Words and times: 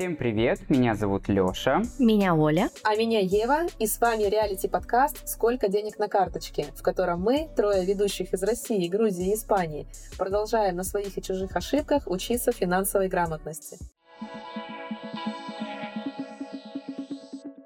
Всем 0.00 0.16
привет, 0.16 0.70
меня 0.70 0.94
зовут 0.94 1.28
Лёша. 1.28 1.82
Меня 1.98 2.34
Оля. 2.34 2.70
А 2.84 2.96
меня 2.96 3.20
Ева, 3.20 3.66
и 3.78 3.86
с 3.86 4.00
вами 4.00 4.22
реалити-подкаст 4.22 5.28
«Сколько 5.28 5.68
денег 5.68 5.98
на 5.98 6.08
карточке», 6.08 6.68
в 6.74 6.80
котором 6.80 7.20
мы, 7.20 7.50
трое 7.54 7.84
ведущих 7.84 8.32
из 8.32 8.42
России, 8.42 8.88
Грузии 8.88 9.32
и 9.32 9.34
Испании, 9.34 9.86
продолжаем 10.16 10.76
на 10.76 10.84
своих 10.84 11.18
и 11.18 11.22
чужих 11.22 11.54
ошибках 11.54 12.04
учиться 12.06 12.50
финансовой 12.50 13.08
грамотности. 13.08 13.76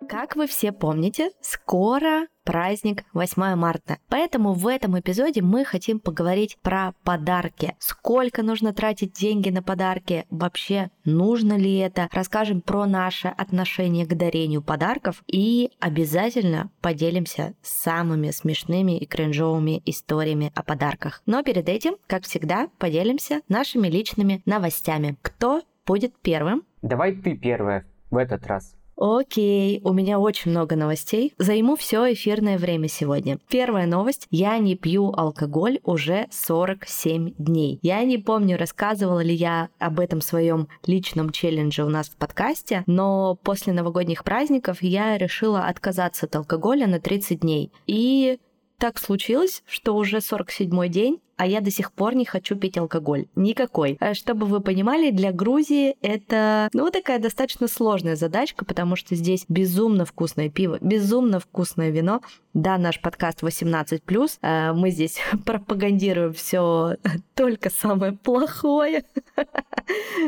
Как 0.09 0.37
вы 0.37 0.47
все 0.47 0.73
помните, 0.73 1.31
скоро 1.41 2.27
праздник 2.45 3.05
8 3.15 3.55
марта. 3.55 3.99
Поэтому 4.09 4.53
в 4.53 4.67
этом 4.67 4.99
эпизоде 4.99 5.41
мы 5.41 5.65
хотим 5.65 5.99
поговорить 5.99 6.59
про 6.63 6.93
подарки. 7.05 7.75
Сколько 7.79 8.43
нужно 8.43 8.75
тратить 8.75 9.13
деньги 9.13 9.49
на 9.51 9.63
подарки? 9.63 10.27
Вообще, 10.31 10.91
нужно 11.05 11.57
ли 11.57 11.77
это? 11.79 12.09
Расскажем 12.13 12.61
про 12.61 12.87
наше 12.87 13.29
отношение 13.29 14.07
к 14.07 14.15
дарению 14.15 14.63
подарков 14.63 15.23
и 15.27 15.71
обязательно 15.81 16.71
поделимся 16.81 17.55
самыми 17.63 18.31
смешными 18.31 18.99
и 18.99 19.07
кринжовыми 19.07 19.83
историями 19.87 20.53
о 20.55 20.63
подарках. 20.63 21.23
Но 21.25 21.43
перед 21.43 21.69
этим, 21.69 21.97
как 22.07 22.25
всегда, 22.25 22.69
поделимся 22.79 23.41
нашими 23.49 23.89
личными 23.89 24.43
новостями. 24.45 25.17
Кто 25.23 25.63
будет 25.87 26.15
первым? 26.21 26.65
Давай 26.83 27.13
ты 27.15 27.37
первая 27.37 27.87
в 28.11 28.17
этот 28.17 28.47
раз. 28.47 28.77
Окей, 28.97 29.81
у 29.85 29.93
меня 29.93 30.19
очень 30.19 30.51
много 30.51 30.77
новостей. 30.77 31.35
Займу 31.39 31.77
все 31.77 32.13
эфирное 32.13 32.59
время 32.59 32.89
сегодня. 32.89 33.39
Первая 33.49 33.87
новость. 33.87 34.27
Я 34.31 34.57
не 34.59 34.77
пью 34.77 35.13
алкоголь 35.13 35.81
уже 35.83 36.27
47 36.31 37.35
дней. 37.39 37.79
Я 37.83 38.05
не 38.05 38.19
помню, 38.19 38.57
рассказывала 38.57 39.21
ли 39.21 39.35
я 39.35 39.69
об 39.79 40.01
этом 40.01 40.21
своем 40.21 40.69
личном 40.87 41.31
челлендже 41.31 41.85
у 41.85 41.89
нас 41.89 42.09
в 42.09 42.17
подкасте, 42.17 42.85
но 42.87 43.37
после 43.43 43.73
новогодних 43.73 44.25
праздников 44.25 44.83
я 44.83 45.19
решила 45.19 45.67
отказаться 45.67 46.27
от 46.27 46.37
алкоголя 46.37 46.87
на 46.87 47.01
30 47.01 47.41
дней. 47.41 47.73
И 47.87 48.39
так 48.79 48.99
случилось, 48.99 49.63
что 49.67 49.95
уже 49.97 50.21
47 50.21 50.89
день, 50.89 51.21
а 51.37 51.47
я 51.47 51.61
до 51.61 51.71
сих 51.71 51.93
пор 51.93 52.15
не 52.15 52.25
хочу 52.25 52.57
пить 52.57 52.79
алкоголь. 52.79 53.27
Никакой. 53.35 53.97
А 54.01 54.15
чтобы 54.15 54.47
вы 54.47 54.61
понимали, 54.61 55.11
для 55.11 55.33
Грузии 55.33 55.97
это, 56.01 56.69
ну, 56.73 56.91
такая 56.91 57.19
достаточно 57.19 57.67
сложная 57.67 58.17
задачка, 58.17 58.65
потому 58.65 58.97
что 58.97 59.15
здесь 59.15 59.45
безумно 59.49 60.05
вкусное 60.05 60.49
пиво, 60.49 60.79
безумно 60.81 61.41
вкусное 61.41 61.91
вино. 61.91 62.21
Да, 62.53 62.79
наш 62.79 63.01
подкаст 63.01 63.43
18+, 63.43 64.39
а 64.43 64.73
мы 64.75 64.91
здесь 64.91 65.19
пропагандируем 65.45 66.33
все 66.33 66.97
только 67.35 67.71
самое 67.71 68.13
плохое. 68.13 69.05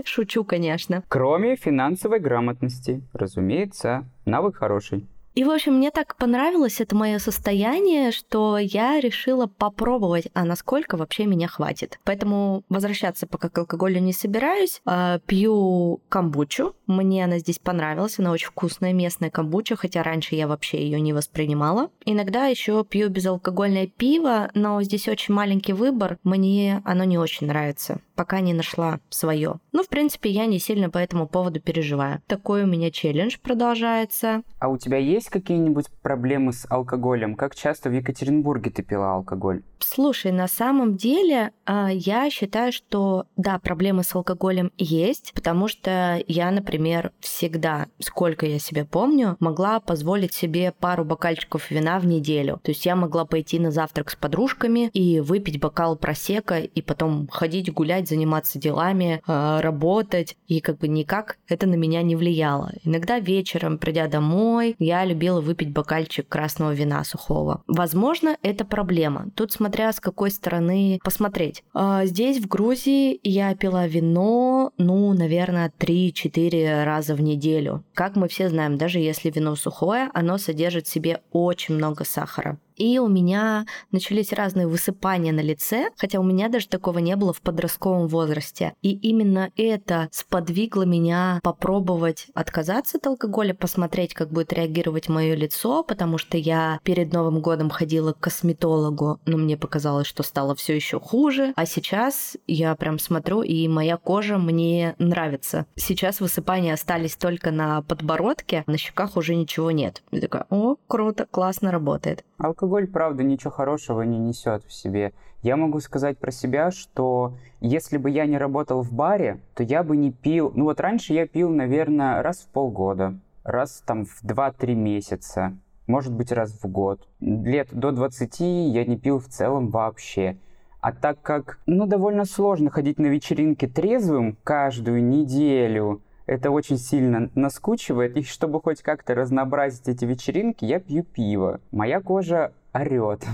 Шучу, 0.05 0.45
конечно. 0.45 1.05
Кроме 1.09 1.57
финансовой 1.57 2.19
грамотности, 2.19 3.03
разумеется, 3.13 4.09
навык 4.25 4.57
хороший. 4.57 5.07
И, 5.37 5.45
в 5.45 5.51
общем, 5.51 5.75
мне 5.75 5.91
так 5.91 6.17
понравилось 6.17 6.81
это 6.81 6.97
мое 6.97 7.19
состояние, 7.19 8.11
что 8.11 8.57
я 8.57 8.99
решила 9.01 9.47
попробовать, 9.47 10.29
а 10.33 10.47
насколько 10.47 10.97
вообще 10.97 11.27
меня 11.27 11.47
хватит. 11.47 12.01
Поэтому 12.05 12.65
возвращаться 12.71 13.27
пока 13.27 13.51
к 13.51 13.59
алкоголю 13.59 14.01
не 14.01 14.15
собираюсь. 14.15 14.81
А, 14.87 15.19
пью 15.27 16.01
камбучу. 16.09 16.75
Мне 16.87 17.23
она 17.23 17.39
здесь 17.39 17.59
понравилась. 17.59 18.19
Она 18.19 18.33
очень 18.33 18.49
вкусная 18.49 18.95
местная 18.95 19.29
камбуча, 19.29 19.77
хотя 19.77 20.03
раньше 20.03 20.37
я 20.37 20.49
вообще 20.49 20.83
ее 20.83 20.99
не 21.01 21.13
воспринимала. 21.13 21.91
Иногда 22.07 22.47
еще 22.47 22.83
пью 22.83 23.11
безалкогольное 23.11 23.89
пиво, 23.89 24.51
но 24.55 24.83
здесь 24.83 25.07
очень 25.07 25.35
маленький 25.35 25.75
выбор. 25.75 26.19
Мне 26.25 26.81
оно 26.87 27.05
не 27.05 27.19
очень 27.19 27.47
нравится 27.47 28.01
пока 28.17 28.41
не 28.41 28.53
нашла 28.53 28.99
свое. 29.11 29.61
Ну, 29.73 29.83
в 29.83 29.89
принципе, 29.89 30.31
я 30.31 30.47
не 30.47 30.59
сильно 30.59 30.91
по 30.91 30.99
этому 30.99 31.29
поводу 31.29 31.61
переживаю. 31.61 32.23
Такой 32.27 32.65
у 32.65 32.67
меня 32.67 32.91
челлендж 32.91 33.37
продолжается. 33.41 34.43
А 34.59 34.69
у 34.69 34.79
тебя 34.79 34.97
есть 34.97 35.29
какие-нибудь 35.29 35.87
проблемы 36.03 36.53
с 36.53 36.67
алкоголем? 36.69 37.37
Как 37.37 37.55
часто 37.55 37.91
в 37.91 37.93
Екатеринбурге 37.93 38.71
ты 38.71 38.83
пила 38.83 39.15
алкоголь? 39.15 39.63
Слушай, 39.79 40.33
на 40.33 40.49
самом 40.49 40.97
деле 40.97 41.53
а, 41.67 41.91
я 41.93 42.31
считаю, 42.31 42.73
что 42.73 43.27
да, 43.37 43.59
проблемы 43.59 44.03
с 44.03 44.15
алкоголем 44.15 44.73
есть, 44.79 45.33
потому 45.35 45.69
что 45.69 46.23
я, 46.27 46.51
например, 46.51 47.13
всегда, 47.21 47.87
сколько 47.99 48.47
я 48.47 48.59
себя 48.59 48.85
помню, 48.85 49.37
могла 49.41 49.81
позволить 49.81 50.33
себе 50.33 50.73
пару 50.73 51.05
бокальчиков 51.05 51.71
вина 51.71 51.99
в 51.99 52.07
неделю. 52.07 52.61
То 52.63 52.71
есть 52.71 52.87
я 52.87 52.97
могла 52.97 53.25
пойти 53.27 53.59
на 53.59 53.71
завтрак 53.71 54.11
с 54.11 54.17
подружками 54.17 54.91
и 54.93 55.21
выпить 55.21 55.61
бокал 55.61 55.97
просека, 55.97 56.59
и 56.59 56.83
потом 56.83 57.29
ходить 57.29 57.73
гулять 57.73 58.06
гулять, 58.07 58.09
заниматься 58.09 58.59
делами, 58.59 59.21
а, 59.27 59.61
работать, 59.61 60.37
и 60.49 60.61
как 60.61 60.79
бы 60.79 60.89
никак 60.89 61.39
это 61.49 61.67
на 61.67 61.75
меня 61.75 62.03
не 62.03 62.17
влияло. 62.17 62.73
Иногда 62.85 63.19
вечером, 63.19 63.79
придя 63.79 64.09
домой, 64.09 64.77
я 64.79 65.05
любила 65.05 65.41
выпить 65.41 65.73
бокальчик 65.73 66.29
красного 66.29 66.73
вина 66.73 67.05
сухого. 67.05 67.63
Возможно, 67.67 68.37
это 68.43 68.65
проблема. 68.65 69.27
Тут 69.35 69.53
смотря 69.53 69.93
с 69.93 70.01
какой 70.01 70.31
стороны 70.31 70.99
посмотреть. 71.03 71.63
А, 71.75 72.07
здесь, 72.07 72.41
в 72.41 72.49
Грузии, 72.49 73.19
я 73.23 73.55
пила 73.55 73.87
вино, 73.87 74.73
ну, 74.79 75.13
наверное, 75.13 75.73
3-4 75.79 76.85
раза 76.85 77.15
в 77.15 77.21
неделю. 77.21 77.83
Как 77.95 78.17
мы 78.17 78.29
все 78.29 78.49
знаем, 78.49 78.77
даже 78.79 78.99
если 78.99 79.31
вино 79.31 79.57
сухое, 79.57 80.11
оно 80.15 80.39
содержит 80.39 80.87
в 80.87 80.93
себе 80.93 81.21
очень 81.33 81.75
много 81.75 82.05
сахара. 82.05 82.59
И 82.77 82.99
у 82.99 83.09
меня 83.09 83.67
начались 83.91 84.33
разные 84.33 84.67
высыпания 84.67 85.33
на 85.33 85.41
лице, 85.41 85.91
хотя 85.97 86.21
у 86.21 86.23
меня 86.23 86.49
даже 86.49 86.69
такого 86.69 86.99
не 86.99 87.17
было 87.17 87.33
в 87.33 87.41
подростковом 87.41 88.07
возрасте. 88.07 88.75
И 88.83 88.95
именно 88.95 89.51
это 89.57 90.09
сподвигло 90.13 90.83
меня 90.83 91.41
попробовать 91.43 92.27
отказаться 92.35 92.99
от 92.99 93.07
алкоголя, 93.07 93.55
посмотреть, 93.55 94.15
как 94.15 94.31
будет 94.31 94.53
реагировать 94.53 95.09
мое 95.09 95.35
лицо, 95.35 95.83
потому 95.83 96.19
что 96.19 96.37
я 96.37 96.79
перед 96.83 97.13
Новым 97.13 97.41
годом 97.41 97.71
ходила 97.71 98.13
к 98.13 98.21
косметологу, 98.21 99.21
но 99.25 99.37
мне 99.39 99.57
показалось, 99.57 100.07
что 100.07 100.23
стало 100.23 100.55
все 100.55 100.75
еще 100.75 101.01
хуже. 101.01 101.53
А 101.57 101.65
сейчас 101.67 102.37
я 102.47 102.75
прям 102.75 102.99
смотрю, 102.99 103.43
и 103.43 103.67
моя 103.69 103.97
кожа 103.97 104.39
мне 104.39 104.95
нравится. 104.99 105.67
Сейчас 105.77 106.21
высыпания 106.21 106.75
остались 106.75 107.17
только 107.17 107.51
на 107.51 107.83
подбородке, 107.83 108.65
на 108.67 108.77
щеках 108.77 109.17
уже 109.17 109.35
ничего 109.35 109.71
нет. 109.71 110.03
Я 110.11 110.21
такая, 110.21 110.47
о, 110.51 110.77
круто, 110.87 111.27
классно 111.31 111.71
работает. 111.71 112.25
Алкоголь, 112.39 112.66
правда, 112.87 113.23
ничего 113.23 113.51
хорошего 113.51 114.03
не 114.03 114.19
несет 114.19 114.65
в 114.65 114.73
себе. 114.73 115.13
Я 115.43 115.57
могу 115.57 115.81
сказать 115.81 116.19
про 116.19 116.31
себя, 116.31 116.71
что 116.71 117.35
если 117.61 117.99
бы 117.99 118.11
я 118.11 118.27
не 118.27 118.39
работал 118.39 118.83
в 118.83 118.93
баре, 118.93 119.41
то 119.55 119.63
я 119.63 119.83
бы 119.83 119.97
не 119.97 120.13
пил... 120.13 120.53
Ну 120.55 120.65
вот 120.65 120.81
раньше 120.81 121.13
я 121.13 121.27
пил, 121.27 121.51
наверное, 121.51 122.23
раз 122.23 122.39
в 122.39 122.49
полгода, 122.49 123.19
раз 123.45 123.83
там 123.87 124.05
в 124.05 124.25
2-3 124.25 124.75
месяца, 124.75 125.57
может 125.87 126.13
быть, 126.13 126.33
раз 126.33 126.59
в 126.63 126.67
год. 126.67 127.07
Лет 127.21 127.69
до 127.73 127.93
20 127.93 128.41
я 128.41 128.85
не 128.85 128.97
пил 128.97 129.19
в 129.19 129.29
целом 129.29 129.69
вообще. 129.71 130.37
А 130.81 130.93
так 130.93 131.21
как, 131.23 131.59
ну, 131.67 131.87
довольно 131.87 132.25
сложно 132.25 132.71
ходить 132.71 132.99
на 132.99 133.07
вечеринки 133.07 133.67
трезвым 133.67 134.37
каждую 134.45 135.03
неделю, 135.05 136.03
это 136.27 136.51
очень 136.51 136.79
сильно 136.79 137.31
наскучивает. 137.35 138.17
И 138.17 138.23
чтобы 138.23 138.61
хоть 138.61 138.83
как-то 138.83 139.15
разнообразить 139.15 139.89
эти 139.89 140.05
вечеринки, 140.05 140.65
я 140.65 140.81
пью 140.81 141.05
пиво. 141.05 141.61
Моя 141.71 142.01
кожа 142.01 142.53
орет. 142.73 143.25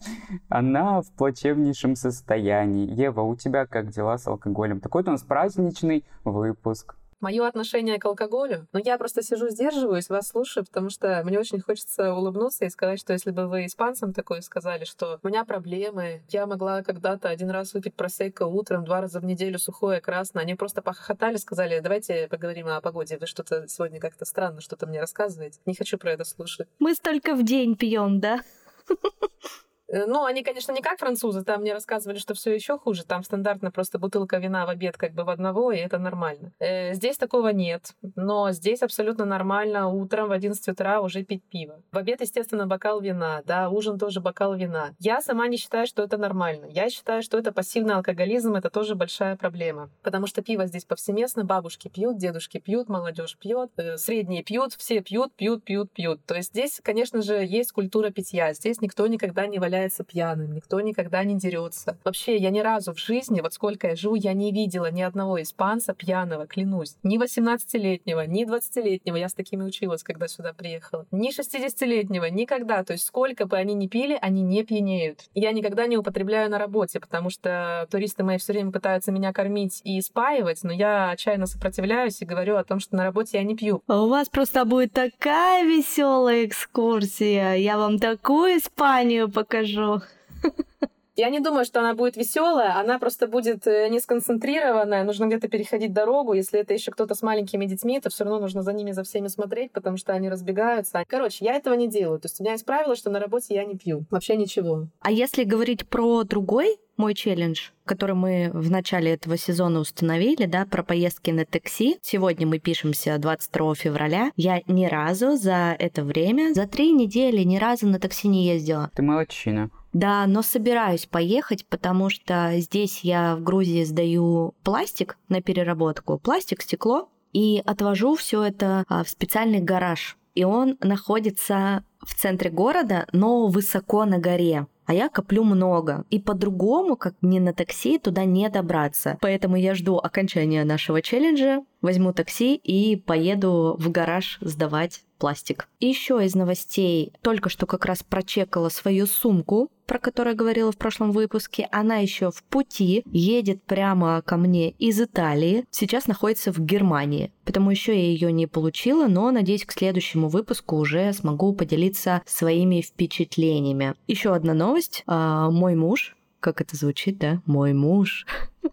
Она 0.48 1.02
в 1.02 1.10
плачевнейшем 1.12 1.96
состоянии. 1.96 2.90
Ева, 2.90 3.20
у 3.20 3.36
тебя 3.36 3.66
как 3.66 3.90
дела 3.90 4.16
с 4.16 4.26
алкоголем? 4.26 4.80
Такой 4.80 5.02
у 5.02 5.10
нас 5.10 5.22
праздничный 5.22 6.04
выпуск. 6.24 6.96
Мое 7.20 7.46
отношение 7.46 7.98
к 7.98 8.04
алкоголю, 8.06 8.66
ну 8.72 8.80
я 8.82 8.96
просто 8.96 9.22
сижу, 9.22 9.48
сдерживаюсь, 9.48 10.08
вас 10.08 10.28
слушаю, 10.28 10.64
потому 10.64 10.88
что 10.88 11.22
мне 11.24 11.38
очень 11.38 11.60
хочется 11.60 12.14
улыбнуться 12.14 12.64
и 12.64 12.70
сказать, 12.70 13.00
что 13.00 13.12
если 13.12 13.30
бы 13.30 13.46
вы 13.46 13.66
испанцам 13.66 14.14
такое 14.14 14.40
сказали, 14.40 14.84
что 14.84 15.18
у 15.22 15.28
меня 15.28 15.44
проблемы, 15.44 16.22
я 16.30 16.46
могла 16.46 16.82
когда-то 16.82 17.28
один 17.28 17.50
раз 17.50 17.74
выпить 17.74 17.94
просекко 17.94 18.44
утром, 18.44 18.84
два 18.84 19.02
раза 19.02 19.20
в 19.20 19.24
неделю 19.24 19.58
сухое, 19.58 20.00
красное, 20.00 20.42
они 20.42 20.54
просто 20.54 20.80
похохотали, 20.80 21.36
сказали, 21.36 21.80
давайте 21.80 22.28
поговорим 22.28 22.68
о 22.68 22.80
погоде, 22.80 23.18
вы 23.18 23.26
что-то 23.26 23.68
сегодня 23.68 24.00
как-то 24.00 24.24
странно 24.24 24.60
что-то 24.60 24.86
мне 24.86 25.00
рассказываете. 25.00 25.60
Не 25.66 25.74
хочу 25.74 25.98
про 25.98 26.12
это 26.12 26.24
слушать. 26.24 26.68
Мы 26.78 26.94
столько 26.94 27.34
в 27.34 27.44
день 27.44 27.76
пьем, 27.76 28.20
да? 28.20 28.40
Э, 29.90 30.06
ну, 30.06 30.24
они, 30.24 30.42
конечно, 30.42 30.72
не 30.72 30.80
как 30.80 30.98
французы, 30.98 31.44
там 31.44 31.60
мне 31.62 31.72
рассказывали, 31.72 32.18
что 32.18 32.34
все 32.34 32.54
еще 32.54 32.78
хуже. 32.78 33.04
Там 33.04 33.22
стандартно 33.24 33.70
просто 33.70 33.98
бутылка 33.98 34.38
вина 34.38 34.66
в 34.66 34.68
обед 34.68 34.96
как 34.96 35.12
бы 35.12 35.24
в 35.24 35.30
одного, 35.30 35.72
и 35.72 35.78
это 35.78 35.98
нормально. 35.98 36.52
Э, 36.58 36.94
здесь 36.94 37.16
такого 37.16 37.48
нет, 37.48 37.94
но 38.16 38.52
здесь 38.52 38.82
абсолютно 38.82 39.24
нормально 39.24 39.88
утром 39.88 40.28
в 40.28 40.32
11 40.32 40.68
утра 40.68 41.00
уже 41.00 41.24
пить 41.24 41.42
пиво. 41.50 41.82
В 41.92 41.98
обед, 41.98 42.20
естественно, 42.20 42.66
бокал 42.66 43.00
вина, 43.00 43.42
да, 43.46 43.68
ужин 43.68 43.98
тоже 43.98 44.20
бокал 44.20 44.54
вина. 44.54 44.90
Я 44.98 45.20
сама 45.20 45.48
не 45.48 45.56
считаю, 45.56 45.86
что 45.86 46.02
это 46.02 46.16
нормально. 46.18 46.66
Я 46.66 46.88
считаю, 46.90 47.22
что 47.22 47.38
это 47.38 47.52
пассивный 47.52 47.94
алкоголизм, 47.94 48.54
это 48.54 48.70
тоже 48.70 48.94
большая 48.94 49.36
проблема. 49.36 49.90
Потому 50.02 50.26
что 50.26 50.42
пиво 50.42 50.66
здесь 50.66 50.84
повсеместно, 50.84 51.44
бабушки 51.44 51.88
пьют, 51.88 52.18
дедушки 52.18 52.58
пьют, 52.58 52.88
молодежь 52.88 53.36
пьет, 53.36 53.70
э, 53.76 53.96
средние 53.96 54.44
пьют, 54.44 54.74
все 54.74 55.00
пьют, 55.00 55.34
пьют, 55.34 55.64
пьют, 55.64 55.90
пьют. 55.92 56.24
То 56.26 56.36
есть 56.36 56.50
здесь, 56.50 56.80
конечно 56.82 57.22
же, 57.22 57.44
есть 57.44 57.72
культура 57.72 58.10
питья. 58.10 58.52
Здесь 58.52 58.80
никто 58.80 59.06
никогда 59.06 59.46
не 59.46 59.58
валяет 59.58 59.79
является 59.80 60.04
пьяным, 60.04 60.52
никто 60.52 60.80
никогда 60.80 61.24
не 61.24 61.36
дерется. 61.36 61.96
Вообще, 62.04 62.36
я 62.36 62.50
ни 62.50 62.60
разу 62.60 62.92
в 62.92 62.98
жизни, 62.98 63.40
вот 63.40 63.54
сколько 63.54 63.88
я 63.88 63.96
живу, 63.96 64.14
я 64.14 64.34
не 64.34 64.52
видела 64.52 64.90
ни 64.90 65.00
одного 65.00 65.40
испанца 65.40 65.94
пьяного, 65.94 66.46
клянусь. 66.46 66.96
Ни 67.02 67.18
18-летнего, 67.18 68.26
ни 68.26 68.44
20-летнего. 68.46 69.16
Я 69.16 69.28
с 69.28 69.34
такими 69.34 69.64
училась, 69.64 70.02
когда 70.02 70.28
сюда 70.28 70.52
приехала. 70.52 71.06
Ни 71.10 71.30
60-летнего, 71.30 72.26
никогда. 72.26 72.84
То 72.84 72.92
есть 72.92 73.06
сколько 73.06 73.46
бы 73.46 73.56
они 73.56 73.74
ни 73.74 73.86
пили, 73.86 74.18
они 74.20 74.42
не 74.42 74.62
пьянеют. 74.64 75.20
Я 75.34 75.52
никогда 75.52 75.86
не 75.86 75.96
употребляю 75.96 76.50
на 76.50 76.58
работе, 76.58 77.00
потому 77.00 77.30
что 77.30 77.86
туристы 77.90 78.22
мои 78.22 78.36
все 78.36 78.52
время 78.52 78.72
пытаются 78.72 79.12
меня 79.12 79.32
кормить 79.32 79.80
и 79.84 80.00
спаивать, 80.02 80.62
но 80.62 80.72
я 80.72 81.10
отчаянно 81.10 81.46
сопротивляюсь 81.46 82.20
и 82.20 82.26
говорю 82.26 82.56
о 82.56 82.64
том, 82.64 82.80
что 82.80 82.96
на 82.96 83.04
работе 83.04 83.38
я 83.38 83.44
не 83.44 83.56
пью. 83.56 83.82
А 83.86 84.02
у 84.02 84.08
вас 84.08 84.28
просто 84.28 84.64
будет 84.64 84.92
такая 84.92 85.64
веселая 85.64 86.44
экскурсия. 86.44 87.54
Я 87.54 87.78
вам 87.78 87.98
такую 87.98 88.58
Испанию 88.58 89.30
покажу 89.30 89.69
вижу. 89.70 90.02
Я 91.16 91.30
не 91.30 91.40
думаю, 91.40 91.64
что 91.64 91.80
она 91.80 91.94
будет 91.94 92.16
веселая, 92.16 92.78
она 92.78 92.98
просто 92.98 93.26
будет 93.26 93.66
э, 93.66 93.88
не 93.88 94.00
сконцентрированная, 94.00 95.04
нужно 95.04 95.26
где-то 95.26 95.48
переходить 95.48 95.92
дорогу. 95.92 96.34
Если 96.34 96.60
это 96.60 96.74
еще 96.74 96.90
кто-то 96.90 97.14
с 97.14 97.22
маленькими 97.22 97.66
детьми, 97.66 98.00
то 98.00 98.10
все 98.10 98.24
равно 98.24 98.40
нужно 98.40 98.62
за 98.62 98.72
ними 98.72 98.92
за 98.92 99.02
всеми 99.02 99.28
смотреть, 99.28 99.72
потому 99.72 99.96
что 99.96 100.12
они 100.12 100.28
разбегаются. 100.28 101.04
Короче, 101.06 101.44
я 101.44 101.54
этого 101.54 101.74
не 101.74 101.88
делаю. 101.88 102.20
То 102.20 102.26
есть 102.26 102.40
у 102.40 102.44
меня 102.44 102.52
есть 102.52 102.64
правило, 102.64 102.96
что 102.96 103.10
на 103.10 103.18
работе 103.18 103.54
я 103.54 103.64
не 103.64 103.76
пью. 103.76 104.04
Вообще 104.10 104.36
ничего. 104.36 104.88
А 105.00 105.10
если 105.10 105.44
говорить 105.44 105.86
про 105.86 106.24
другой 106.24 106.78
мой 107.00 107.14
челлендж, 107.14 107.70
который 107.86 108.14
мы 108.14 108.50
в 108.52 108.70
начале 108.70 109.14
этого 109.14 109.38
сезона 109.38 109.80
установили, 109.80 110.44
да, 110.44 110.66
про 110.66 110.82
поездки 110.82 111.30
на 111.30 111.46
такси. 111.46 111.96
Сегодня 112.02 112.46
мы 112.46 112.58
пишемся 112.58 113.16
22 113.16 113.74
февраля. 113.74 114.32
Я 114.36 114.60
ни 114.66 114.84
разу 114.84 115.36
за 115.36 115.74
это 115.78 116.04
время, 116.04 116.52
за 116.52 116.66
три 116.66 116.92
недели 116.92 117.42
ни 117.42 117.56
разу 117.56 117.86
на 117.86 117.98
такси 117.98 118.28
не 118.28 118.46
ездила. 118.46 118.90
Ты 118.94 119.02
молодчина. 119.02 119.70
Да, 119.92 120.26
но 120.26 120.42
собираюсь 120.42 121.06
поехать, 121.06 121.66
потому 121.66 122.10
что 122.10 122.52
здесь 122.56 123.00
я 123.00 123.36
в 123.36 123.42
Грузии 123.42 123.84
сдаю 123.84 124.54
пластик 124.62 125.18
на 125.28 125.42
переработку. 125.42 126.18
Пластик, 126.18 126.62
стекло. 126.62 127.08
И 127.32 127.62
отвожу 127.64 128.16
все 128.16 128.42
это 128.42 128.84
а, 128.88 129.04
в 129.04 129.08
специальный 129.08 129.60
гараж. 129.60 130.16
И 130.34 130.44
он 130.44 130.76
находится 130.80 131.84
в 132.00 132.14
центре 132.14 132.50
города, 132.50 133.06
но 133.12 133.46
высоко 133.46 134.04
на 134.04 134.18
горе 134.18 134.66
а 134.90 134.92
я 134.92 135.08
коплю 135.08 135.44
много. 135.44 136.04
И 136.10 136.18
по-другому, 136.18 136.96
как 136.96 137.14
не 137.22 137.38
на 137.38 137.52
такси, 137.52 137.96
туда 137.96 138.24
не 138.24 138.48
добраться. 138.48 139.18
Поэтому 139.20 139.54
я 139.54 139.76
жду 139.76 139.98
окончания 139.98 140.64
нашего 140.64 141.00
челленджа, 141.00 141.62
возьму 141.80 142.12
такси 142.12 142.56
и 142.56 142.96
поеду 142.96 143.76
в 143.78 143.88
гараж 143.92 144.38
сдавать 144.40 145.04
пластик. 145.20 145.68
Еще 145.78 146.24
из 146.24 146.34
новостей, 146.34 147.12
только 147.22 147.48
что 147.48 147.66
как 147.66 147.84
раз 147.84 148.02
прочекала 148.02 148.70
свою 148.70 149.06
сумку, 149.06 149.70
про 149.86 149.98
которую 149.98 150.34
говорила 150.34 150.72
в 150.72 150.76
прошлом 150.76 151.12
выпуске. 151.12 151.68
Она 151.70 151.96
еще 151.96 152.30
в 152.30 152.42
пути, 152.44 153.02
едет 153.06 153.62
прямо 153.62 154.22
ко 154.22 154.36
мне 154.36 154.70
из 154.70 155.00
Италии, 155.00 155.64
сейчас 155.70 156.06
находится 156.06 156.52
в 156.52 156.60
Германии. 156.60 157.32
Потому 157.44 157.70
еще 157.70 157.92
я 157.94 158.04
ее 158.04 158.32
не 158.32 158.46
получила, 158.46 159.06
но 159.06 159.30
надеюсь, 159.30 159.64
к 159.64 159.72
следующему 159.72 160.28
выпуску 160.28 160.76
уже 160.76 161.12
смогу 161.12 161.52
поделиться 161.52 162.22
своими 162.24 162.80
впечатлениями. 162.80 163.94
Еще 164.06 164.34
одна 164.34 164.54
новость. 164.54 165.02
А, 165.06 165.50
мой 165.50 165.74
муж, 165.74 166.16
как 166.40 166.60
это 166.60 166.76
звучит, 166.76 167.18
да? 167.18 167.42
Мой 167.44 167.72
муж. 167.74 168.26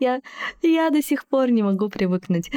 Я, 0.00 0.20
я 0.62 0.90
до 0.90 1.00
сих 1.00 1.26
пор 1.26 1.50
не 1.50 1.62
могу 1.62 1.88
привыкнуть. 1.88 2.50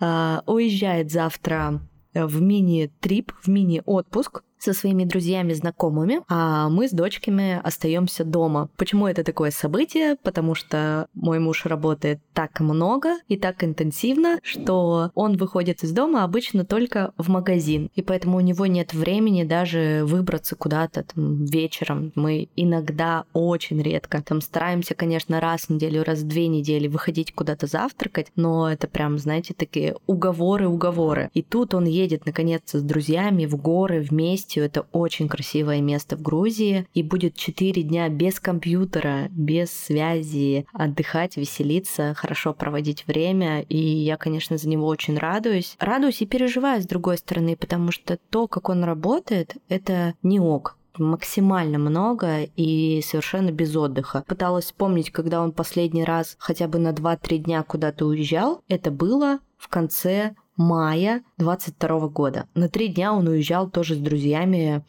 А, 0.00 0.42
уезжает 0.46 1.12
завтра 1.12 1.80
в 2.24 2.40
мини-трип, 2.42 3.32
в 3.42 3.48
мини-отпуск 3.48 4.42
со 4.58 4.72
своими 4.72 5.04
друзьями, 5.04 5.52
знакомыми, 5.52 6.20
а 6.28 6.68
мы 6.68 6.88
с 6.88 6.92
дочками 6.92 7.60
остаемся 7.62 8.24
дома. 8.24 8.68
Почему 8.76 9.06
это 9.06 9.24
такое 9.24 9.50
событие? 9.50 10.16
Потому 10.22 10.54
что 10.54 11.08
мой 11.14 11.38
муж 11.38 11.66
работает 11.66 12.20
так 12.32 12.60
много 12.60 13.16
и 13.28 13.36
так 13.36 13.62
интенсивно, 13.64 14.38
что 14.42 15.10
он 15.14 15.36
выходит 15.36 15.82
из 15.82 15.92
дома 15.92 16.24
обычно 16.24 16.64
только 16.64 17.12
в 17.18 17.28
магазин, 17.28 17.90
и 17.94 18.02
поэтому 18.02 18.38
у 18.38 18.40
него 18.40 18.66
нет 18.66 18.94
времени 18.94 19.44
даже 19.44 20.02
выбраться 20.04 20.56
куда-то 20.56 21.04
там, 21.04 21.44
вечером. 21.44 22.12
Мы 22.14 22.48
иногда 22.56 23.24
очень 23.32 23.80
редко 23.82 24.22
там 24.22 24.40
стараемся, 24.40 24.94
конечно, 24.94 25.40
раз 25.40 25.62
в 25.62 25.70
неделю, 25.70 26.02
раз 26.04 26.20
в 26.20 26.26
две 26.26 26.48
недели 26.48 26.88
выходить 26.88 27.34
куда-то 27.34 27.66
завтракать, 27.66 28.28
но 28.36 28.70
это 28.70 28.88
прям, 28.88 29.18
знаете, 29.18 29.54
такие 29.54 29.96
уговоры-уговоры. 30.06 31.30
И 31.34 31.42
тут 31.42 31.74
он 31.74 31.84
едет 31.84 32.26
наконец-то 32.26 32.78
с 32.78 32.82
друзьями 32.82 33.46
в 33.46 33.56
горы 33.56 34.00
вместе 34.00 34.45
полностью. 34.46 34.64
Это 34.64 34.86
очень 34.92 35.28
красивое 35.28 35.80
место 35.80 36.16
в 36.16 36.22
Грузии. 36.22 36.86
И 36.94 37.02
будет 37.02 37.34
4 37.34 37.82
дня 37.82 38.08
без 38.08 38.40
компьютера, 38.40 39.28
без 39.30 39.70
связи, 39.70 40.66
отдыхать, 40.72 41.36
веселиться, 41.36 42.14
хорошо 42.14 42.54
проводить 42.54 43.06
время. 43.06 43.62
И 43.62 43.78
я, 43.78 44.16
конечно, 44.16 44.56
за 44.56 44.68
него 44.68 44.86
очень 44.86 45.18
радуюсь. 45.18 45.76
Радуюсь 45.80 46.22
и 46.22 46.26
переживаю 46.26 46.82
с 46.82 46.86
другой 46.86 47.18
стороны, 47.18 47.56
потому 47.56 47.92
что 47.92 48.18
то, 48.30 48.46
как 48.46 48.68
он 48.68 48.84
работает, 48.84 49.56
это 49.68 50.14
не 50.22 50.40
ок 50.40 50.76
максимально 50.98 51.78
много 51.78 52.44
и 52.56 53.02
совершенно 53.04 53.50
без 53.50 53.76
отдыха. 53.76 54.24
Пыталась 54.26 54.64
вспомнить, 54.64 55.10
когда 55.10 55.42
он 55.42 55.52
последний 55.52 56.04
раз 56.04 56.36
хотя 56.38 56.68
бы 56.68 56.78
на 56.78 56.92
2-3 56.92 57.36
дня 57.36 57.62
куда-то 57.62 58.06
уезжал. 58.06 58.62
Это 58.66 58.90
было 58.90 59.40
в 59.58 59.68
конце 59.68 60.34
мая 60.56 61.22
22 61.38 62.08
года. 62.08 62.48
На 62.54 62.68
три 62.68 62.88
дня 62.88 63.12
он 63.12 63.28
уезжал 63.28 63.70
тоже 63.70 63.94
с 63.94 63.98
друзьями 63.98 64.84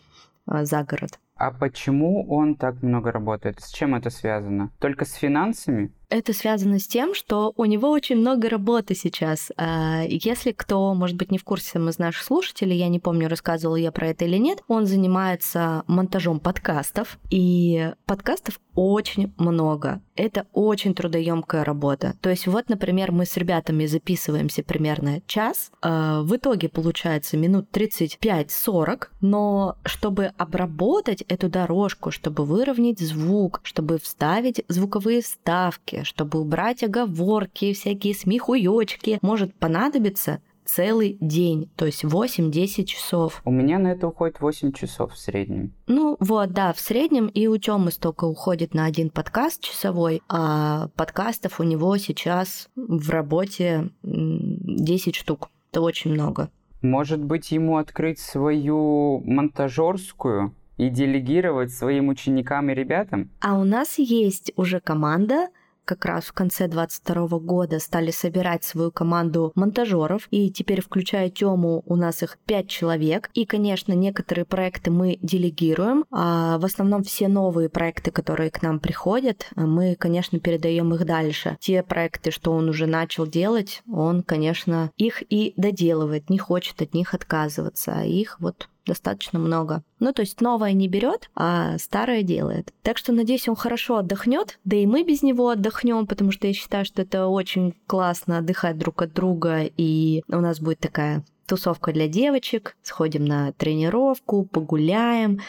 а, 0.46 0.66
за 0.66 0.84
город. 0.84 1.20
А 1.38 1.52
почему 1.52 2.28
он 2.28 2.56
так 2.56 2.82
много 2.82 3.12
работает? 3.12 3.60
С 3.60 3.72
чем 3.72 3.94
это 3.94 4.10
связано? 4.10 4.72
Только 4.80 5.06
с 5.06 5.14
финансами? 5.14 5.92
Это 6.10 6.34
связано 6.34 6.80
с 6.80 6.88
тем, 6.88 7.14
что 7.14 7.54
у 7.58 7.66
него 7.66 7.92
очень 7.92 8.16
много 8.16 8.50
работы 8.50 8.96
сейчас. 8.96 9.52
А, 9.56 10.04
если 10.08 10.52
кто, 10.52 10.94
может 10.96 11.16
быть, 11.16 11.32
не 11.32 11.38
в 11.38 11.44
курсе 11.44 11.78
из 11.78 12.00
наших 12.00 12.24
слушателей, 12.24 12.78
я 12.78 12.88
не 12.88 13.00
помню, 13.00 13.28
рассказывала 13.28 13.76
я 13.76 13.92
про 13.92 14.08
это 14.08 14.26
или 14.26 14.38
нет, 14.38 14.64
он 14.68 14.86
занимается 14.86 15.84
монтажом 15.88 16.40
подкастов, 16.40 17.20
и 17.30 17.94
подкастов 18.06 18.60
очень 18.78 19.34
много. 19.38 20.02
Это 20.16 20.46
очень 20.54 20.94
трудоемкая 20.94 21.64
работа. 21.64 22.16
То 22.22 22.30
есть 22.30 22.46
вот, 22.46 22.70
например, 22.70 23.12
мы 23.12 23.26
с 23.26 23.36
ребятами 23.36 23.88
записываемся 23.88 24.64
примерно 24.64 25.22
час, 25.26 25.72
а, 25.82 26.22
в 26.22 26.36
итоге 26.36 26.70
получается 26.70 27.38
минут 27.38 27.72
35-40, 27.72 29.10
но 29.20 29.78
чтобы 29.84 30.32
обработать 30.38 31.24
эту 31.24 31.50
дорожку, 31.50 32.12
чтобы 32.12 32.46
выровнять 32.46 33.00
звук, 33.00 33.62
чтобы 33.64 33.98
вставить 33.98 34.64
звуковые 34.68 35.24
вставки, 35.24 36.04
чтобы 36.04 36.40
убрать 36.40 36.84
оговорки, 36.84 37.74
всякие 37.74 38.14
смехуёчки, 38.14 39.18
может 39.24 39.56
понадобиться 39.56 40.40
целый 40.68 41.18
день, 41.22 41.72
то 41.76 41.86
есть 41.86 42.04
8-10 42.04 42.84
часов. 42.86 43.42
У 43.46 43.52
меня 43.52 43.80
на 43.80 43.88
это 43.88 44.08
уходит 44.08 44.40
8 44.40 44.72
часов 44.74 45.14
в 45.14 45.18
среднем. 45.18 45.74
Ну 45.88 46.18
вот, 46.20 46.52
да, 46.52 46.74
в 46.74 46.80
среднем 46.80 47.28
и 47.28 47.48
у 47.48 47.58
Тёмы 47.58 47.92
столько 47.92 48.26
уходит 48.26 48.74
на 48.74 48.86
один 48.86 49.10
подкаст 49.10 49.64
часовой, 49.64 50.22
а 50.28 50.90
подкастов 50.96 51.60
у 51.60 51.64
него 51.64 51.96
сейчас 51.98 52.70
в 52.76 53.10
работе 53.10 53.90
10 54.04 55.16
штук. 55.16 55.50
Это 55.72 55.82
очень 55.82 56.12
много. 56.12 56.50
Может 56.82 57.24
быть, 57.24 57.52
ему 57.52 57.78
открыть 57.78 58.20
свою 58.20 59.22
монтажерскую 59.26 60.54
и 60.78 60.90
делегировать 60.90 61.72
своим 61.72 62.10
ученикам 62.10 62.70
и 62.70 62.76
ребятам? 62.76 63.32
А 63.42 63.58
у 63.58 63.64
нас 63.64 63.98
есть 63.98 64.52
уже 64.56 64.80
команда, 64.80 65.48
как 65.88 66.06
раз 66.06 66.26
в 66.26 66.34
конце 66.34 66.68
22 66.68 67.40
года 67.40 67.80
стали 67.80 68.12
собирать 68.12 68.64
свою 68.64 68.92
команду 68.92 69.54
монтажеров, 69.56 70.28
и 70.32 70.52
теперь, 70.52 70.82
включая 70.82 71.30
Тему, 71.30 71.82
у 71.86 71.96
нас 71.96 72.22
их 72.22 72.38
5 72.46 72.68
человек. 72.68 73.30
И, 73.34 73.46
конечно, 73.46 73.94
некоторые 73.94 74.46
проекты 74.46 74.92
мы 74.92 75.18
делегируем, 75.22 76.04
а 76.12 76.60
в 76.60 76.66
основном 76.66 77.04
все 77.04 77.30
новые 77.30 77.70
проекты, 77.70 78.12
которые 78.12 78.52
к 78.52 78.62
нам 78.62 78.80
приходят, 78.80 79.48
мы, 79.56 79.96
конечно, 79.96 80.40
передаем 80.40 80.94
их 80.94 81.06
дальше. 81.06 81.58
Те 81.62 81.84
проекты, 81.84 82.32
что 82.32 82.52
он 82.52 82.68
уже 82.68 82.86
начал 82.86 83.26
делать, 83.26 83.82
он, 83.90 84.24
конечно, 84.24 84.92
их 84.98 85.24
и 85.30 85.54
доделывает, 85.56 86.30
не 86.30 86.38
хочет 86.38 86.82
от 86.82 86.94
них 86.94 87.14
отказываться, 87.14 87.94
а 87.96 88.04
их 88.04 88.38
вот 88.42 88.68
достаточно 88.88 89.40
много. 89.40 89.84
Ну, 90.00 90.14
то 90.14 90.22
есть 90.22 90.42
новое 90.42 90.74
не 90.74 90.88
берет, 90.88 91.30
а 91.36 91.78
старое 91.78 92.24
делает. 92.24 92.74
Так 92.82 92.98
что, 92.98 93.12
надеюсь, 93.14 93.48
он 93.48 93.56
хорошо 93.56 93.98
отдохнет, 93.98 94.60
да 94.64 94.78
и 94.78 94.86
мы 94.86 95.04
без 95.04 95.22
него 95.22 95.50
отдохнем, 95.50 96.08
потому 96.08 96.32
что 96.32 96.48
я 96.48 96.54
считаю, 96.54 96.86
что 96.86 97.02
это 97.02 97.28
очень 97.28 97.74
классно 97.86 98.40
отдыхать 98.40 98.78
друг 98.78 99.02
от 99.02 99.14
друга, 99.14 99.64
и 99.64 100.24
у 100.28 100.40
нас 100.40 100.60
будет 100.60 100.80
такая 100.80 101.24
тусовка 101.46 101.94
для 101.94 102.08
девочек, 102.08 102.76
сходим 102.82 103.26
на 103.26 103.54
тренировку, 103.54 104.44
погуляем, 104.46 105.40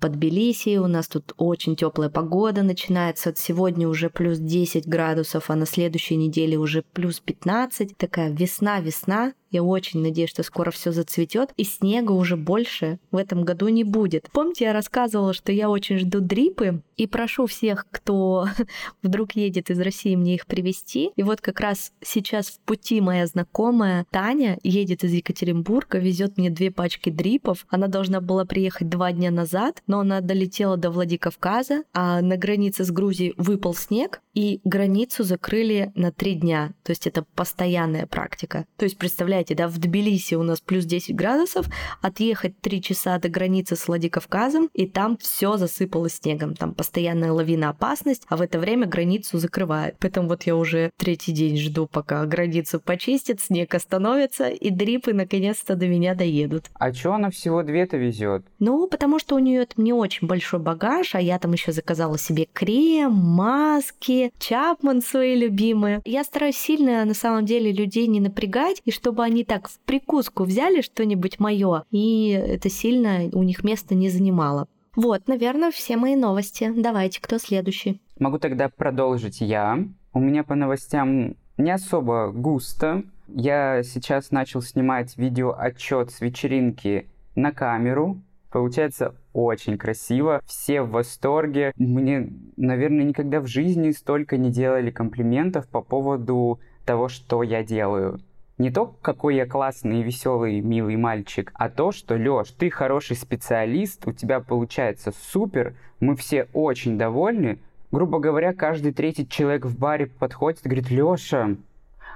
под 0.00 0.12
Тбилиси. 0.12 0.78
У 0.78 0.86
нас 0.86 1.06
тут 1.06 1.34
очень 1.36 1.76
теплая 1.76 2.08
погода 2.08 2.62
начинается. 2.62 3.32
Сегодня 3.36 3.86
уже 3.86 4.10
плюс 4.10 4.38
10 4.38 4.88
градусов, 4.88 5.50
а 5.50 5.54
на 5.54 5.66
следующей 5.66 6.16
неделе 6.16 6.56
уже 6.56 6.82
плюс 6.82 7.20
15. 7.20 7.96
Такая 7.96 8.30
весна-весна. 8.30 9.34
Я 9.50 9.62
очень 9.64 10.00
надеюсь, 10.00 10.30
что 10.30 10.42
скоро 10.42 10.70
все 10.70 10.92
зацветет, 10.92 11.50
и 11.56 11.64
снега 11.64 12.12
уже 12.12 12.36
больше 12.36 12.98
в 13.10 13.16
этом 13.16 13.44
году 13.44 13.68
не 13.68 13.82
будет. 13.84 14.28
Помните, 14.32 14.66
я 14.66 14.72
рассказывала, 14.72 15.32
что 15.32 15.50
я 15.50 15.68
очень 15.68 15.98
жду 15.98 16.20
дрипы, 16.20 16.82
и 16.96 17.06
прошу 17.06 17.46
всех, 17.46 17.86
кто 17.90 18.46
вдруг 19.02 19.32
едет 19.32 19.70
из 19.70 19.80
России, 19.80 20.14
мне 20.14 20.34
их 20.34 20.46
привезти. 20.46 21.10
И 21.16 21.22
вот 21.22 21.40
как 21.40 21.60
раз 21.60 21.92
сейчас 22.02 22.48
в 22.48 22.60
пути 22.60 23.00
моя 23.00 23.26
знакомая 23.26 24.06
Таня 24.10 24.58
едет 24.62 25.02
из 25.02 25.12
Екатеринбурга, 25.12 25.98
везет 25.98 26.36
мне 26.36 26.50
две 26.50 26.70
пачки 26.70 27.10
дрипов. 27.10 27.66
Она 27.70 27.88
должна 27.88 28.20
была 28.20 28.44
приехать 28.44 28.88
два 28.88 29.12
дня 29.12 29.30
назад, 29.30 29.82
но 29.86 30.00
она 30.00 30.20
долетела 30.20 30.76
до 30.76 30.90
Владикавказа, 30.90 31.84
а 31.92 32.20
на 32.20 32.36
границе 32.36 32.84
с 32.84 32.90
Грузией 32.90 33.34
выпал 33.36 33.74
снег, 33.74 34.20
и 34.34 34.60
границу 34.64 35.24
закрыли 35.24 35.92
на 35.94 36.12
три 36.12 36.34
дня. 36.34 36.72
То 36.82 36.90
есть 36.90 37.06
это 37.06 37.24
постоянная 37.34 38.06
практика. 38.06 38.66
То 38.76 38.84
есть 38.84 38.98
представляете, 38.98 39.54
да, 39.54 39.68
в 39.68 39.78
Тбилиси 39.78 40.34
у 40.34 40.42
нас 40.42 40.60
плюс 40.60 40.84
10 40.84 41.14
градусов, 41.14 41.66
отъехать 42.00 42.60
три 42.60 42.82
часа 42.82 43.18
до 43.18 43.28
границы 43.28 43.76
с 43.76 43.88
Владикавказом, 43.88 44.68
и 44.72 44.86
там 44.86 45.16
все 45.16 45.56
засыпало 45.56 46.08
снегом. 46.08 46.54
Там 46.54 46.74
постоянная 46.74 47.32
лавина 47.32 47.70
опасность, 47.70 48.24
а 48.28 48.36
в 48.36 48.42
это 48.42 48.58
время 48.58 48.86
границу 48.86 49.38
закрывают. 49.38 49.96
Поэтому 50.00 50.28
вот 50.28 50.44
я 50.44 50.56
уже 50.56 50.90
третий 50.96 51.32
день 51.32 51.56
жду, 51.56 51.86
пока 51.86 52.24
границу 52.26 52.80
почистят, 52.80 53.40
снег 53.40 53.74
остановится, 53.74 54.48
и 54.48 54.70
дрипы 54.70 55.12
наконец-то 55.12 55.74
до 55.74 55.86
меня 55.86 56.14
доедут. 56.14 56.66
А 56.74 56.92
чё 56.92 57.14
она 57.14 57.30
всего 57.30 57.62
две-то 57.62 57.96
везет? 57.96 58.44
Ну, 58.58 58.86
потому 58.86 59.18
что 59.18 59.34
у 59.34 59.38
нее 59.38 59.62
это 59.62 59.80
не 59.80 59.92
очень 59.92 60.26
большой 60.26 60.60
багаж, 60.60 61.14
а 61.14 61.20
я 61.20 61.38
там 61.38 61.52
еще 61.52 61.72
заказала 61.72 62.18
себе 62.18 62.46
крем, 62.52 63.12
маски, 63.12 64.19
Чапман 64.38 65.00
свои 65.00 65.34
любимые. 65.34 66.02
Я 66.04 66.24
стараюсь 66.24 66.56
сильно 66.56 67.04
на 67.04 67.14
самом 67.14 67.46
деле 67.46 67.72
людей 67.72 68.06
не 68.06 68.20
напрягать, 68.20 68.82
и 68.84 68.90
чтобы 68.90 69.24
они 69.24 69.44
так 69.44 69.68
в 69.68 69.78
прикуску 69.80 70.44
взяли 70.44 70.82
что-нибудь 70.82 71.40
мое, 71.40 71.84
и 71.90 72.30
это 72.30 72.68
сильно 72.68 73.28
у 73.32 73.42
них 73.42 73.64
место 73.64 73.94
не 73.94 74.10
занимало. 74.10 74.68
Вот, 74.96 75.28
наверное, 75.28 75.70
все 75.70 75.96
мои 75.96 76.16
новости. 76.16 76.72
Давайте, 76.76 77.20
кто 77.20 77.38
следующий? 77.38 78.00
Могу 78.18 78.38
тогда 78.38 78.68
продолжить 78.68 79.40
я. 79.40 79.78
У 80.12 80.20
меня 80.20 80.42
по 80.42 80.54
новостям 80.54 81.36
не 81.56 81.70
особо 81.70 82.32
густо. 82.32 83.04
Я 83.28 83.82
сейчас 83.84 84.32
начал 84.32 84.60
снимать 84.60 85.16
видеоотчет 85.16 86.10
с 86.10 86.20
вечеринки 86.20 87.06
на 87.36 87.52
камеру. 87.52 88.20
Получается 88.50 89.14
очень 89.32 89.78
красиво, 89.78 90.42
все 90.46 90.82
в 90.82 90.90
восторге. 90.90 91.72
Мне, 91.76 92.30
наверное, 92.56 93.04
никогда 93.04 93.40
в 93.40 93.46
жизни 93.46 93.90
столько 93.90 94.36
не 94.36 94.50
делали 94.50 94.90
комплиментов 94.90 95.68
по 95.68 95.80
поводу 95.82 96.60
того, 96.84 97.08
что 97.08 97.42
я 97.42 97.62
делаю. 97.62 98.20
Не 98.58 98.70
то, 98.70 98.94
какой 99.00 99.36
я 99.36 99.46
классный, 99.46 100.02
веселый, 100.02 100.60
милый 100.60 100.96
мальчик, 100.96 101.50
а 101.54 101.70
то, 101.70 101.92
что, 101.92 102.16
Лёш, 102.16 102.50
ты 102.50 102.68
хороший 102.68 103.16
специалист, 103.16 104.06
у 104.06 104.12
тебя 104.12 104.40
получается 104.40 105.12
супер, 105.32 105.74
мы 105.98 106.14
все 106.14 106.46
очень 106.52 106.98
довольны. 106.98 107.58
Грубо 107.90 108.18
говоря, 108.18 108.52
каждый 108.52 108.92
третий 108.92 109.26
человек 109.26 109.64
в 109.64 109.78
баре 109.78 110.06
подходит 110.06 110.60
и 110.64 110.68
говорит, 110.68 110.90
Лёша, 110.90 111.56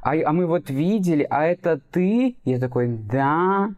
а, 0.02 0.12
а 0.22 0.32
мы 0.32 0.46
вот 0.46 0.68
видели, 0.68 1.26
а 1.30 1.46
это 1.46 1.80
ты? 1.90 2.36
Я 2.44 2.60
такой, 2.60 2.88
да, 2.88 3.70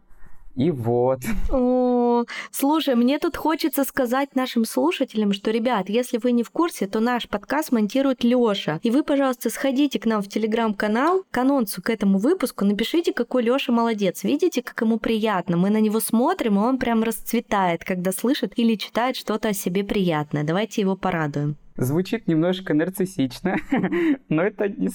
и 0.56 0.70
вот. 0.70 1.20
О, 1.50 2.24
слушай, 2.50 2.94
мне 2.94 3.18
тут 3.18 3.36
хочется 3.36 3.84
сказать 3.84 4.34
нашим 4.34 4.64
слушателям, 4.64 5.32
что, 5.32 5.50
ребят, 5.50 5.88
если 5.88 6.18
вы 6.18 6.32
не 6.32 6.42
в 6.42 6.50
курсе, 6.50 6.86
то 6.86 7.00
наш 7.00 7.28
подкаст 7.28 7.72
монтирует 7.72 8.24
Лёша. 8.24 8.80
И 8.82 8.90
вы, 8.90 9.02
пожалуйста, 9.02 9.50
сходите 9.50 9.98
к 9.98 10.06
нам 10.06 10.22
в 10.22 10.28
телеграм-канал, 10.28 11.24
к 11.30 11.38
анонсу 11.38 11.82
к 11.82 11.90
этому 11.90 12.18
выпуску, 12.18 12.64
напишите, 12.64 13.12
какой 13.12 13.42
Лёша 13.42 13.70
молодец. 13.70 14.24
Видите, 14.24 14.62
как 14.62 14.80
ему 14.80 14.98
приятно. 14.98 15.58
Мы 15.58 15.68
на 15.68 15.80
него 15.80 16.00
смотрим, 16.00 16.56
и 16.56 16.62
он 16.62 16.78
прям 16.78 17.02
расцветает, 17.02 17.84
когда 17.84 18.10
слышит 18.12 18.54
или 18.56 18.76
читает 18.76 19.16
что-то 19.16 19.48
о 19.48 19.52
себе 19.52 19.84
приятное. 19.84 20.42
Давайте 20.42 20.80
его 20.80 20.96
порадуем. 20.96 21.56
Звучит 21.76 22.26
немножко 22.26 22.74
нарциссично, 22.74 23.56
но 24.28 24.42
это 24.42 24.68
не, 24.68 24.90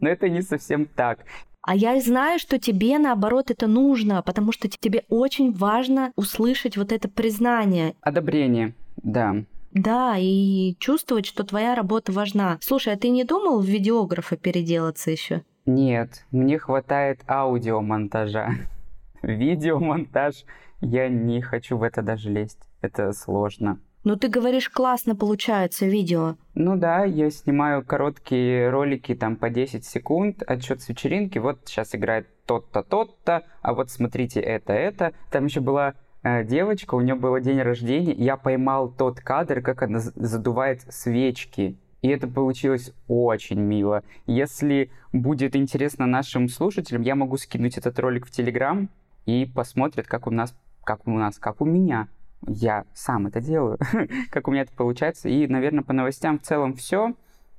но 0.00 0.08
это 0.08 0.28
не 0.28 0.42
совсем 0.42 0.86
так. 0.86 1.20
А 1.62 1.74
я 1.74 2.00
знаю, 2.00 2.38
что 2.38 2.58
тебе, 2.58 2.98
наоборот, 2.98 3.50
это 3.50 3.66
нужно, 3.66 4.22
потому 4.22 4.52
что 4.52 4.68
тебе 4.68 5.04
очень 5.08 5.52
важно 5.52 6.12
услышать 6.16 6.76
вот 6.76 6.92
это 6.92 7.08
признание. 7.08 7.94
Одобрение, 8.00 8.74
да. 8.96 9.36
Да, 9.72 10.16
и 10.18 10.76
чувствовать, 10.78 11.26
что 11.26 11.44
твоя 11.44 11.74
работа 11.74 12.10
важна. 12.12 12.58
Слушай, 12.60 12.94
а 12.94 12.96
ты 12.96 13.10
не 13.10 13.24
думал 13.24 13.60
в 13.60 13.66
видеографа 13.66 14.36
переделаться 14.36 15.10
еще? 15.10 15.42
Нет, 15.66 16.24
мне 16.30 16.58
хватает 16.58 17.20
аудиомонтажа. 17.28 18.48
Видеомонтаж 19.22 20.44
я 20.80 21.08
не 21.08 21.42
хочу 21.42 21.76
в 21.76 21.82
это 21.82 22.00
даже 22.02 22.30
лезть. 22.30 22.62
Это 22.80 23.12
сложно. 23.12 23.78
Ну, 24.04 24.16
ты 24.16 24.28
говоришь, 24.28 24.70
классно 24.70 25.16
получается 25.16 25.86
видео. 25.86 26.36
Ну 26.54 26.76
да, 26.76 27.04
я 27.04 27.30
снимаю 27.30 27.84
короткие 27.84 28.70
ролики 28.70 29.14
там 29.14 29.36
по 29.36 29.50
10 29.50 29.84
секунд, 29.84 30.42
отчет 30.46 30.80
с 30.80 30.88
вечеринки, 30.88 31.38
вот 31.38 31.58
сейчас 31.64 31.94
играет 31.94 32.28
тот-то, 32.46 32.82
тот-то, 32.82 33.44
а 33.60 33.74
вот 33.74 33.90
смотрите 33.90 34.40
это, 34.40 34.72
это. 34.72 35.12
Там 35.30 35.46
еще 35.46 35.60
была 35.60 35.94
э, 36.22 36.44
девочка, 36.44 36.94
у 36.94 37.00
нее 37.00 37.16
был 37.16 37.38
день 37.40 37.60
рождения, 37.60 38.12
я 38.12 38.36
поймал 38.36 38.88
тот 38.88 39.20
кадр, 39.20 39.60
как 39.60 39.82
она 39.82 39.98
задувает 39.98 40.82
свечки. 40.88 41.76
И 42.00 42.08
это 42.08 42.28
получилось 42.28 42.92
очень 43.08 43.58
мило. 43.58 44.04
Если 44.26 44.90
будет 45.12 45.56
интересно 45.56 46.06
нашим 46.06 46.48
слушателям, 46.48 47.02
я 47.02 47.16
могу 47.16 47.36
скинуть 47.36 47.76
этот 47.76 47.98
ролик 47.98 48.26
в 48.26 48.30
Телеграм 48.30 48.88
и 49.26 49.50
посмотрят, 49.52 50.06
как 50.06 50.28
у 50.28 50.30
нас, 50.30 50.54
как 50.84 51.06
у 51.08 51.10
нас, 51.10 51.38
как 51.38 51.60
у 51.60 51.64
меня 51.64 52.06
я 52.46 52.84
сам 52.94 53.26
это 53.26 53.40
делаю, 53.40 53.78
как 54.30 54.48
у 54.48 54.50
меня 54.50 54.62
это 54.62 54.72
получается. 54.72 55.28
И, 55.28 55.46
наверное, 55.46 55.84
по 55.84 55.92
новостям 55.92 56.38
в 56.38 56.42
целом 56.42 56.74
все. 56.74 57.14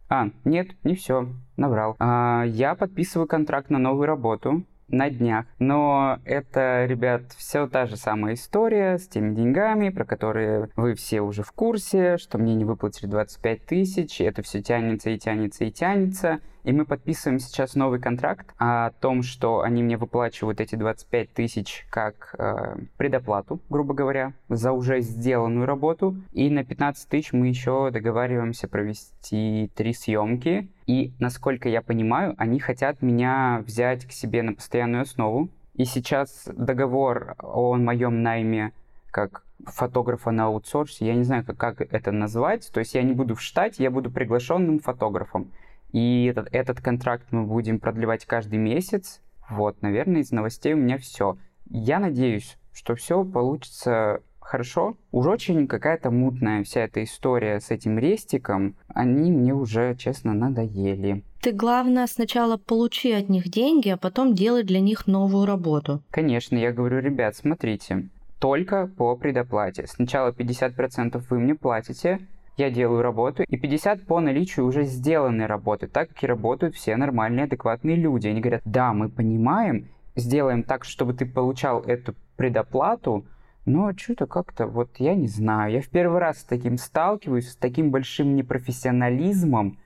А, 0.10 0.30
нет, 0.44 0.70
не 0.84 0.96
все, 0.96 1.30
набрал. 1.58 1.96
А, 2.00 2.44
я 2.44 2.76
подписываю 2.76 3.28
контракт 3.28 3.70
на 3.70 3.78
новую 3.78 4.08
работу 4.08 4.64
на 4.88 5.10
днях. 5.10 5.46
Но 5.60 6.18
это, 6.26 6.86
ребят, 6.86 7.32
все 7.38 7.68
та 7.68 7.86
же 7.86 7.96
самая 7.96 8.34
история 8.34 8.98
с 8.98 9.08
теми 9.08 9.36
деньгами, 9.36 9.90
про 9.90 10.06
которые 10.06 10.70
вы 10.76 10.96
все 10.96 11.22
уже 11.22 11.44
в 11.44 11.52
курсе, 11.52 12.18
что 12.18 12.38
мне 12.38 12.56
не 12.56 12.66
выплатили 12.66 13.08
25 13.08 13.66
тысяч, 13.66 14.20
это 14.20 14.42
все 14.42 14.62
тянется 14.62 15.12
и 15.12 15.20
тянется 15.20 15.66
и 15.66 15.72
тянется. 15.72 16.40
И 16.64 16.74
мы 16.74 16.86
подписываем 16.86 17.40
сейчас 17.40 17.76
новый 17.76 18.00
контракт 18.00 18.54
о 18.58 18.92
том, 19.00 19.24
что 19.24 19.62
они 19.62 19.82
мне 19.82 19.98
выплачивают 19.98 20.60
эти 20.60 20.76
25 20.76 21.34
тысяч 21.34 21.86
как 21.90 22.36
э, 22.38 22.78
предоплату, 22.98 23.60
грубо 23.70 23.94
говоря, 23.94 24.34
за 24.50 24.72
уже 24.72 25.02
сделанную 25.02 25.66
работу. 25.66 26.18
И 26.34 26.50
на 26.50 26.64
15 26.64 27.08
тысяч 27.08 27.34
мы 27.34 27.48
еще 27.48 27.90
договариваемся 27.92 28.68
провести 28.68 29.72
три 29.76 29.94
съемки. 29.94 30.70
И, 30.86 31.14
насколько 31.20 31.70
я 31.70 31.82
понимаю, 31.82 32.36
они 32.38 32.60
хотят 32.60 33.02
меня 33.02 33.64
взять 33.66 34.06
к 34.06 34.12
себе 34.12 34.44
на 34.44 34.54
постоянную 34.54 35.04
основу. 35.04 35.50
И 35.76 35.86
сейчас 35.86 36.50
договор 36.54 37.36
о 37.40 37.76
моем 37.76 38.22
найме 38.22 38.74
как 39.12 39.44
фотографа 39.66 40.32
на 40.32 40.46
аутсорсе, 40.46 41.06
я 41.06 41.16
не 41.16 41.24
знаю, 41.24 41.46
как, 41.46 41.58
как 41.58 41.82
это 41.82 42.12
назвать. 42.12 42.70
То 42.72 42.80
есть 42.80 42.96
я 42.96 43.04
не 43.04 43.14
буду 43.14 43.36
в 43.36 43.42
штате, 43.42 43.84
я 43.84 43.92
буду 43.92 44.12
приглашенным 44.12 44.80
фотографом. 44.80 45.52
И 45.92 46.26
этот, 46.26 46.48
этот 46.52 46.82
контракт 46.82 47.28
мы 47.32 47.44
будем 47.44 47.80
продлевать 47.80 48.26
каждый 48.26 48.60
месяц. 48.60 49.22
Вот, 49.50 49.82
наверное, 49.82 50.22
из 50.22 50.32
новостей 50.32 50.74
у 50.74 50.78
меня 50.78 50.98
все. 50.98 51.38
Я 51.70 52.00
надеюсь, 52.00 52.58
что 52.74 52.96
все 52.96 53.24
получится 53.24 54.22
хорошо. 54.50 54.98
Уж 55.12 55.28
очень 55.28 55.68
какая-то 55.68 56.10
мутная 56.10 56.64
вся 56.64 56.82
эта 56.82 57.04
история 57.04 57.60
с 57.60 57.70
этим 57.70 58.00
рестиком. 58.00 58.76
Они 58.88 59.32
мне 59.32 59.54
уже, 59.54 59.96
честно, 59.96 60.34
надоели. 60.34 61.24
Ты, 61.42 61.52
главное, 61.52 62.08
сначала 62.08 62.58
получи 62.58 63.12
от 63.12 63.30
них 63.30 63.50
деньги, 63.50 63.90
а 63.90 63.98
потом 63.98 64.34
делай 64.34 64.64
для 64.64 64.80
них 64.80 65.08
новую 65.08 65.46
работу. 65.46 66.02
Конечно, 66.10 66.58
я 66.58 66.72
говорю, 66.74 67.00
ребят, 67.00 67.36
смотрите, 67.36 68.10
только 68.40 68.88
по 68.88 69.16
предоплате. 69.16 69.86
Сначала 69.88 70.32
50% 70.32 71.24
вы 71.30 71.40
мне 71.40 71.56
платите, 71.56 72.20
я 72.60 72.70
делаю 72.70 73.02
работу, 73.02 73.44
и 73.44 73.58
50 73.58 74.06
по 74.06 74.20
наличию 74.20 74.66
уже 74.66 74.84
сделанной 74.84 75.46
работы, 75.46 75.88
так 75.88 76.10
как 76.10 76.24
и 76.24 76.28
работают 76.28 76.76
все 76.76 76.96
нормальные, 76.96 77.46
адекватные 77.46 77.96
люди. 77.96 78.28
Они 78.28 78.42
говорят, 78.42 78.62
да, 78.66 78.94
мы 78.94 79.10
понимаем, 79.10 79.88
сделаем 80.16 80.64
так, 80.64 80.86
чтобы 80.86 81.14
ты 81.14 81.26
получал 81.26 81.82
эту 81.82 82.16
предоплату, 82.36 83.26
но 83.66 83.92
что-то 83.96 84.26
как-то, 84.26 84.68
вот 84.68 84.90
я 84.98 85.16
не 85.16 85.28
знаю, 85.28 85.74
я 85.74 85.82
в 85.82 85.90
первый 85.90 86.20
раз 86.20 86.40
с 86.40 86.44
таким 86.44 86.78
сталкиваюсь, 86.78 87.50
с 87.50 87.56
таким 87.56 87.92
большим 87.92 88.36
непрофессионализмом, 88.36 89.80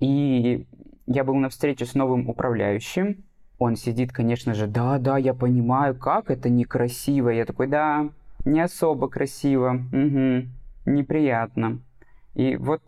и 0.00 0.66
я 1.06 1.24
был 1.24 1.34
на 1.34 1.48
встрече 1.48 1.86
с 1.86 1.94
новым 1.94 2.28
управляющим, 2.28 3.24
он 3.58 3.76
сидит, 3.76 4.12
конечно 4.12 4.54
же, 4.54 4.66
да, 4.66 4.98
да, 4.98 5.16
я 5.16 5.32
понимаю, 5.32 5.94
как 5.94 6.30
это 6.30 6.50
некрасиво. 6.50 7.30
Я 7.30 7.46
такой, 7.46 7.68
да, 7.68 8.10
не 8.44 8.60
особо 8.60 9.08
красиво, 9.08 9.80
угу, 9.92 10.48
неприятно. 10.84 11.80
И 12.36 12.56
вот 12.56 12.82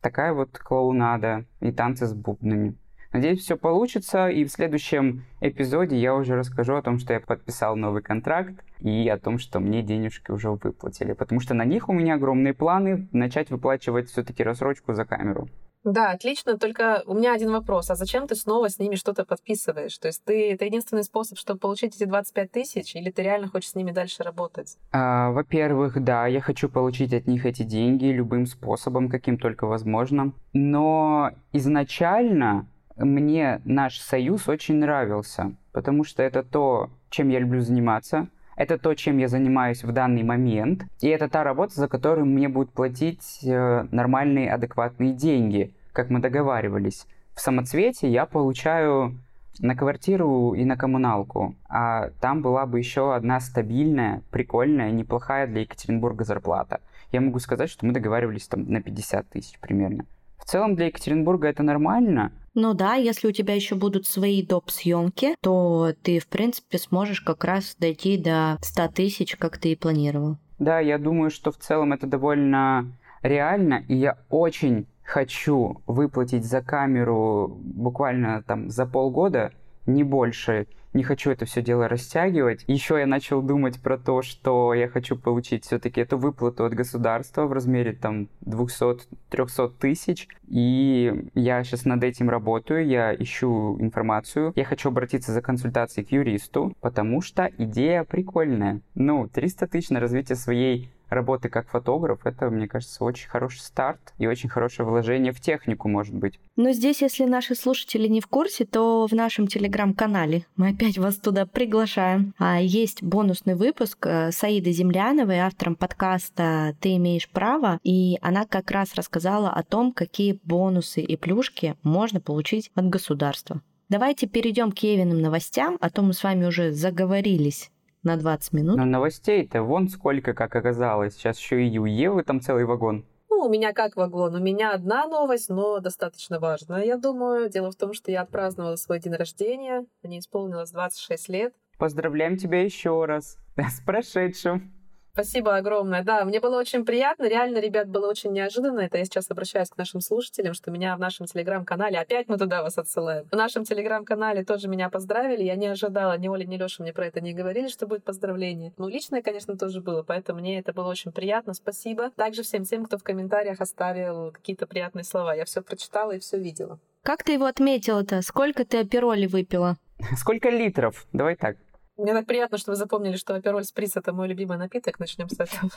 такая 0.00 0.32
вот 0.32 0.58
клоунада 0.58 1.44
и 1.60 1.70
танцы 1.72 2.06
с 2.06 2.14
бубнами. 2.14 2.74
Надеюсь, 3.12 3.40
все 3.40 3.56
получится, 3.56 4.28
и 4.28 4.44
в 4.44 4.50
следующем 4.50 5.24
эпизоде 5.40 5.96
я 5.96 6.14
уже 6.14 6.36
расскажу 6.36 6.74
о 6.74 6.82
том, 6.82 6.98
что 6.98 7.12
я 7.12 7.20
подписал 7.20 7.76
новый 7.76 8.02
контракт, 8.02 8.64
и 8.80 9.08
о 9.08 9.18
том, 9.18 9.38
что 9.38 9.60
мне 9.60 9.82
денежки 9.82 10.30
уже 10.30 10.50
выплатили, 10.50 11.12
потому 11.12 11.40
что 11.40 11.52
на 11.52 11.64
них 11.64 11.90
у 11.90 11.92
меня 11.92 12.14
огромные 12.14 12.54
планы 12.54 13.08
начать 13.12 13.50
выплачивать 13.50 14.08
все-таки 14.08 14.42
рассрочку 14.42 14.94
за 14.94 15.04
камеру. 15.04 15.48
Да, 15.92 16.10
отлично. 16.10 16.58
Только 16.58 17.02
у 17.06 17.14
меня 17.14 17.32
один 17.32 17.50
вопрос. 17.50 17.90
А 17.90 17.94
зачем 17.94 18.26
ты 18.26 18.34
снова 18.34 18.68
с 18.68 18.78
ними 18.78 18.94
что-то 18.94 19.24
подписываешь? 19.24 19.96
То 19.98 20.08
есть 20.08 20.22
ты 20.22 20.52
это 20.52 20.66
единственный 20.66 21.02
способ, 21.02 21.38
чтобы 21.38 21.60
получить 21.60 21.96
эти 21.96 22.04
25 22.04 22.50
тысяч, 22.50 22.94
или 22.94 23.10
ты 23.10 23.22
реально 23.22 23.48
хочешь 23.48 23.70
с 23.70 23.74
ними 23.74 23.90
дальше 23.90 24.22
работать? 24.22 24.76
А, 24.92 25.30
во-первых, 25.30 26.02
да, 26.04 26.26
я 26.26 26.40
хочу 26.42 26.68
получить 26.68 27.14
от 27.14 27.26
них 27.26 27.46
эти 27.46 27.62
деньги 27.62 28.06
любым 28.06 28.46
способом, 28.46 29.08
каким 29.08 29.38
только 29.38 29.66
возможно. 29.66 30.32
Но 30.52 31.30
изначально 31.52 32.66
мне 32.96 33.62
наш 33.64 33.98
союз 33.98 34.46
очень 34.48 34.76
нравился, 34.76 35.54
потому 35.72 36.04
что 36.04 36.22
это 36.22 36.42
то, 36.42 36.90
чем 37.08 37.30
я 37.30 37.38
люблю 37.38 37.62
заниматься. 37.62 38.28
Это 38.56 38.76
то, 38.76 38.92
чем 38.94 39.18
я 39.18 39.28
занимаюсь 39.28 39.84
в 39.84 39.92
данный 39.92 40.24
момент. 40.24 40.82
И 41.00 41.06
это 41.06 41.28
та 41.28 41.44
работа, 41.44 41.74
за 41.74 41.86
которую 41.86 42.26
мне 42.26 42.48
будут 42.48 42.72
платить 42.72 43.38
э, 43.44 43.86
нормальные, 43.92 44.52
адекватные 44.52 45.12
деньги, 45.12 45.72
как 45.98 46.10
мы 46.10 46.20
договаривались. 46.20 47.08
В 47.34 47.40
самоцвете 47.40 48.08
я 48.08 48.24
получаю 48.24 49.18
на 49.58 49.74
квартиру 49.74 50.54
и 50.54 50.64
на 50.64 50.76
коммуналку. 50.76 51.56
А 51.68 52.10
там 52.20 52.40
была 52.40 52.66
бы 52.66 52.78
еще 52.78 53.16
одна 53.16 53.40
стабильная, 53.40 54.22
прикольная, 54.30 54.92
неплохая 54.92 55.48
для 55.48 55.62
Екатеринбурга 55.62 56.22
зарплата. 56.22 56.80
Я 57.10 57.20
могу 57.20 57.40
сказать, 57.40 57.68
что 57.68 57.84
мы 57.84 57.92
договаривались 57.92 58.46
там 58.46 58.70
на 58.70 58.80
50 58.80 59.28
тысяч 59.28 59.58
примерно. 59.58 60.04
В 60.36 60.44
целом 60.44 60.76
для 60.76 60.86
Екатеринбурга 60.86 61.48
это 61.48 61.64
нормально, 61.64 62.30
ну 62.54 62.74
да, 62.74 62.94
если 62.94 63.28
у 63.28 63.32
тебя 63.32 63.54
еще 63.54 63.74
будут 63.74 64.06
свои 64.06 64.44
доп. 64.44 64.70
съемки, 64.70 65.34
то 65.40 65.92
ты, 66.02 66.18
в 66.18 66.28
принципе, 66.28 66.78
сможешь 66.78 67.20
как 67.20 67.44
раз 67.44 67.76
дойти 67.78 68.16
до 68.18 68.56
100 68.62 68.88
тысяч, 68.88 69.36
как 69.36 69.58
ты 69.58 69.72
и 69.72 69.76
планировал. 69.76 70.38
Да, 70.58 70.80
я 70.80 70.98
думаю, 70.98 71.30
что 71.30 71.52
в 71.52 71.56
целом 71.56 71.92
это 71.92 72.06
довольно 72.06 72.86
реально, 73.22 73.84
и 73.88 73.94
я 73.94 74.18
очень 74.28 74.86
хочу 75.08 75.80
выплатить 75.86 76.44
за 76.44 76.60
камеру 76.60 77.58
буквально 77.62 78.42
там 78.42 78.68
за 78.68 78.84
полгода, 78.84 79.52
не 79.86 80.04
больше, 80.04 80.66
не 80.92 81.02
хочу 81.02 81.30
это 81.30 81.46
все 81.46 81.62
дело 81.62 81.88
растягивать. 81.88 82.64
Еще 82.66 82.98
я 82.98 83.06
начал 83.06 83.40
думать 83.40 83.80
про 83.80 83.96
то, 83.96 84.20
что 84.20 84.74
я 84.74 84.86
хочу 84.88 85.16
получить 85.16 85.64
все-таки 85.64 86.02
эту 86.02 86.18
выплату 86.18 86.64
от 86.64 86.74
государства 86.74 87.46
в 87.46 87.52
размере 87.52 87.92
там 87.92 88.28
200-300 88.44 89.72
тысяч. 89.78 90.28
И 90.46 91.30
я 91.34 91.64
сейчас 91.64 91.86
над 91.86 92.04
этим 92.04 92.28
работаю, 92.28 92.86
я 92.86 93.14
ищу 93.14 93.80
информацию. 93.80 94.52
Я 94.56 94.64
хочу 94.64 94.90
обратиться 94.90 95.32
за 95.32 95.40
консультацией 95.40 96.06
к 96.06 96.12
юристу, 96.12 96.74
потому 96.80 97.22
что 97.22 97.50
идея 97.56 98.04
прикольная. 98.04 98.80
Ну, 98.94 99.26
300 99.28 99.68
тысяч 99.68 99.90
на 99.90 100.00
развитие 100.00 100.36
своей 100.36 100.90
работы 101.08 101.48
как 101.48 101.68
фотограф, 101.68 102.26
это, 102.26 102.50
мне 102.50 102.68
кажется, 102.68 103.04
очень 103.04 103.28
хороший 103.28 103.60
старт 103.60 104.14
и 104.18 104.26
очень 104.26 104.48
хорошее 104.48 104.88
вложение 104.88 105.32
в 105.32 105.40
технику, 105.40 105.88
может 105.88 106.14
быть. 106.14 106.38
Но 106.56 106.72
здесь, 106.72 107.02
если 107.02 107.24
наши 107.24 107.54
слушатели 107.54 108.08
не 108.08 108.20
в 108.20 108.26
курсе, 108.26 108.64
то 108.64 109.06
в 109.06 109.12
нашем 109.12 109.46
телеграм-канале 109.46 110.46
мы 110.56 110.70
опять 110.70 110.98
вас 110.98 111.16
туда 111.16 111.46
приглашаем. 111.46 112.34
А 112.38 112.60
есть 112.60 113.02
бонусный 113.02 113.54
выпуск 113.54 114.06
э, 114.06 114.32
с 114.32 114.42
Аидой 114.44 114.72
Земляновой, 114.72 115.38
автором 115.38 115.76
подкаста 115.76 116.76
«Ты 116.80 116.96
имеешь 116.96 117.28
право», 117.28 117.80
и 117.82 118.18
она 118.22 118.44
как 118.44 118.70
раз 118.70 118.94
рассказала 118.94 119.50
о 119.50 119.62
том, 119.62 119.92
какие 119.92 120.38
бонусы 120.44 121.00
и 121.00 121.16
плюшки 121.16 121.76
можно 121.82 122.20
получить 122.20 122.70
от 122.74 122.88
государства. 122.88 123.62
Давайте 123.88 124.26
перейдем 124.26 124.70
к 124.70 124.78
Евиным 124.80 125.22
новостям, 125.22 125.78
а 125.80 125.88
то 125.88 126.02
мы 126.02 126.12
с 126.12 126.22
вами 126.22 126.44
уже 126.44 126.72
заговорились 126.72 127.70
на 128.02 128.16
20 128.16 128.52
минут. 128.52 128.76
Но 128.76 128.84
новостей-то 128.84 129.62
вон 129.62 129.88
сколько, 129.88 130.34
как 130.34 130.54
оказалось. 130.54 131.14
Сейчас 131.14 131.38
еще 131.38 131.66
и 131.66 131.78
у 131.78 131.84
Евы 131.84 132.22
там 132.22 132.40
целый 132.40 132.64
вагон. 132.64 133.04
Ну, 133.30 133.44
у 133.44 133.48
меня 133.48 133.72
как 133.72 133.96
вагон? 133.96 134.34
У 134.34 134.40
меня 134.40 134.72
одна 134.72 135.06
новость, 135.06 135.48
но 135.48 135.78
достаточно 135.80 136.40
важная, 136.40 136.84
я 136.84 136.96
думаю. 136.96 137.48
Дело 137.48 137.70
в 137.70 137.76
том, 137.76 137.92
что 137.92 138.10
я 138.10 138.22
отпраздновала 138.22 138.76
свой 138.76 138.98
день 139.00 139.14
рождения. 139.14 139.86
Мне 140.02 140.18
исполнилось 140.18 140.70
26 140.70 141.28
лет. 141.28 141.54
Поздравляем 141.78 142.36
тебя 142.36 142.62
еще 142.62 143.04
раз 143.04 143.38
с 143.56 143.80
прошедшим. 143.80 144.72
Спасибо 145.18 145.56
огромное. 145.56 146.04
Да, 146.04 146.24
мне 146.24 146.38
было 146.38 146.60
очень 146.60 146.84
приятно. 146.84 147.28
Реально, 147.28 147.58
ребят, 147.58 147.88
было 147.88 148.08
очень 148.08 148.30
неожиданно. 148.30 148.78
Это 148.78 148.98
я 148.98 149.04
сейчас 149.04 149.28
обращаюсь 149.28 149.68
к 149.68 149.76
нашим 149.76 150.00
слушателям, 150.00 150.54
что 150.54 150.70
меня 150.70 150.94
в 150.94 151.00
нашем 151.00 151.26
телеграм-канале, 151.26 151.98
опять 151.98 152.28
мы 152.28 152.38
туда 152.38 152.62
вас 152.62 152.78
отсылаем. 152.78 153.26
В 153.28 153.34
нашем 153.34 153.64
телеграм-канале 153.64 154.44
тоже 154.44 154.68
меня 154.68 154.88
поздравили. 154.90 155.42
Я 155.42 155.56
не 155.56 155.66
ожидала, 155.66 156.16
ни 156.16 156.28
Оля, 156.28 156.44
ни 156.44 156.56
Леша 156.56 156.84
мне 156.84 156.92
про 156.92 157.06
это 157.06 157.20
не 157.20 157.34
говорили, 157.34 157.66
что 157.66 157.88
будет 157.88 158.04
поздравление. 158.04 158.72
Ну, 158.78 158.86
личное, 158.86 159.20
конечно, 159.20 159.58
тоже 159.58 159.80
было, 159.80 160.04
поэтому 160.04 160.38
мне 160.38 160.60
это 160.60 160.72
было 160.72 160.86
очень 160.86 161.10
приятно. 161.10 161.52
Спасибо. 161.52 162.12
Также 162.12 162.44
всем 162.44 162.62
тем, 162.62 162.84
кто 162.84 162.96
в 162.96 163.02
комментариях 163.02 163.60
оставил 163.60 164.30
какие-то 164.30 164.68
приятные 164.68 165.02
слова. 165.02 165.34
Я 165.34 165.46
все 165.46 165.62
прочитала 165.62 166.12
и 166.12 166.20
все 166.20 166.38
видела. 166.38 166.78
Как 167.02 167.24
ты 167.24 167.32
его 167.32 167.46
отметила-то? 167.46 168.22
Сколько 168.22 168.64
ты 168.64 168.78
апероли 168.78 169.26
выпила? 169.26 169.78
Сколько 170.16 170.48
литров? 170.48 171.08
Давай 171.12 171.34
так. 171.34 171.56
Мне 171.98 172.12
так 172.12 172.26
приятно, 172.26 172.58
что 172.58 172.70
вы 172.70 172.76
запомнили, 172.76 173.16
что 173.16 173.34
апероль 173.34 173.64
сприц 173.64 173.96
это 173.96 174.12
мой 174.12 174.28
любимый 174.28 174.56
напиток. 174.56 175.00
Начнем 175.00 175.28
с 175.28 175.38
этого. 175.40 175.70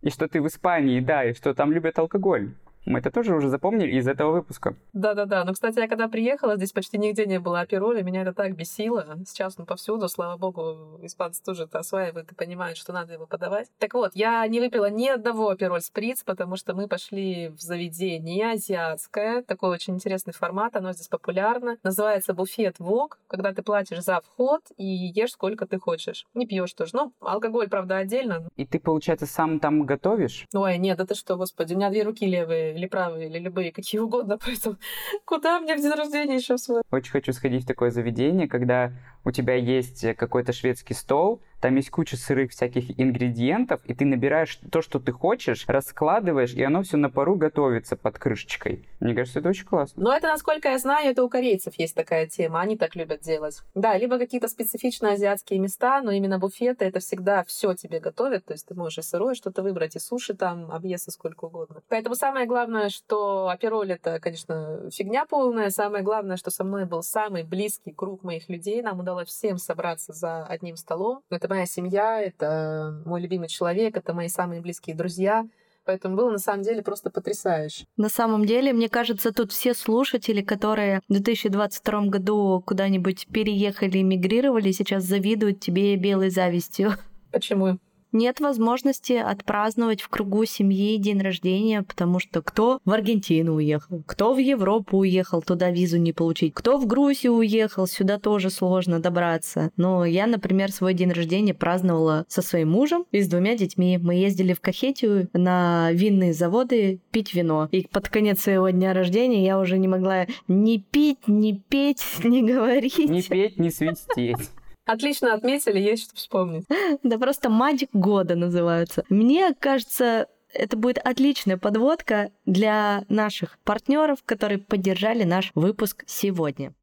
И 0.00 0.10
что 0.10 0.26
ты 0.26 0.40
в 0.40 0.46
Испании, 0.46 1.00
да, 1.00 1.24
и 1.24 1.34
что 1.34 1.54
там 1.54 1.70
любят 1.70 1.98
алкоголь. 1.98 2.54
Мы 2.84 2.98
это 2.98 3.10
тоже 3.10 3.34
уже 3.34 3.48
запомнили 3.48 3.96
из 3.96 4.06
этого 4.06 4.32
выпуска. 4.32 4.76
Да-да-да. 4.92 5.44
Но, 5.44 5.52
кстати, 5.52 5.78
я 5.78 5.88
когда 5.88 6.08
приехала, 6.08 6.56
здесь 6.56 6.72
почти 6.72 6.98
нигде 6.98 7.26
не 7.26 7.40
было 7.40 7.60
апероли, 7.60 8.02
меня 8.02 8.22
это 8.22 8.32
так 8.32 8.54
бесило. 8.54 9.06
Сейчас 9.26 9.58
ну 9.58 9.64
повсюду, 9.64 10.08
слава 10.08 10.36
богу, 10.36 10.98
испанцы 11.02 11.42
тоже 11.42 11.64
это 11.64 11.78
осваивают 11.78 12.30
и 12.30 12.34
понимают, 12.34 12.76
что 12.76 12.92
надо 12.92 13.14
его 13.14 13.26
подавать. 13.26 13.68
Так 13.78 13.94
вот, 13.94 14.12
я 14.14 14.46
не 14.46 14.60
выпила 14.60 14.90
ни 14.90 15.08
одного 15.08 15.50
апероль 15.50 15.80
сприц, 15.80 16.22
потому 16.24 16.56
что 16.56 16.74
мы 16.74 16.88
пошли 16.88 17.48
в 17.48 17.60
заведение 17.60 18.52
азиатское, 18.52 19.42
такой 19.42 19.70
очень 19.70 19.94
интересный 19.94 20.32
формат, 20.32 20.76
оно 20.76 20.92
здесь 20.92 21.08
популярно. 21.08 21.78
Называется 21.82 22.34
буфет 22.34 22.78
вок, 22.78 23.18
когда 23.28 23.52
ты 23.52 23.62
платишь 23.62 24.02
за 24.02 24.20
вход 24.20 24.62
и 24.76 24.84
ешь 24.84 25.32
сколько 25.32 25.66
ты 25.66 25.78
хочешь. 25.78 26.26
Не 26.34 26.46
пьешь 26.46 26.72
тоже. 26.74 26.92
Ну, 26.94 27.12
алкоголь, 27.20 27.68
правда, 27.68 27.98
отдельно. 27.98 28.48
И 28.56 28.66
ты, 28.66 28.78
получается, 28.78 29.26
сам 29.26 29.58
там 29.58 29.84
готовишь? 29.84 30.46
Ой, 30.54 30.78
нет, 30.78 31.00
это 31.00 31.14
что, 31.14 31.36
господи, 31.36 31.74
у 31.74 31.76
меня 31.76 31.90
две 31.90 32.02
руки 32.02 32.26
левые 32.26 32.73
или 32.74 32.86
правые, 32.86 33.28
или 33.28 33.38
любые, 33.38 33.72
какие 33.72 34.00
угодно, 34.00 34.38
поэтому 34.38 34.76
куда 35.24 35.60
мне 35.60 35.76
в 35.76 35.80
день 35.80 35.92
рождения 35.92 36.36
еще 36.36 36.58
свой? 36.58 36.82
Очень 36.90 37.12
хочу 37.12 37.32
сходить 37.32 37.64
в 37.64 37.66
такое 37.66 37.90
заведение, 37.90 38.48
когда 38.48 38.92
у 39.24 39.30
тебя 39.30 39.54
есть 39.54 40.04
какой-то 40.16 40.52
шведский 40.52 40.94
стол, 40.94 41.42
там 41.64 41.76
есть 41.76 41.88
куча 41.88 42.18
сырых 42.18 42.50
всяких 42.50 43.00
ингредиентов, 43.00 43.80
и 43.86 43.94
ты 43.94 44.04
набираешь 44.04 44.58
то, 44.70 44.82
что 44.82 45.00
ты 45.00 45.12
хочешь, 45.12 45.64
раскладываешь, 45.66 46.52
и 46.52 46.62
оно 46.62 46.82
все 46.82 46.98
на 46.98 47.08
пару 47.08 47.36
готовится 47.36 47.96
под 47.96 48.18
крышечкой. 48.18 48.86
Мне 49.00 49.14
кажется, 49.14 49.38
это 49.38 49.48
очень 49.48 49.64
классно. 49.64 50.02
Но 50.02 50.14
это, 50.14 50.26
насколько 50.26 50.68
я 50.68 50.78
знаю, 50.78 51.12
это 51.12 51.24
у 51.24 51.30
корейцев 51.30 51.72
есть 51.78 51.94
такая 51.94 52.26
тема, 52.26 52.60
они 52.60 52.76
так 52.76 52.94
любят 52.96 53.22
делать. 53.22 53.62
Да, 53.74 53.96
либо 53.96 54.18
какие-то 54.18 54.48
специфичные 54.48 55.14
азиатские 55.14 55.58
места, 55.58 56.02
но 56.02 56.10
именно 56.10 56.38
буфеты 56.38 56.84
это 56.84 57.00
всегда 57.00 57.44
все 57.44 57.72
тебе 57.72 57.98
готовят, 57.98 58.44
то 58.44 58.52
есть 58.52 58.68
ты 58.68 58.74
можешь 58.74 58.98
и 58.98 59.02
сырое 59.02 59.34
что-то 59.34 59.62
выбрать, 59.62 59.96
и 59.96 59.98
суши 59.98 60.34
там, 60.34 60.70
объесты 60.70 61.12
сколько 61.12 61.46
угодно. 61.46 61.80
Поэтому 61.88 62.14
самое 62.14 62.44
главное, 62.44 62.90
что 62.90 63.48
апероль 63.48 63.92
это, 63.92 64.20
конечно, 64.20 64.90
фигня 64.90 65.24
полная, 65.24 65.70
самое 65.70 66.04
главное, 66.04 66.36
что 66.36 66.50
со 66.50 66.62
мной 66.62 66.84
был 66.84 67.02
самый 67.02 67.42
близкий 67.42 67.92
круг 67.92 68.22
моих 68.22 68.50
людей, 68.50 68.82
нам 68.82 69.00
удалось 69.00 69.28
всем 69.28 69.56
собраться 69.56 70.12
за 70.12 70.44
одним 70.44 70.76
столом. 70.76 71.22
Это 71.30 71.53
моя 71.54 71.66
семья, 71.66 72.20
это 72.20 73.00
мой 73.04 73.20
любимый 73.20 73.48
человек, 73.48 73.96
это 73.96 74.12
мои 74.12 74.28
самые 74.28 74.60
близкие 74.60 74.96
друзья. 74.96 75.44
Поэтому 75.86 76.16
было 76.16 76.30
на 76.30 76.38
самом 76.38 76.62
деле 76.62 76.82
просто 76.82 77.10
потрясающе. 77.10 77.84
На 77.96 78.08
самом 78.08 78.46
деле, 78.46 78.72
мне 78.72 78.88
кажется, 78.88 79.32
тут 79.32 79.52
все 79.52 79.74
слушатели, 79.74 80.40
которые 80.40 81.00
в 81.08 81.12
2022 81.12 82.06
году 82.06 82.62
куда-нибудь 82.66 83.26
переехали, 83.28 84.00
эмигрировали, 84.00 84.72
сейчас 84.72 85.04
завидуют 85.04 85.60
тебе 85.60 85.96
белой 85.96 86.30
завистью. 86.30 86.94
Почему? 87.30 87.78
Нет 88.14 88.40
возможности 88.40 89.12
отпраздновать 89.12 90.00
в 90.00 90.08
кругу 90.08 90.44
семьи 90.46 90.96
день 90.96 91.20
рождения, 91.20 91.82
потому 91.82 92.20
что 92.20 92.40
кто 92.40 92.80
в 92.84 92.92
Аргентину 92.92 93.56
уехал, 93.56 94.02
кто 94.06 94.32
в 94.32 94.38
Европу 94.38 94.98
уехал, 94.98 95.42
туда 95.42 95.70
визу 95.70 95.98
не 95.98 96.12
получить, 96.12 96.54
кто 96.54 96.78
в 96.78 96.86
Грузию 96.86 97.34
уехал, 97.34 97.86
сюда 97.86 98.18
тоже 98.18 98.50
сложно 98.50 99.00
добраться. 99.00 99.70
Но 99.76 100.04
я, 100.04 100.26
например, 100.26 100.72
свой 100.72 100.94
день 100.94 101.12
рождения 101.12 101.54
праздновала 101.54 102.24
со 102.28 102.40
своим 102.40 102.70
мужем 102.70 103.04
и 103.10 103.20
с 103.20 103.28
двумя 103.28 103.56
детьми. 103.56 103.98
Мы 103.98 104.14
ездили 104.14 104.54
в 104.54 104.60
Кахетию 104.60 105.28
на 105.32 105.90
винные 105.92 106.32
заводы 106.32 107.00
пить 107.10 107.34
вино. 107.34 107.68
И 107.72 107.86
под 107.90 108.08
конец 108.08 108.40
своего 108.40 108.70
дня 108.70 108.94
рождения 108.94 109.44
я 109.44 109.58
уже 109.58 109.78
не 109.78 109.88
могла 109.88 110.26
ни 110.48 110.78
пить, 110.78 111.26
ни 111.26 111.52
петь, 111.52 112.04
ни 112.24 112.40
говорить. 112.40 113.10
Не 113.10 113.22
петь, 113.22 113.58
не 113.58 113.70
свистеть. 113.70 114.50
Отлично 114.86 115.34
отметили, 115.34 115.78
есть 115.78 116.04
что 116.04 116.16
вспомнить. 116.16 116.66
Да 117.02 117.18
просто 117.18 117.48
магик 117.48 117.90
года 117.92 118.34
называется. 118.34 119.04
Мне 119.08 119.54
кажется, 119.58 120.28
это 120.52 120.76
будет 120.76 120.98
отличная 120.98 121.56
подводка 121.56 122.30
для 122.46 123.04
наших 123.08 123.58
партнеров, 123.64 124.18
которые 124.24 124.58
поддержали 124.58 125.24
наш 125.24 125.50
выпуск 125.54 126.04
сегодня. 126.06 126.74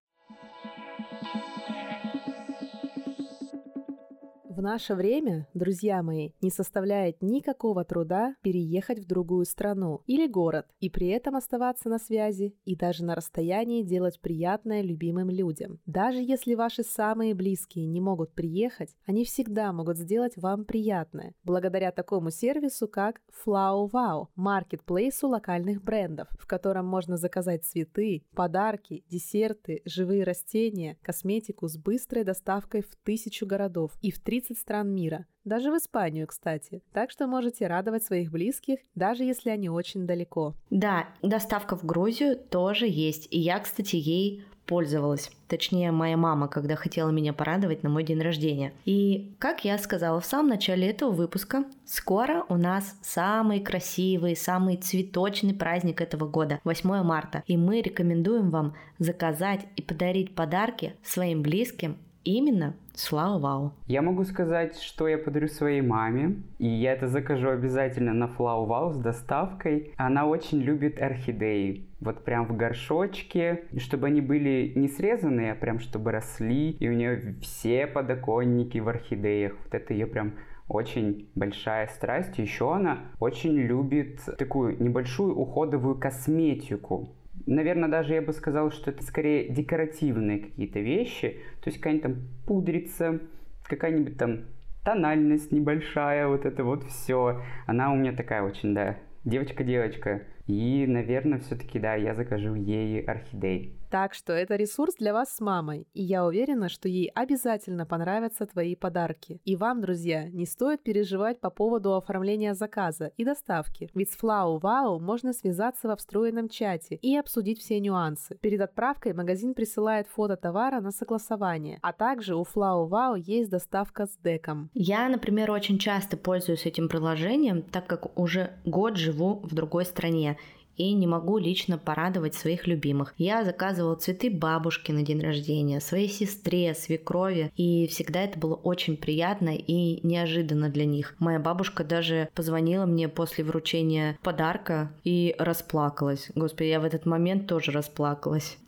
В 4.52 4.62
наше 4.62 4.96
время, 4.96 5.48
друзья 5.54 6.04
мои, 6.04 6.32
не 6.42 6.50
составляет 6.50 7.22
никакого 7.22 7.86
труда 7.86 8.36
переехать 8.42 9.00
в 9.00 9.08
другую 9.08 9.46
страну 9.46 10.02
или 10.08 10.28
город 10.28 10.66
и 10.82 10.90
при 10.90 11.08
этом 11.08 11.38
оставаться 11.38 11.88
на 11.88 12.00
связи 12.00 12.54
и 12.66 12.76
даже 12.76 13.06
на 13.06 13.16
расстоянии 13.16 13.82
делать 13.82 14.20
приятное 14.20 14.82
любимым 14.82 15.30
людям. 15.30 15.80
Даже 15.86 16.18
если 16.18 16.56
ваши 16.56 16.84
самые 16.84 17.34
близкие 17.34 17.86
не 17.86 18.02
могут 18.02 18.34
приехать, 18.34 18.94
они 19.06 19.24
всегда 19.24 19.72
могут 19.72 19.98
сделать 19.98 20.36
вам 20.36 20.66
приятное, 20.66 21.34
благодаря 21.46 21.94
такому 21.94 22.30
сервису, 22.30 22.90
как 22.90 23.22
FlowWow, 23.46 24.28
маркетплейсу 24.36 25.30
локальных 25.30 25.82
брендов, 25.82 26.28
в 26.38 26.46
котором 26.46 26.86
можно 26.86 27.16
заказать 27.16 27.64
цветы, 27.64 28.26
подарки, 28.36 29.06
десерты, 29.08 29.82
живые 29.86 30.26
растения, 30.26 30.98
косметику 31.02 31.70
с 31.70 31.78
быстрой 31.78 32.26
доставкой 32.26 32.82
в 32.82 32.98
тысячу 33.06 33.46
городов 33.46 33.94
и 34.02 34.12
в 34.12 34.20
30 34.20 34.40
30 34.41 34.58
стран 34.58 34.93
мира, 34.93 35.25
даже 35.45 35.71
в 35.71 35.77
Испанию, 35.77 36.27
кстати. 36.27 36.82
Так 36.93 37.12
что 37.12 37.27
можете 37.27 37.67
радовать 37.67 38.04
своих 38.04 38.32
близких, 38.32 38.80
даже 38.95 39.23
если 39.23 39.49
они 39.49 39.69
очень 39.69 40.08
далеко. 40.08 40.56
Да, 40.69 41.08
доставка 41.21 41.77
в 41.77 41.86
Грузию 41.86 42.38
тоже 42.38 42.88
есть. 42.88 43.27
И 43.32 43.39
я, 43.39 43.60
кстати, 43.60 43.95
ей 43.95 44.43
пользовалась. 44.65 45.32
Точнее, 45.47 45.91
моя 45.91 46.17
мама, 46.17 46.47
когда 46.47 46.75
хотела 46.75 47.10
меня 47.10 47.34
порадовать 47.34 47.84
на 47.84 47.89
мой 47.89 48.04
день 48.04 48.21
рождения. 48.21 48.73
И, 48.86 49.36
как 49.38 49.65
я 49.65 49.77
сказала 49.77 50.19
в 50.21 50.25
самом 50.25 50.49
начале 50.49 50.89
этого 50.89 51.12
выпуска, 51.12 51.65
скоро 51.86 52.45
у 52.47 52.56
нас 52.56 52.97
самый 53.01 53.60
красивый, 53.60 54.36
самый 54.36 54.77
цветочный 54.77 55.54
праздник 55.54 56.01
этого 56.01 56.27
года, 56.27 56.60
8 56.63 57.04
марта. 57.04 57.43
И 57.47 57.58
мы 57.58 57.82
рекомендуем 57.82 58.49
вам 58.49 58.75
заказать 58.97 59.67
и 59.75 59.82
подарить 59.82 60.36
подарки 60.36 60.95
своим 61.04 61.41
близким 61.41 61.97
именно 62.23 62.75
Слава 62.93 63.39
Вау. 63.39 63.73
Я 63.88 64.01
могу 64.01 64.23
сказать, 64.25 64.77
что 64.80 65.08
я 65.08 65.17
подарю 65.17 65.47
своей 65.47 65.82
маме, 65.82 66.43
и 66.60 66.67
я 66.67 66.93
это 66.93 67.08
закажу 67.08 67.49
обязательно 67.49 68.13
на 68.13 68.27
Флау 68.27 68.65
Вау 68.65 68.91
с 68.91 68.97
доставкой. 68.97 69.93
Она 69.97 70.25
очень 70.25 70.60
любит 70.60 71.01
орхидеи. 71.01 71.88
Вот 72.01 72.23
прям 72.23 72.45
в 72.45 72.56
горшочке, 72.56 73.63
чтобы 73.77 74.08
они 74.08 74.21
были 74.21 74.73
не 74.75 74.88
срезанные, 74.88 75.54
а 75.54 75.56
прям 75.56 75.80
чтобы 75.80 76.12
росли, 76.12 76.71
и 76.71 76.89
у 76.89 76.93
нее 76.93 77.36
все 77.41 77.88
подоконники 77.88 78.80
в 78.80 78.89
орхидеях. 78.89 79.54
Вот 79.63 79.73
это 79.73 79.93
ее 79.93 80.06
прям 80.06 80.34
очень 80.67 81.30
большая 81.36 81.88
страсть. 81.88 82.38
Еще 82.38 82.73
она 82.73 82.99
очень 83.19 83.56
любит 83.56 84.19
такую 84.38 84.82
небольшую 84.82 85.36
уходовую 85.38 85.95
косметику 85.95 87.15
наверное, 87.45 87.89
даже 87.89 88.13
я 88.13 88.21
бы 88.21 88.34
сказал, 88.34 88.71
что 88.71 88.91
это 88.91 89.04
скорее 89.04 89.49
декоративные 89.49 90.39
какие-то 90.39 90.80
вещи. 90.80 91.41
То 91.62 91.69
есть 91.69 91.77
какая-нибудь 91.77 92.04
там 92.04 92.27
пудрица, 92.45 93.19
какая-нибудь 93.63 94.17
там 94.17 94.45
тональность 94.84 95.51
небольшая, 95.51 96.27
вот 96.27 96.45
это 96.45 96.63
вот 96.63 96.84
все. 96.86 97.41
Она 97.67 97.91
у 97.91 97.95
меня 97.95 98.13
такая 98.13 98.43
очень, 98.43 98.73
да, 98.73 98.97
девочка-девочка. 99.23 100.23
И, 100.47 100.86
наверное, 100.88 101.39
все-таки, 101.39 101.80
да, 101.80 101.95
я 101.95 102.13
закажу 102.13 102.56
ей 102.56 103.01
орхидей. 103.01 103.81
Так 103.91 104.13
что 104.13 104.32
это 104.32 104.56
ресурс 104.56 104.95
для 104.95 105.12
вас 105.12 105.36
с 105.36 105.41
мамой, 105.41 105.86
и 105.93 106.01
я 106.01 106.25
уверена, 106.25 106.69
что 106.69 106.88
ей 106.88 107.12
обязательно 107.13 107.86
понравятся 107.86 108.45
твои 108.45 108.73
подарки. 108.73 109.41
И 109.43 109.58
вам, 109.58 109.82
друзья, 109.82 110.30
не 110.30 110.45
стоит 110.45 110.82
переживать 110.82 111.41
по 111.41 111.49
поводу 111.49 111.95
оформления 111.95 112.54
заказа 112.54 113.12
и 113.17 113.25
доставки, 113.25 113.89
ведь 113.93 114.10
с 114.10 114.15
Флау 114.15 114.60
Вау 114.60 115.01
можно 115.01 115.34
связаться 115.34 115.89
во 115.89 115.97
встроенном 115.97 116.47
чате 116.47 116.95
и 116.95 117.17
обсудить 117.17 117.60
все 117.60 117.82
нюансы. 117.82 118.38
Перед 118.39 118.62
отправкой 118.62 119.13
магазин 119.13 119.54
присылает 119.54 120.08
фото 120.08 120.38
товара 120.38 120.80
на 120.80 120.91
согласование, 120.91 121.77
а 121.82 121.91
также 121.91 122.38
у 122.38 122.45
Флау 122.45 122.88
Вау 122.88 123.15
есть 123.15 123.49
доставка 123.49 124.06
с 124.06 124.15
деком. 124.23 124.69
Я, 124.73 125.10
например, 125.10 125.51
очень 125.51 125.77
часто 125.77 126.15
пользуюсь 126.15 126.65
этим 126.65 126.88
приложением, 126.88 127.62
так 127.62 127.88
как 127.88 128.17
уже 128.17 128.54
год 128.63 128.95
живу 128.95 129.41
в 129.43 129.54
другой 129.54 129.84
стране 129.84 130.38
и 130.82 130.94
не 130.94 131.06
могу 131.06 131.38
лично 131.38 131.78
порадовать 131.78 132.34
своих 132.34 132.65
любимых. 132.65 133.13
Я 133.20 133.44
заказывала 133.44 133.96
цветы 133.96 134.32
бабушке 134.32 134.94
на 134.94 135.04
день 135.04 135.22
рождения, 135.22 135.80
своей 135.80 136.10
сестре, 136.10 136.74
свекрови, 136.74 137.52
и 137.56 137.88
всегда 137.88 138.24
это 138.24 138.39
было 138.39 138.56
очень 138.56 138.98
приятно 138.98 139.56
и 139.56 140.00
неожиданно 140.06 140.70
для 140.70 140.86
них. 140.86 141.15
Моя 141.20 141.39
бабушка 141.39 141.84
даже 141.84 142.30
позвонила 142.34 142.88
мне 142.88 143.08
после 143.08 143.44
вручения 143.44 144.17
подарка 144.24 144.91
и 145.04 145.36
расплакалась. 145.38 146.32
Господи, 146.34 146.70
я 146.70 146.80
в 146.80 146.86
этот 146.86 147.06
момент 147.06 147.46
тоже 147.46 147.72
расплакалась. 147.72 148.58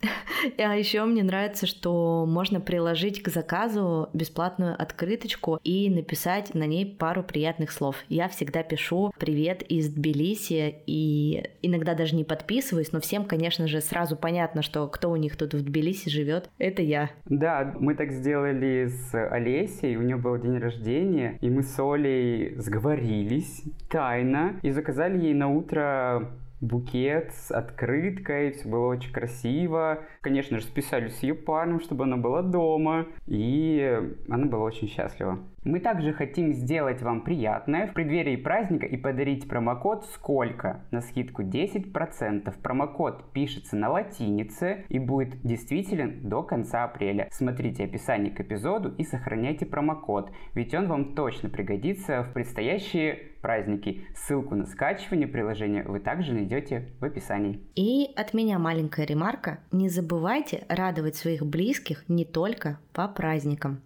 А 0.58 0.76
еще 0.76 1.02
мне 1.04 1.22
нравится, 1.22 1.66
что 1.66 2.26
можно 2.28 2.60
приложить 2.60 3.22
к 3.22 3.30
заказу 3.30 4.10
бесплатную 4.12 4.80
открыточку 4.80 5.58
и 5.64 5.88
написать 5.88 6.54
на 6.54 6.66
ней 6.66 6.84
пару 6.84 7.22
приятных 7.22 7.72
слов. 7.72 7.96
Я 8.10 8.28
всегда 8.28 8.62
пишу 8.62 9.10
«Привет 9.18 9.62
из 9.62 9.88
Тбилиси» 9.88 10.82
и 10.86 11.44
иногда 11.62 11.94
даже 11.94 12.03
не 12.12 12.24
подписываюсь, 12.24 12.92
но 12.92 13.00
всем, 13.00 13.24
конечно 13.24 13.66
же, 13.68 13.80
сразу 13.80 14.16
понятно, 14.16 14.62
что 14.62 14.86
кто 14.88 15.10
у 15.10 15.16
них 15.16 15.36
тут 15.36 15.54
в 15.54 15.64
Тбилиси 15.64 16.08
живет, 16.08 16.50
это 16.58 16.82
я. 16.82 17.10
Да, 17.26 17.74
мы 17.78 17.94
так 17.94 18.10
сделали 18.10 18.88
с 18.88 19.14
Олесей, 19.14 19.96
у 19.96 20.02
нее 20.02 20.16
был 20.16 20.36
день 20.38 20.58
рождения, 20.58 21.38
и 21.40 21.50
мы 21.50 21.62
с 21.62 21.78
Олей 21.78 22.54
сговорились 22.56 23.62
тайно 23.90 24.58
и 24.62 24.70
заказали 24.70 25.18
ей 25.18 25.34
на 25.34 25.48
утро 25.48 26.32
букет 26.60 27.32
с 27.32 27.50
открыткой, 27.50 28.52
все 28.52 28.68
было 28.68 28.86
очень 28.86 29.12
красиво. 29.12 30.00
Конечно 30.20 30.58
же, 30.58 30.64
списались 30.64 31.16
с 31.16 31.22
ее 31.22 31.34
парнем, 31.34 31.80
чтобы 31.80 32.04
она 32.04 32.16
была 32.16 32.42
дома, 32.42 33.06
и 33.26 34.00
она 34.28 34.46
была 34.46 34.64
очень 34.64 34.88
счастлива. 34.88 35.38
Мы 35.64 35.80
также 35.80 36.12
хотим 36.12 36.52
сделать 36.52 37.00
вам 37.00 37.22
приятное 37.22 37.86
в 37.86 37.94
преддверии 37.94 38.36
праздника 38.36 38.84
и 38.84 38.98
подарить 38.98 39.48
промокод 39.48 40.04
«Сколько» 40.04 40.84
на 40.90 41.00
скидку 41.00 41.42
10%. 41.42 42.54
Промокод 42.62 43.32
пишется 43.32 43.74
на 43.74 43.90
латинице 43.90 44.84
и 44.90 44.98
будет 44.98 45.40
действителен 45.42 46.28
до 46.28 46.42
конца 46.42 46.84
апреля. 46.84 47.28
Смотрите 47.32 47.84
описание 47.84 48.30
к 48.30 48.40
эпизоду 48.40 48.94
и 48.98 49.04
сохраняйте 49.04 49.64
промокод, 49.64 50.30
ведь 50.52 50.74
он 50.74 50.86
вам 50.86 51.14
точно 51.14 51.48
пригодится 51.48 52.22
в 52.22 52.34
предстоящие 52.34 53.30
праздники. 53.40 54.04
Ссылку 54.14 54.54
на 54.54 54.66
скачивание 54.66 55.26
приложения 55.26 55.82
вы 55.84 55.98
также 56.00 56.34
найдете 56.34 56.90
в 57.00 57.04
описании. 57.06 57.60
И 57.74 58.10
от 58.16 58.34
меня 58.34 58.58
маленькая 58.58 59.06
ремарка. 59.06 59.60
Не 59.72 59.88
забывайте 59.88 60.66
радовать 60.68 61.16
своих 61.16 61.46
близких 61.46 62.06
не 62.06 62.26
только 62.26 62.78
по 62.92 63.08
праздникам. 63.08 63.80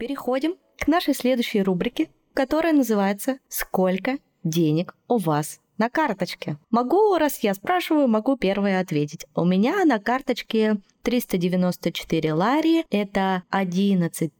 Переходим 0.00 0.54
к 0.78 0.88
нашей 0.88 1.12
следующей 1.12 1.60
рубрике, 1.60 2.08
которая 2.32 2.72
называется 2.72 3.36
«Сколько 3.48 4.16
денег 4.42 4.94
у 5.08 5.18
вас 5.18 5.60
на 5.76 5.90
карточке?» 5.90 6.56
Могу, 6.70 7.18
раз 7.18 7.40
я 7.40 7.52
спрашиваю, 7.52 8.08
могу 8.08 8.38
первое 8.38 8.80
ответить. 8.80 9.26
У 9.34 9.44
меня 9.44 9.84
на 9.84 9.98
карточке 9.98 10.78
394 11.02 12.32
лари, 12.32 12.86
это 12.90 13.42
11 13.50 14.32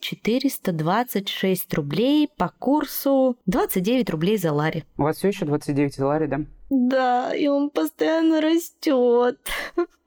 426 0.00 1.74
рублей 1.74 2.28
по 2.36 2.48
курсу 2.48 3.36
29 3.46 4.10
рублей 4.10 4.36
за 4.36 4.52
лари. 4.52 4.82
У 4.98 5.02
вас 5.02 5.18
все 5.18 5.28
еще 5.28 5.44
29 5.44 5.96
лари, 6.00 6.26
да? 6.26 6.40
Да, 6.70 7.32
и 7.36 7.46
он 7.46 7.70
постоянно 7.70 8.40
растет. 8.40 9.38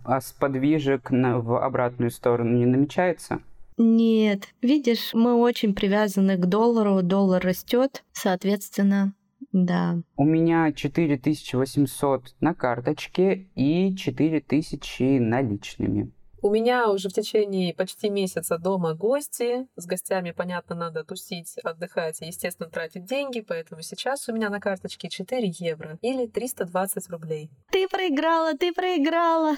А 0.04 0.20
сподвижек 0.20 1.12
на, 1.12 1.40
в 1.40 1.64
обратную 1.64 2.12
сторону 2.12 2.58
не 2.58 2.66
намечается? 2.66 3.40
Нет, 3.78 4.50
видишь, 4.62 5.14
мы 5.14 5.36
очень 5.36 5.76
привязаны 5.76 6.38
к 6.38 6.48
доллару, 6.48 7.04
доллар 7.04 7.44
растет, 7.44 8.04
соответственно, 8.12 9.14
да. 9.52 10.02
У 10.16 10.26
меня 10.26 10.72
4800 10.72 12.36
на 12.40 12.56
карточке 12.56 13.50
и 13.56 13.96
4000 13.96 15.20
наличными. 15.20 16.12
У 16.42 16.52
меня 16.52 16.92
уже 16.92 17.10
в 17.10 17.14
течение 17.14 17.74
почти 17.74 18.10
месяца 18.10 18.60
дома 18.60 18.94
гости. 18.94 19.68
С 19.76 19.86
гостями, 19.88 20.32
понятно, 20.32 20.76
надо 20.76 21.04
тусить, 21.04 21.58
отдыхать 21.64 22.22
и, 22.22 22.28
естественно, 22.28 22.70
тратить 22.70 23.06
деньги. 23.06 23.42
Поэтому 23.42 23.82
сейчас 23.82 24.30
у 24.30 24.34
меня 24.34 24.50
на 24.50 24.60
карточке 24.60 25.10
4 25.10 25.52
евро 25.60 25.98
или 26.02 26.28
320 26.28 27.10
рублей. 27.10 27.50
Ты 27.72 27.88
проиграла, 27.88 28.54
ты 28.54 28.72
проиграла. 28.72 29.56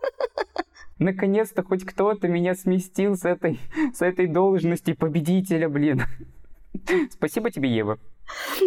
Наконец-то 0.98 1.62
хоть 1.62 1.84
кто-то 1.84 2.28
меня 2.28 2.54
сместил 2.54 3.16
с 3.16 3.24
этой, 3.24 3.58
с 3.94 4.02
этой 4.02 4.26
должности 4.26 4.92
победителя, 4.92 5.68
блин. 5.68 6.02
Спасибо 7.10 7.50
тебе, 7.50 7.74
Ева. 7.74 7.98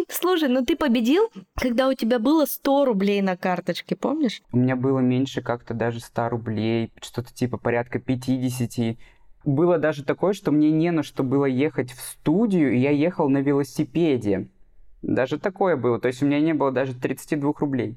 Слушай, 0.08 0.48
ну 0.48 0.64
ты 0.64 0.76
победил, 0.76 1.30
когда 1.56 1.88
у 1.88 1.94
тебя 1.94 2.18
было 2.18 2.44
100 2.44 2.84
рублей 2.84 3.22
на 3.22 3.36
карточке, 3.36 3.96
помнишь? 3.96 4.42
У 4.52 4.58
меня 4.58 4.76
было 4.76 5.00
меньше 5.00 5.42
как-то 5.42 5.74
даже 5.74 6.00
100 6.00 6.28
рублей, 6.28 6.92
что-то 7.00 7.32
типа 7.32 7.58
порядка 7.58 7.98
50. 7.98 8.96
было 9.44 9.78
даже 9.78 10.04
такое, 10.04 10.34
что 10.34 10.52
мне 10.52 10.70
не 10.70 10.90
на 10.90 11.02
что 11.02 11.22
было 11.22 11.46
ехать 11.46 11.90
в 11.90 12.00
студию, 12.00 12.72
и 12.74 12.78
я 12.78 12.90
ехал 12.90 13.28
на 13.28 13.38
велосипеде. 13.38 14.48
Даже 15.02 15.38
такое 15.38 15.76
было. 15.76 16.00
То 16.00 16.08
есть 16.08 16.22
у 16.22 16.26
меня 16.26 16.40
не 16.40 16.52
было 16.52 16.70
даже 16.72 16.94
32 16.94 17.52
рублей. 17.58 17.96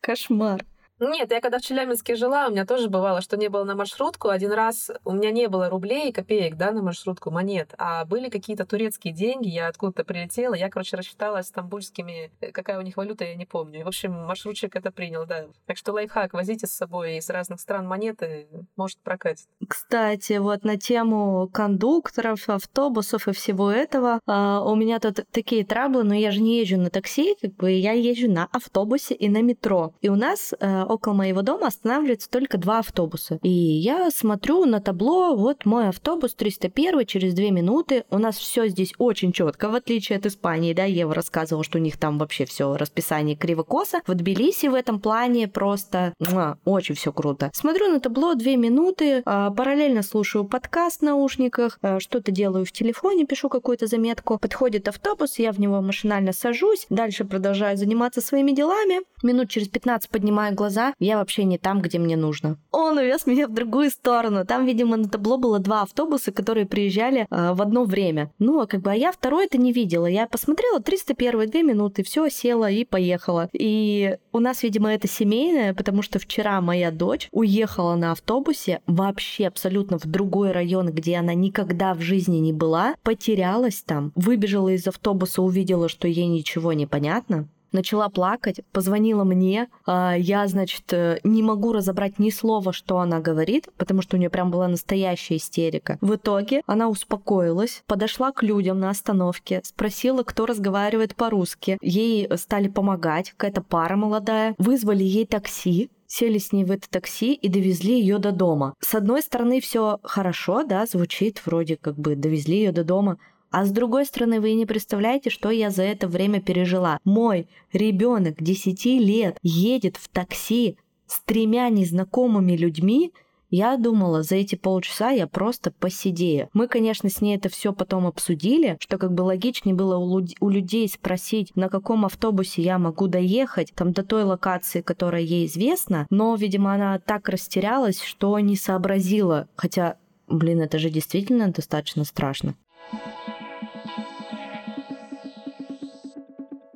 Кошмар. 0.00 0.64
Нет, 1.00 1.30
я 1.30 1.40
когда 1.40 1.58
в 1.58 1.62
Челябинске 1.62 2.14
жила, 2.14 2.46
у 2.46 2.50
меня 2.50 2.66
тоже 2.66 2.90
бывало, 2.90 3.22
что 3.22 3.38
не 3.38 3.48
было 3.48 3.64
на 3.64 3.74
маршрутку. 3.74 4.28
Один 4.28 4.52
раз 4.52 4.90
у 5.04 5.12
меня 5.12 5.30
не 5.30 5.48
было 5.48 5.70
рублей 5.70 6.12
копеек, 6.12 6.56
да, 6.56 6.72
на 6.72 6.82
маршрутку, 6.82 7.30
монет, 7.30 7.74
а 7.78 8.04
были 8.04 8.28
какие-то 8.28 8.66
турецкие 8.66 9.14
деньги, 9.14 9.48
я 9.48 9.68
откуда-то 9.68 10.04
прилетела, 10.04 10.54
я, 10.54 10.68
короче, 10.68 10.96
рассчиталась 10.96 11.46
стамбульскими, 11.46 12.30
э, 12.40 12.52
какая 12.52 12.78
у 12.78 12.82
них 12.82 12.98
валюта, 12.98 13.24
я 13.24 13.34
не 13.34 13.46
помню. 13.46 13.80
И, 13.80 13.82
в 13.82 13.88
общем, 13.88 14.12
маршрутчик 14.12 14.76
это 14.76 14.90
принял, 14.90 15.24
да. 15.26 15.46
Так 15.66 15.78
что 15.78 15.92
лайфхак, 15.92 16.34
возите 16.34 16.66
с 16.66 16.72
собой 16.72 17.16
из 17.16 17.30
разных 17.30 17.60
стран 17.60 17.86
монеты, 17.86 18.48
может 18.76 18.98
прокатить. 18.98 19.48
Кстати, 19.66 20.34
вот 20.34 20.64
на 20.64 20.76
тему 20.76 21.48
кондукторов, 21.52 22.48
автобусов 22.48 23.26
и 23.26 23.32
всего 23.32 23.70
этого, 23.70 24.20
а, 24.26 24.62
у 24.62 24.74
меня 24.74 24.98
тут 25.00 25.20
такие 25.30 25.64
траблы, 25.64 26.04
но 26.04 26.14
я 26.14 26.30
же 26.30 26.42
не 26.42 26.60
езжу 26.60 26.76
на 26.76 26.90
такси, 26.90 27.36
как 27.40 27.54
бы 27.54 27.70
я 27.70 27.92
езжу 27.92 28.30
на 28.30 28.48
автобусе 28.52 29.14
и 29.14 29.30
на 29.30 29.40
метро. 29.40 29.94
И 30.02 30.08
у 30.08 30.16
нас 30.16 30.52
э, 30.58 30.82
около 30.90 31.12
моего 31.12 31.42
дома 31.42 31.68
останавливается 31.68 32.28
только 32.28 32.58
два 32.58 32.80
автобуса. 32.80 33.38
И 33.42 33.48
я 33.48 34.10
смотрю 34.10 34.64
на 34.64 34.80
табло, 34.80 35.36
вот 35.36 35.64
мой 35.64 35.88
автобус 35.88 36.34
301 36.34 37.06
через 37.06 37.34
две 37.34 37.50
минуты. 37.50 38.04
У 38.10 38.18
нас 38.18 38.36
все 38.36 38.66
здесь 38.68 38.92
очень 38.98 39.32
четко, 39.32 39.68
в 39.68 39.74
отличие 39.74 40.18
от 40.18 40.26
Испании, 40.26 40.74
да, 40.74 40.84
Ева 40.84 41.14
рассказывала, 41.14 41.62
что 41.64 41.78
у 41.78 41.80
них 41.80 41.96
там 41.96 42.18
вообще 42.18 42.44
все 42.44 42.76
расписание 42.76 43.36
криво-косо. 43.36 44.00
В 44.06 44.14
Тбилиси 44.14 44.66
в 44.66 44.74
этом 44.74 45.00
плане 45.00 45.46
просто 45.46 46.12
муа, 46.18 46.58
очень 46.64 46.96
все 46.96 47.12
круто. 47.12 47.50
Смотрю 47.54 47.88
на 47.88 48.00
табло 48.00 48.34
две 48.34 48.56
минуты, 48.56 49.22
а, 49.24 49.50
параллельно 49.50 50.02
слушаю 50.02 50.44
подкаст 50.44 51.00
в 51.00 51.04
наушниках, 51.04 51.78
а, 51.82 52.00
что-то 52.00 52.32
делаю 52.32 52.64
в 52.64 52.72
телефоне, 52.72 53.26
пишу 53.26 53.48
какую-то 53.48 53.86
заметку. 53.86 54.38
Подходит 54.38 54.88
автобус, 54.88 55.38
я 55.38 55.52
в 55.52 55.60
него 55.60 55.80
машинально 55.80 56.32
сажусь, 56.32 56.86
дальше 56.90 57.24
продолжаю 57.24 57.76
заниматься 57.76 58.20
своими 58.20 58.52
делами. 58.52 59.00
Минут 59.22 59.50
через 59.50 59.68
15 59.68 60.10
поднимаю 60.10 60.54
глаза 60.54 60.79
глаза, 60.80 60.94
я 60.98 61.18
вообще 61.18 61.44
не 61.44 61.58
там, 61.58 61.80
где 61.80 61.98
мне 61.98 62.16
нужно. 62.16 62.58
Он 62.70 62.98
увез 62.98 63.26
меня 63.26 63.46
в 63.46 63.52
другую 63.52 63.90
сторону. 63.90 64.44
Там, 64.44 64.66
видимо, 64.66 64.96
на 64.96 65.08
табло 65.08 65.36
было 65.36 65.58
два 65.58 65.82
автобуса, 65.82 66.32
которые 66.32 66.66
приезжали 66.66 67.26
э, 67.30 67.52
в 67.52 67.62
одно 67.62 67.84
время. 67.84 68.30
Ну, 68.38 68.60
а 68.60 68.66
как 68.66 68.82
бы, 68.82 68.92
а 68.92 68.94
я 68.94 69.12
второй 69.12 69.46
это 69.46 69.58
не 69.58 69.72
видела. 69.72 70.06
Я 70.06 70.26
посмотрела 70.26 70.80
301 70.80 71.50
две 71.50 71.62
минуты, 71.62 72.02
все, 72.02 72.28
села 72.28 72.70
и 72.70 72.84
поехала. 72.84 73.48
И 73.52 74.16
у 74.32 74.38
нас, 74.38 74.62
видимо, 74.62 74.92
это 74.92 75.08
семейное, 75.08 75.74
потому 75.74 76.02
что 76.02 76.18
вчера 76.18 76.60
моя 76.60 76.90
дочь 76.90 77.28
уехала 77.32 77.96
на 77.96 78.12
автобусе 78.12 78.80
вообще 78.86 79.46
абсолютно 79.46 79.98
в 79.98 80.06
другой 80.06 80.52
район, 80.52 80.90
где 80.90 81.16
она 81.16 81.34
никогда 81.34 81.94
в 81.94 82.00
жизни 82.00 82.38
не 82.38 82.52
была, 82.52 82.94
потерялась 83.02 83.82
там, 83.82 84.12
выбежала 84.14 84.68
из 84.68 84.86
автобуса, 84.86 85.42
увидела, 85.42 85.88
что 85.88 86.08
ей 86.08 86.26
ничего 86.26 86.72
не 86.72 86.86
понятно, 86.86 87.48
начала 87.72 88.08
плакать, 88.08 88.60
позвонила 88.72 89.24
мне. 89.24 89.68
А, 89.86 90.14
я, 90.16 90.46
значит, 90.48 90.92
э, 90.92 91.18
не 91.24 91.42
могу 91.42 91.72
разобрать 91.72 92.18
ни 92.18 92.30
слова, 92.30 92.72
что 92.72 92.98
она 92.98 93.20
говорит, 93.20 93.68
потому 93.76 94.02
что 94.02 94.16
у 94.16 94.18
нее 94.18 94.30
прям 94.30 94.50
была 94.50 94.68
настоящая 94.68 95.36
истерика. 95.36 95.98
В 96.00 96.14
итоге 96.14 96.62
она 96.66 96.88
успокоилась, 96.88 97.82
подошла 97.86 98.32
к 98.32 98.42
людям 98.42 98.80
на 98.80 98.90
остановке, 98.90 99.60
спросила, 99.64 100.22
кто 100.22 100.46
разговаривает 100.46 101.14
по-русски. 101.14 101.78
Ей 101.82 102.28
стали 102.36 102.68
помогать, 102.68 103.30
какая-то 103.30 103.62
пара 103.62 103.96
молодая. 103.96 104.54
Вызвали 104.58 105.04
ей 105.04 105.26
такси, 105.26 105.90
сели 106.10 106.38
с 106.38 106.52
ней 106.52 106.64
в 106.64 106.70
это 106.70 106.90
такси 106.90 107.34
и 107.34 107.48
довезли 107.48 107.98
ее 107.98 108.18
до 108.18 108.32
дома. 108.32 108.74
С 108.80 108.94
одной 108.94 109.22
стороны, 109.22 109.60
все 109.60 109.98
хорошо, 110.02 110.64
да, 110.64 110.84
звучит 110.86 111.40
вроде 111.46 111.76
как 111.76 111.96
бы 111.96 112.16
довезли 112.16 112.58
ее 112.58 112.72
до 112.72 112.84
дома. 112.84 113.18
А 113.50 113.64
с 113.64 113.70
другой 113.70 114.06
стороны, 114.06 114.40
вы 114.40 114.54
не 114.54 114.66
представляете, 114.66 115.30
что 115.30 115.50
я 115.50 115.70
за 115.70 115.82
это 115.82 116.06
время 116.06 116.40
пережила. 116.40 116.98
Мой 117.04 117.48
ребенок 117.72 118.42
10 118.42 118.84
лет 118.84 119.38
едет 119.42 119.96
в 119.96 120.08
такси 120.08 120.76
с 121.06 121.20
тремя 121.20 121.68
незнакомыми 121.68 122.52
людьми, 122.56 123.12
я 123.50 123.76
думала, 123.76 124.22
за 124.22 124.36
эти 124.36 124.54
полчаса 124.54 125.10
я 125.10 125.26
просто 125.26 125.72
посидею. 125.72 126.48
Мы, 126.52 126.68
конечно, 126.68 127.10
с 127.10 127.20
ней 127.20 127.36
это 127.36 127.48
все 127.48 127.72
потом 127.72 128.06
обсудили, 128.06 128.76
что 128.78 128.96
как 128.96 129.12
бы 129.12 129.22
логичнее 129.22 129.74
было 129.74 129.96
у 129.96 130.48
людей 130.48 130.88
спросить, 130.88 131.56
на 131.56 131.68
каком 131.68 132.04
автобусе 132.04 132.62
я 132.62 132.78
могу 132.78 133.08
доехать, 133.08 133.72
там 133.74 133.92
до 133.92 134.04
той 134.04 134.22
локации, 134.22 134.82
которая 134.82 135.22
ей 135.22 135.46
известна, 135.46 136.06
но, 136.10 136.36
видимо, 136.36 136.74
она 136.74 137.00
так 137.00 137.28
растерялась, 137.28 138.00
что 138.00 138.38
не 138.38 138.54
сообразила. 138.54 139.48
Хотя, 139.56 139.96
блин, 140.28 140.60
это 140.60 140.78
же 140.78 140.88
действительно 140.88 141.48
достаточно 141.50 142.04
страшно. 142.04 142.54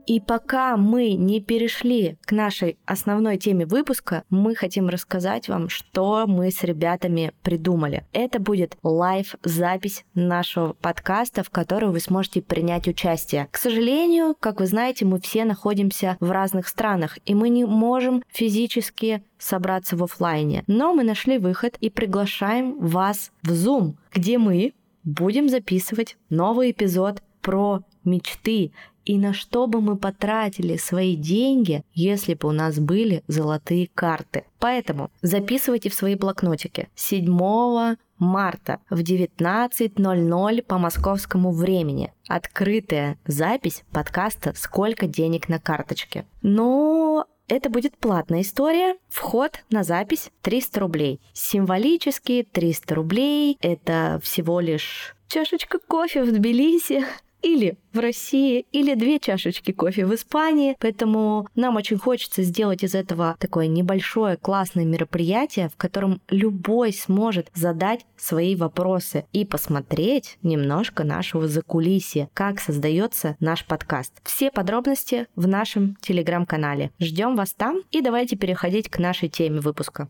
И 0.07 0.21
пока 0.21 0.77
мы 0.77 1.14
не 1.14 1.40
перешли 1.40 2.19
к 2.27 2.33
нашей 2.33 2.79
основной 2.85 3.38
теме 3.38 3.64
выпуска, 3.64 4.25
мы 4.29 4.55
хотим 4.55 4.88
рассказать 4.88 5.49
вам, 5.49 5.69
что 5.69 6.27
мы 6.27 6.51
с 6.51 6.62
ребятами 6.62 7.33
придумали. 7.43 8.05
Это 8.12 8.38
будет 8.38 8.77
лайв-запись 8.83 10.05
нашего 10.14 10.75
подкаста, 10.75 11.43
в 11.43 11.51
которой 11.51 11.90
вы 11.90 12.01
сможете 12.01 12.43
принять 12.43 12.87
участие. 12.87 13.49
К 13.51 13.57
сожалению, 13.57 14.35
как 14.38 14.61
вы 14.61 14.67
знаете, 14.67 15.05
мы 15.05 15.21
все 15.21 15.45
находимся 15.45 16.17
в 16.21 16.31
разных 16.31 16.69
странах, 16.69 17.19
и 17.25 17.35
мы 17.35 17.49
не 17.49 17.64
можем 17.64 18.23
физически 18.29 19.23
собраться 19.38 19.97
в 19.97 20.03
офлайне. 20.03 20.64
Но 20.67 20.95
мы 20.95 21.05
нашли 21.05 21.38
выход 21.38 21.77
и 21.81 21.90
приглашаем 21.90 22.79
вас 22.79 23.31
в 23.43 23.53
Zoom, 23.53 23.95
где 24.12 24.38
мы 24.38 24.75
будем 25.03 25.49
записывать 25.49 26.17
новый 26.31 26.71
эпизод 26.71 27.23
про 27.40 27.83
мечты 28.05 28.73
и 29.05 29.19
на 29.19 29.33
что 29.33 29.67
бы 29.67 29.81
мы 29.81 29.97
потратили 29.97 30.77
свои 30.77 31.17
деньги, 31.17 31.85
если 31.93 32.35
бы 32.35 32.49
у 32.49 32.53
нас 32.53 32.79
были 32.79 33.23
золотые 33.27 33.88
карты. 33.95 34.45
Поэтому 34.59 35.11
записывайте 35.23 35.90
в 35.90 35.95
свои 35.95 36.14
блокнотики. 36.14 36.88
7 36.95 37.97
марта 38.19 38.81
в 38.90 39.01
19.00 39.01 40.62
по 40.62 40.79
московскому 40.79 41.53
времени. 41.53 42.12
Открытая 42.29 43.19
запись 43.27 43.83
подкаста 43.93 44.53
«Сколько 44.57 45.07
денег 45.07 45.49
на 45.49 45.59
карточке». 45.59 46.25
Но 46.43 47.27
это 47.49 47.69
будет 47.69 47.97
платная 47.99 48.40
история. 48.40 48.97
Вход 49.09 49.64
на 49.71 49.85
запись 49.85 50.31
300 50.43 50.81
рублей. 50.81 51.21
Символически 51.35 52.47
300 52.51 52.95
рублей. 52.95 53.59
Это 53.61 54.19
всего 54.23 54.61
лишь 54.61 55.14
чашечка 55.29 55.79
кофе 55.79 56.23
в 56.23 56.33
Тбилиси 56.33 57.05
или 57.44 57.76
в 57.92 57.98
России, 58.00 58.66
или 58.72 58.94
две 58.94 59.20
чашечки 59.20 59.70
кофе 59.70 60.07
в 60.07 60.14
Испании. 60.14 60.76
Поэтому 60.80 61.46
нам 61.54 61.76
очень 61.76 61.98
хочется 61.98 62.42
сделать 62.42 62.83
из 62.83 62.94
этого 62.94 63.37
такое 63.38 63.68
небольшое 63.68 64.37
классное 64.37 64.85
мероприятие, 64.85 65.68
в 65.68 65.76
котором 65.76 66.20
любой 66.30 66.92
сможет 66.92 67.50
задать 67.54 68.04
свои 68.16 68.57
вопросы 68.57 69.26
и 69.33 69.44
посмотреть 69.44 70.38
немножко 70.42 71.04
нашего 71.04 71.46
закулисья, 71.46 72.28
как 72.33 72.61
создается 72.61 73.37
наш 73.38 73.64
подкаст. 73.64 74.12
Все 74.24 74.50
подробности 74.50 75.26
в 75.37 75.46
нашем 75.46 75.96
телеграм-канале. 76.00 76.90
Ждем 76.98 77.37
вас 77.37 77.52
там 77.52 77.83
и 77.90 78.00
давайте 78.00 78.37
переходить 78.37 78.88
к 78.88 78.98
нашей 78.98 79.28
теме 79.28 79.61
выпуска. 79.61 80.09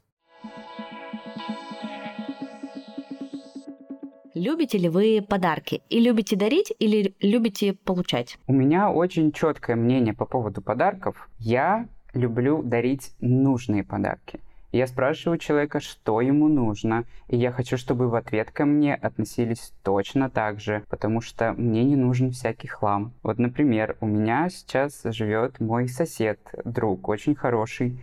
Любите 4.34 4.78
ли 4.78 4.88
вы 4.88 5.24
подарки? 5.26 5.82
И 5.88 6.00
любите 6.00 6.34
дарить 6.34 6.74
или 6.80 7.14
любите 7.20 7.72
получать? 7.72 8.36
У 8.48 8.52
меня 8.52 8.90
очень 8.90 9.30
четкое 9.30 9.76
мнение 9.76 10.12
по 10.12 10.26
поводу 10.26 10.60
подарков. 10.60 11.28
Я 11.38 11.86
люблю 12.14 12.60
дарить 12.60 13.12
нужные 13.20 13.84
подарки. 13.84 14.40
Я 14.72 14.88
спрашиваю 14.88 15.38
человека, 15.38 15.78
что 15.78 16.20
ему 16.20 16.48
нужно, 16.48 17.04
и 17.28 17.36
я 17.36 17.52
хочу, 17.52 17.76
чтобы 17.76 18.08
в 18.08 18.16
ответ 18.16 18.50
ко 18.50 18.64
мне 18.64 18.96
относились 18.96 19.72
точно 19.84 20.28
так 20.28 20.58
же, 20.58 20.82
потому 20.88 21.20
что 21.20 21.52
мне 21.52 21.84
не 21.84 21.94
нужен 21.94 22.32
всякий 22.32 22.66
хлам. 22.66 23.12
Вот, 23.22 23.38
например, 23.38 23.96
у 24.00 24.06
меня 24.06 24.48
сейчас 24.50 25.02
живет 25.04 25.60
мой 25.60 25.86
сосед, 25.86 26.40
друг, 26.64 27.08
очень 27.08 27.36
хороший, 27.36 28.00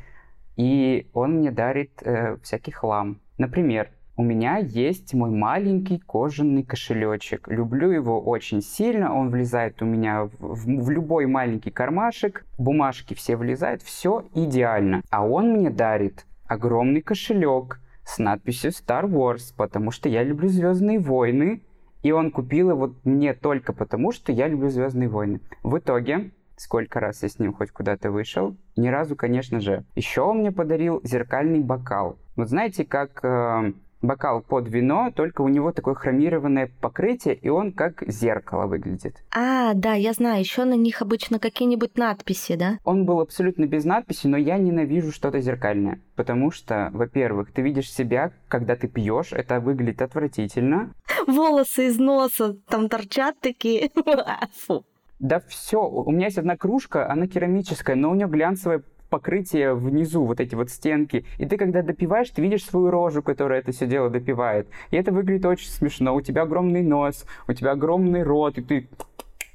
и 0.56 1.10
он 1.12 1.40
мне 1.40 1.52
дарит 1.52 2.02
э, 2.04 2.38
всякий 2.42 2.72
хлам. 2.72 3.20
Например, 3.38 3.92
у 4.22 4.24
меня 4.24 4.58
есть 4.58 5.16
мой 5.16 5.32
маленький 5.32 5.98
кожаный 5.98 6.62
кошелечек. 6.62 7.48
Люблю 7.48 7.90
его 7.90 8.22
очень 8.22 8.62
сильно. 8.62 9.16
Он 9.16 9.32
влезает 9.32 9.82
у 9.82 9.86
меня 9.86 10.26
в, 10.26 10.66
в, 10.68 10.92
любой 10.92 11.26
маленький 11.26 11.72
кармашек. 11.72 12.46
Бумажки 12.60 13.16
все 13.16 13.36
влезают. 13.36 13.82
Все 13.82 14.24
идеально. 14.36 15.02
А 15.10 15.26
он 15.26 15.54
мне 15.54 15.72
дарит 15.72 16.28
огромный 16.46 17.02
кошелек 17.02 17.80
с 18.06 18.20
надписью 18.20 18.70
Star 18.70 19.10
Wars, 19.10 19.56
потому 19.58 19.90
что 19.90 20.08
я 20.08 20.22
люблю 20.22 20.50
Звездные 20.50 21.00
войны. 21.00 21.64
И 22.04 22.12
он 22.12 22.30
купил 22.30 22.70
его 22.70 22.94
мне 23.04 23.34
только 23.34 23.74
потому, 23.74 24.12
что 24.12 24.32
я 24.32 24.48
люблю 24.48 24.70
Звездные 24.70 25.10
войны. 25.10 25.40
В 25.64 25.80
итоге, 25.80 26.30
сколько 26.58 27.00
раз 27.00 27.24
я 27.24 27.30
с 27.30 27.40
ним 27.40 27.54
хоть 27.56 27.72
куда-то 27.72 28.12
вышел, 28.12 28.56
ни 28.76 28.88
разу, 28.88 29.16
конечно 29.16 29.60
же. 29.62 29.84
Еще 29.96 30.22
он 30.22 30.42
мне 30.42 30.52
подарил 30.52 31.02
зеркальный 31.04 31.62
бокал. 31.62 32.20
Вот 32.36 32.50
знаете, 32.50 32.86
как 32.86 33.20
э, 33.24 33.74
бокал 34.02 34.42
под 34.42 34.68
вино, 34.68 35.12
только 35.16 35.42
у 35.42 35.48
него 35.48 35.72
такое 35.72 35.96
хромированное 35.96 36.72
покрытие, 36.82 37.36
и 37.36 37.50
он 37.50 37.72
как 37.72 38.04
зеркало 38.08 38.68
выглядит. 38.68 39.24
А, 39.36 39.74
да, 39.74 39.94
я 39.94 40.14
знаю, 40.14 40.40
еще 40.40 40.66
на 40.66 40.76
них 40.76 41.02
обычно 41.02 41.40
какие-нибудь 41.40 41.98
надписи, 41.98 42.56
да? 42.56 42.78
Он 42.84 43.06
был 43.06 43.20
абсолютно 43.20 43.66
без 43.66 43.86
надписи, 43.86 44.28
но 44.28 44.38
я 44.38 44.58
ненавижу 44.58 45.12
что-то 45.12 45.40
зеркальное. 45.40 46.02
Потому 46.16 46.52
что, 46.52 46.90
во-первых, 46.94 47.52
ты 47.52 47.62
видишь 47.62 47.92
себя, 47.92 48.32
когда 48.48 48.76
ты 48.76 48.88
пьешь, 48.88 49.34
это 49.34 49.60
выглядит 49.60 50.02
отвратительно. 50.02 50.94
Волосы 51.28 51.88
из 51.88 51.98
носа 51.98 52.58
там 52.68 52.90
торчат 52.90 53.40
такие. 53.40 53.90
Фу. 54.68 54.86
Да 55.22 55.40
все, 55.48 55.88
у 55.88 56.12
меня 56.12 56.26
есть 56.26 56.40
одна 56.40 56.58
кружка, 56.58 57.08
она 57.08 57.28
керамическая, 57.28 57.96
но 57.96 58.10
у 58.10 58.16
нее 58.16 58.28
глянцевое 58.28 58.82
покрытие 59.12 59.76
внизу, 59.76 60.26
вот 60.26 60.40
эти 60.40 60.56
вот 60.56 60.72
стенки. 60.72 61.26
И 61.38 61.46
ты, 61.46 61.58
когда 61.58 61.84
допиваешь, 61.84 62.32
ты 62.32 62.42
видишь 62.42 62.66
свою 62.66 62.90
рожу, 62.90 63.22
которая 63.22 63.60
это 63.60 63.72
все 63.72 63.86
дело 63.86 64.10
допивает. 64.10 64.68
И 64.90 64.96
это 64.96 65.12
выглядит 65.12 65.46
очень 65.46 65.70
смешно. 65.70 66.16
У 66.16 66.22
тебя 66.22 66.44
огромный 66.44 66.82
нос, 66.82 67.26
у 67.48 67.54
тебя 67.54 67.72
огромный 67.72 68.24
рот, 68.24 68.58
и 68.58 68.62
ты, 68.62 68.90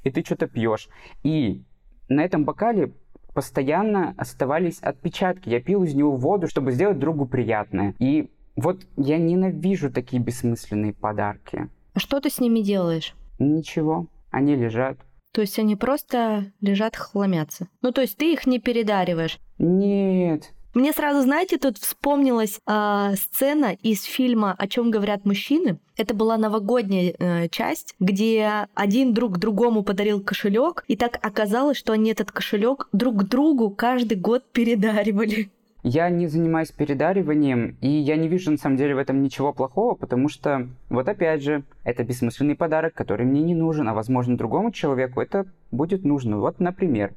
и 0.04 0.10
ты 0.10 0.22
что-то 0.24 0.46
пьешь. 0.46 0.88
И 1.24 1.64
на 2.08 2.22
этом 2.22 2.44
бокале 2.44 2.92
постоянно 3.34 4.14
оставались 4.16 4.78
отпечатки. 4.78 5.48
Я 5.48 5.60
пил 5.60 5.82
из 5.82 5.94
него 5.94 6.14
воду, 6.16 6.46
чтобы 6.46 6.72
сделать 6.72 6.98
другу 6.98 7.26
приятное. 7.26 7.94
И 7.98 8.30
вот 8.56 8.82
я 8.96 9.18
ненавижу 9.18 9.90
такие 9.90 10.22
бессмысленные 10.22 10.92
подарки. 10.92 11.68
А 11.94 11.98
что 11.98 12.20
ты 12.20 12.28
с 12.30 12.40
ними 12.40 12.60
делаешь? 12.60 13.14
Ничего, 13.38 14.06
они 14.30 14.54
лежат. 14.54 14.98
То 15.32 15.42
есть 15.42 15.58
они 15.58 15.76
просто 15.76 16.52
лежат, 16.62 16.96
хламятся. 16.96 17.68
Ну, 17.82 17.92
то 17.92 18.00
есть 18.00 18.16
ты 18.16 18.32
их 18.32 18.46
не 18.46 18.58
передариваешь. 18.58 19.38
Нет. 19.58 20.52
Мне 20.76 20.92
сразу, 20.92 21.22
знаете, 21.22 21.56
тут 21.56 21.78
вспомнилась 21.78 22.60
э, 22.66 23.14
сцена 23.16 23.74
из 23.82 24.02
фильма 24.02 24.54
«О 24.58 24.68
чем 24.68 24.90
говорят 24.90 25.24
мужчины». 25.24 25.78
Это 25.96 26.12
была 26.12 26.36
новогодняя 26.36 27.14
э, 27.18 27.48
часть, 27.48 27.94
где 27.98 28.66
один 28.74 29.14
друг 29.14 29.38
другому 29.38 29.82
подарил 29.82 30.20
кошелек, 30.20 30.84
и 30.86 30.94
так 30.94 31.18
оказалось, 31.22 31.78
что 31.78 31.94
они 31.94 32.10
этот 32.10 32.30
кошелек 32.30 32.90
друг 32.92 33.24
другу 33.24 33.70
каждый 33.70 34.18
год 34.18 34.44
передаривали. 34.52 35.48
Я 35.82 36.10
не 36.10 36.26
занимаюсь 36.26 36.72
передариванием, 36.72 37.78
и 37.80 37.88
я 37.88 38.16
не 38.16 38.28
вижу 38.28 38.50
на 38.50 38.58
самом 38.58 38.76
деле 38.76 38.96
в 38.96 38.98
этом 38.98 39.22
ничего 39.22 39.54
плохого, 39.54 39.94
потому 39.94 40.28
что, 40.28 40.68
вот 40.90 41.08
опять 41.08 41.42
же, 41.42 41.62
это 41.84 42.04
бессмысленный 42.04 42.54
подарок, 42.54 42.92
который 42.92 43.24
мне 43.24 43.40
не 43.40 43.54
нужен, 43.54 43.88
а 43.88 43.94
возможно 43.94 44.36
другому 44.36 44.72
человеку 44.72 45.22
это 45.22 45.46
будет 45.70 46.04
нужно. 46.04 46.38
Вот, 46.38 46.60
например, 46.60 47.14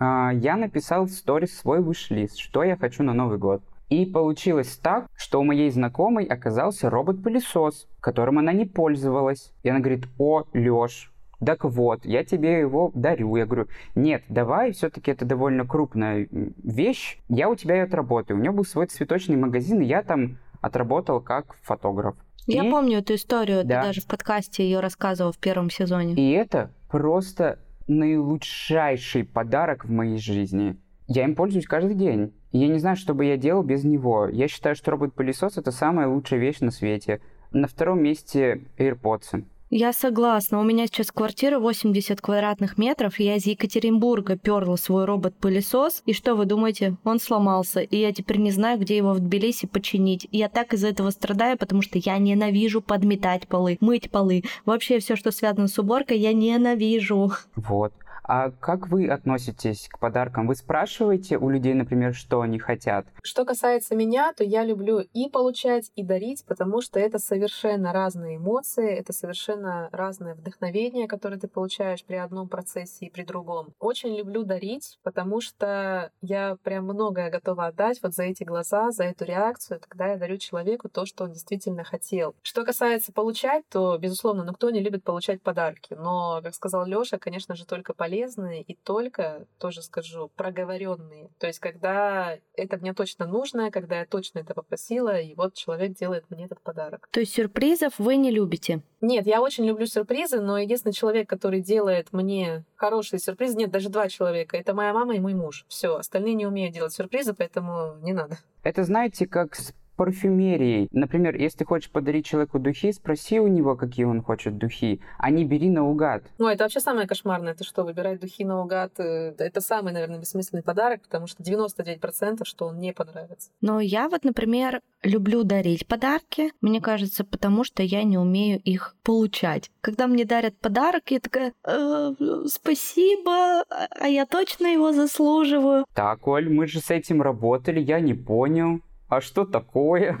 я 0.00 0.56
написал 0.56 1.04
в 1.04 1.10
сторис 1.10 1.58
свой 1.58 1.80
выш-лист, 1.80 2.38
что 2.38 2.64
я 2.64 2.76
хочу 2.76 3.02
на 3.02 3.12
Новый 3.12 3.38
год. 3.38 3.62
И 3.90 4.06
получилось 4.06 4.78
так, 4.80 5.06
что 5.16 5.40
у 5.40 5.44
моей 5.44 5.68
знакомой 5.70 6.24
оказался 6.24 6.88
робот-пылесос, 6.90 7.88
которым 8.00 8.38
она 8.38 8.52
не 8.52 8.64
пользовалась. 8.64 9.52
И 9.64 9.68
она 9.68 9.80
говорит, 9.80 10.06
о, 10.16 10.44
Лёш, 10.52 11.12
так 11.44 11.64
вот, 11.64 12.04
я 12.04 12.22
тебе 12.22 12.60
его 12.60 12.92
дарю. 12.94 13.34
Я 13.36 13.46
говорю, 13.46 13.66
нет, 13.94 14.22
давай, 14.28 14.72
все-таки 14.72 15.10
это 15.10 15.24
довольно 15.24 15.66
крупная 15.66 16.28
вещь, 16.30 17.18
я 17.28 17.48
у 17.48 17.56
тебя 17.56 17.76
ее 17.76 17.84
отработаю. 17.84 18.38
У 18.38 18.40
нее 18.40 18.52
был 18.52 18.64
свой 18.64 18.86
цветочный 18.86 19.36
магазин, 19.36 19.80
и 19.80 19.86
я 19.86 20.02
там 20.02 20.38
отработал 20.60 21.20
как 21.20 21.56
фотограф. 21.62 22.14
Я 22.46 22.64
и... 22.64 22.70
помню 22.70 22.98
эту 22.98 23.14
историю, 23.14 23.64
да. 23.64 23.80
ты 23.80 23.88
даже 23.88 24.00
в 24.02 24.06
подкасте 24.06 24.64
ее 24.64 24.80
рассказывал 24.80 25.32
в 25.32 25.38
первом 25.38 25.70
сезоне. 25.70 26.14
И 26.14 26.30
это 26.30 26.70
просто 26.90 27.58
наилучшайший 27.90 29.24
подарок 29.24 29.84
в 29.84 29.90
моей 29.90 30.18
жизни. 30.18 30.76
Я 31.08 31.24
им 31.24 31.34
пользуюсь 31.34 31.66
каждый 31.66 31.96
день. 31.96 32.32
Я 32.52 32.68
не 32.68 32.78
знаю, 32.78 32.96
что 32.96 33.14
бы 33.14 33.24
я 33.24 33.36
делал 33.36 33.62
без 33.62 33.84
него. 33.84 34.28
Я 34.28 34.46
считаю, 34.48 34.76
что 34.76 34.92
робот-пылесос 34.92 35.58
это 35.58 35.72
самая 35.72 36.06
лучшая 36.06 36.38
вещь 36.38 36.60
на 36.60 36.70
свете. 36.70 37.20
На 37.50 37.66
втором 37.66 38.02
месте 38.02 38.62
AirPods. 38.78 39.44
Я 39.72 39.92
согласна. 39.92 40.58
У 40.58 40.64
меня 40.64 40.88
сейчас 40.88 41.12
квартира 41.12 41.60
80 41.60 42.20
квадратных 42.20 42.76
метров. 42.76 43.20
Я 43.20 43.36
из 43.36 43.46
Екатеринбурга 43.46 44.36
перла 44.36 44.74
свой 44.74 45.04
робот-пылесос. 45.04 46.02
И 46.06 46.12
что 46.12 46.34
вы 46.34 46.46
думаете? 46.46 46.96
Он 47.04 47.20
сломался. 47.20 47.78
И 47.78 47.96
я 47.96 48.12
теперь 48.12 48.38
не 48.38 48.50
знаю, 48.50 48.80
где 48.80 48.96
его 48.96 49.12
в 49.12 49.20
Тбилиси 49.20 49.68
починить. 49.68 50.26
Я 50.32 50.48
так 50.48 50.74
из-за 50.74 50.88
этого 50.88 51.10
страдаю, 51.10 51.56
потому 51.56 51.82
что 51.82 51.98
я 51.98 52.18
ненавижу 52.18 52.80
подметать 52.80 53.46
полы, 53.46 53.78
мыть 53.80 54.10
полы. 54.10 54.42
Вообще 54.64 54.98
все, 54.98 55.14
что 55.14 55.30
связано 55.30 55.68
с 55.68 55.78
уборкой, 55.78 56.18
я 56.18 56.32
ненавижу. 56.32 57.30
Вот. 57.54 57.92
А 58.32 58.52
как 58.52 58.86
вы 58.86 59.08
относитесь 59.08 59.88
к 59.88 59.98
подаркам? 59.98 60.46
Вы 60.46 60.54
спрашиваете 60.54 61.36
у 61.36 61.50
людей, 61.50 61.74
например, 61.74 62.14
что 62.14 62.42
они 62.42 62.60
хотят? 62.60 63.08
Что 63.24 63.44
касается 63.44 63.96
меня, 63.96 64.32
то 64.32 64.44
я 64.44 64.62
люблю 64.62 65.00
и 65.00 65.28
получать, 65.28 65.90
и 65.96 66.04
дарить, 66.04 66.44
потому 66.46 66.80
что 66.80 67.00
это 67.00 67.18
совершенно 67.18 67.92
разные 67.92 68.36
эмоции, 68.36 68.88
это 68.88 69.12
совершенно 69.12 69.88
разное 69.90 70.36
вдохновение, 70.36 71.08
которое 71.08 71.40
ты 71.40 71.48
получаешь 71.48 72.04
при 72.04 72.14
одном 72.14 72.48
процессе 72.48 73.06
и 73.06 73.10
при 73.10 73.24
другом. 73.24 73.74
Очень 73.80 74.16
люблю 74.16 74.44
дарить, 74.44 75.00
потому 75.02 75.40
что 75.40 76.12
я 76.20 76.56
прям 76.62 76.84
многое 76.84 77.32
готова 77.32 77.66
отдать 77.66 78.00
вот 78.00 78.14
за 78.14 78.22
эти 78.22 78.44
глаза, 78.44 78.92
за 78.92 79.06
эту 79.06 79.24
реакцию, 79.24 79.80
когда 79.80 80.06
я 80.06 80.16
дарю 80.16 80.36
человеку 80.36 80.88
то, 80.88 81.04
что 81.04 81.24
он 81.24 81.32
действительно 81.32 81.82
хотел. 81.82 82.36
Что 82.42 82.64
касается 82.64 83.12
получать, 83.12 83.64
то, 83.68 83.98
безусловно, 83.98 84.44
ну 84.44 84.52
кто 84.52 84.70
не 84.70 84.78
любит 84.78 85.02
получать 85.02 85.42
подарки? 85.42 85.94
Но, 85.94 86.40
как 86.44 86.54
сказал 86.54 86.86
Лёша, 86.86 87.18
конечно 87.18 87.56
же, 87.56 87.66
только 87.66 87.92
полезно 87.92 88.19
полезные 88.20 88.62
и 88.62 88.74
только, 88.74 89.46
тоже 89.58 89.82
скажу, 89.82 90.30
проговоренные. 90.36 91.30
То 91.38 91.46
есть, 91.46 91.58
когда 91.58 92.38
это 92.54 92.76
мне 92.76 92.92
точно 92.92 93.26
нужно, 93.26 93.70
когда 93.70 94.00
я 94.00 94.06
точно 94.06 94.40
это 94.40 94.54
попросила, 94.54 95.18
и 95.18 95.34
вот 95.34 95.54
человек 95.54 95.92
делает 95.92 96.24
мне 96.30 96.44
этот 96.44 96.60
подарок. 96.60 97.08
То 97.10 97.20
есть 97.20 97.34
сюрпризов 97.34 97.94
вы 97.98 98.16
не 98.16 98.30
любите? 98.30 98.82
Нет, 99.00 99.26
я 99.26 99.40
очень 99.40 99.64
люблю 99.64 99.86
сюрпризы, 99.86 100.40
но 100.40 100.58
единственный 100.58 100.92
человек, 100.92 101.28
который 101.28 101.60
делает 101.60 102.12
мне 102.12 102.64
хорошие 102.76 103.18
сюрпризы, 103.18 103.56
нет, 103.56 103.70
даже 103.70 103.88
два 103.88 104.08
человека, 104.08 104.56
это 104.56 104.74
моя 104.74 104.92
мама 104.92 105.16
и 105.16 105.20
мой 105.20 105.34
муж. 105.34 105.64
Все, 105.68 105.96
остальные 105.96 106.34
не 106.34 106.46
умеют 106.46 106.74
делать 106.74 106.92
сюрпризы, 106.92 107.32
поэтому 107.32 107.96
не 108.02 108.12
надо. 108.12 108.38
Это 108.62 108.84
знаете, 108.84 109.26
как 109.26 109.54
с 109.54 109.72
парфюмерией. 110.00 110.88
Например, 110.92 111.36
если 111.36 111.58
ты 111.58 111.64
хочешь 111.66 111.90
подарить 111.90 112.24
человеку 112.24 112.58
духи, 112.58 112.90
спроси 112.90 113.38
у 113.38 113.48
него, 113.48 113.76
какие 113.76 114.06
он 114.06 114.22
хочет 114.22 114.56
духи, 114.56 115.02
а 115.18 115.28
не 115.30 115.44
бери 115.44 115.68
наугад. 115.68 116.22
Ну, 116.38 116.48
это 116.48 116.64
вообще 116.64 116.80
самое 116.80 117.06
кошмарное. 117.06 117.54
Ты 117.54 117.64
что, 117.64 117.84
выбирать 117.84 118.18
духи 118.18 118.46
наугад? 118.46 118.98
Э, 118.98 119.34
это 119.36 119.60
самый, 119.60 119.92
наверное, 119.92 120.18
бессмысленный 120.18 120.62
подарок, 120.62 121.02
потому 121.02 121.26
что 121.26 121.42
99% 121.42 122.44
что 122.44 122.68
он 122.68 122.78
не 122.78 122.94
понравится. 122.94 123.50
Но 123.60 123.78
я 123.78 124.08
вот, 124.08 124.24
например, 124.24 124.80
люблю 125.02 125.44
дарить 125.44 125.86
подарки, 125.86 126.50
мне 126.62 126.80
кажется, 126.80 127.22
потому 127.22 127.62
что 127.62 127.82
я 127.82 128.02
не 128.02 128.16
умею 128.16 128.58
их 128.58 128.96
получать. 129.02 129.70
Когда 129.82 130.06
мне 130.06 130.24
дарят 130.24 130.58
подарок, 130.60 131.10
я 131.10 131.20
такая, 131.20 131.52
э, 131.62 132.12
спасибо, 132.46 133.64
а 133.68 134.08
я 134.08 134.24
точно 134.24 134.68
его 134.68 134.94
заслуживаю. 134.94 135.84
Так, 135.92 136.26
Оль, 136.26 136.48
мы 136.48 136.66
же 136.66 136.80
с 136.80 136.90
этим 136.90 137.20
работали, 137.20 137.80
я 137.80 138.00
не 138.00 138.14
понял 138.14 138.80
а 139.10 139.20
что 139.20 139.44
такое? 139.44 140.18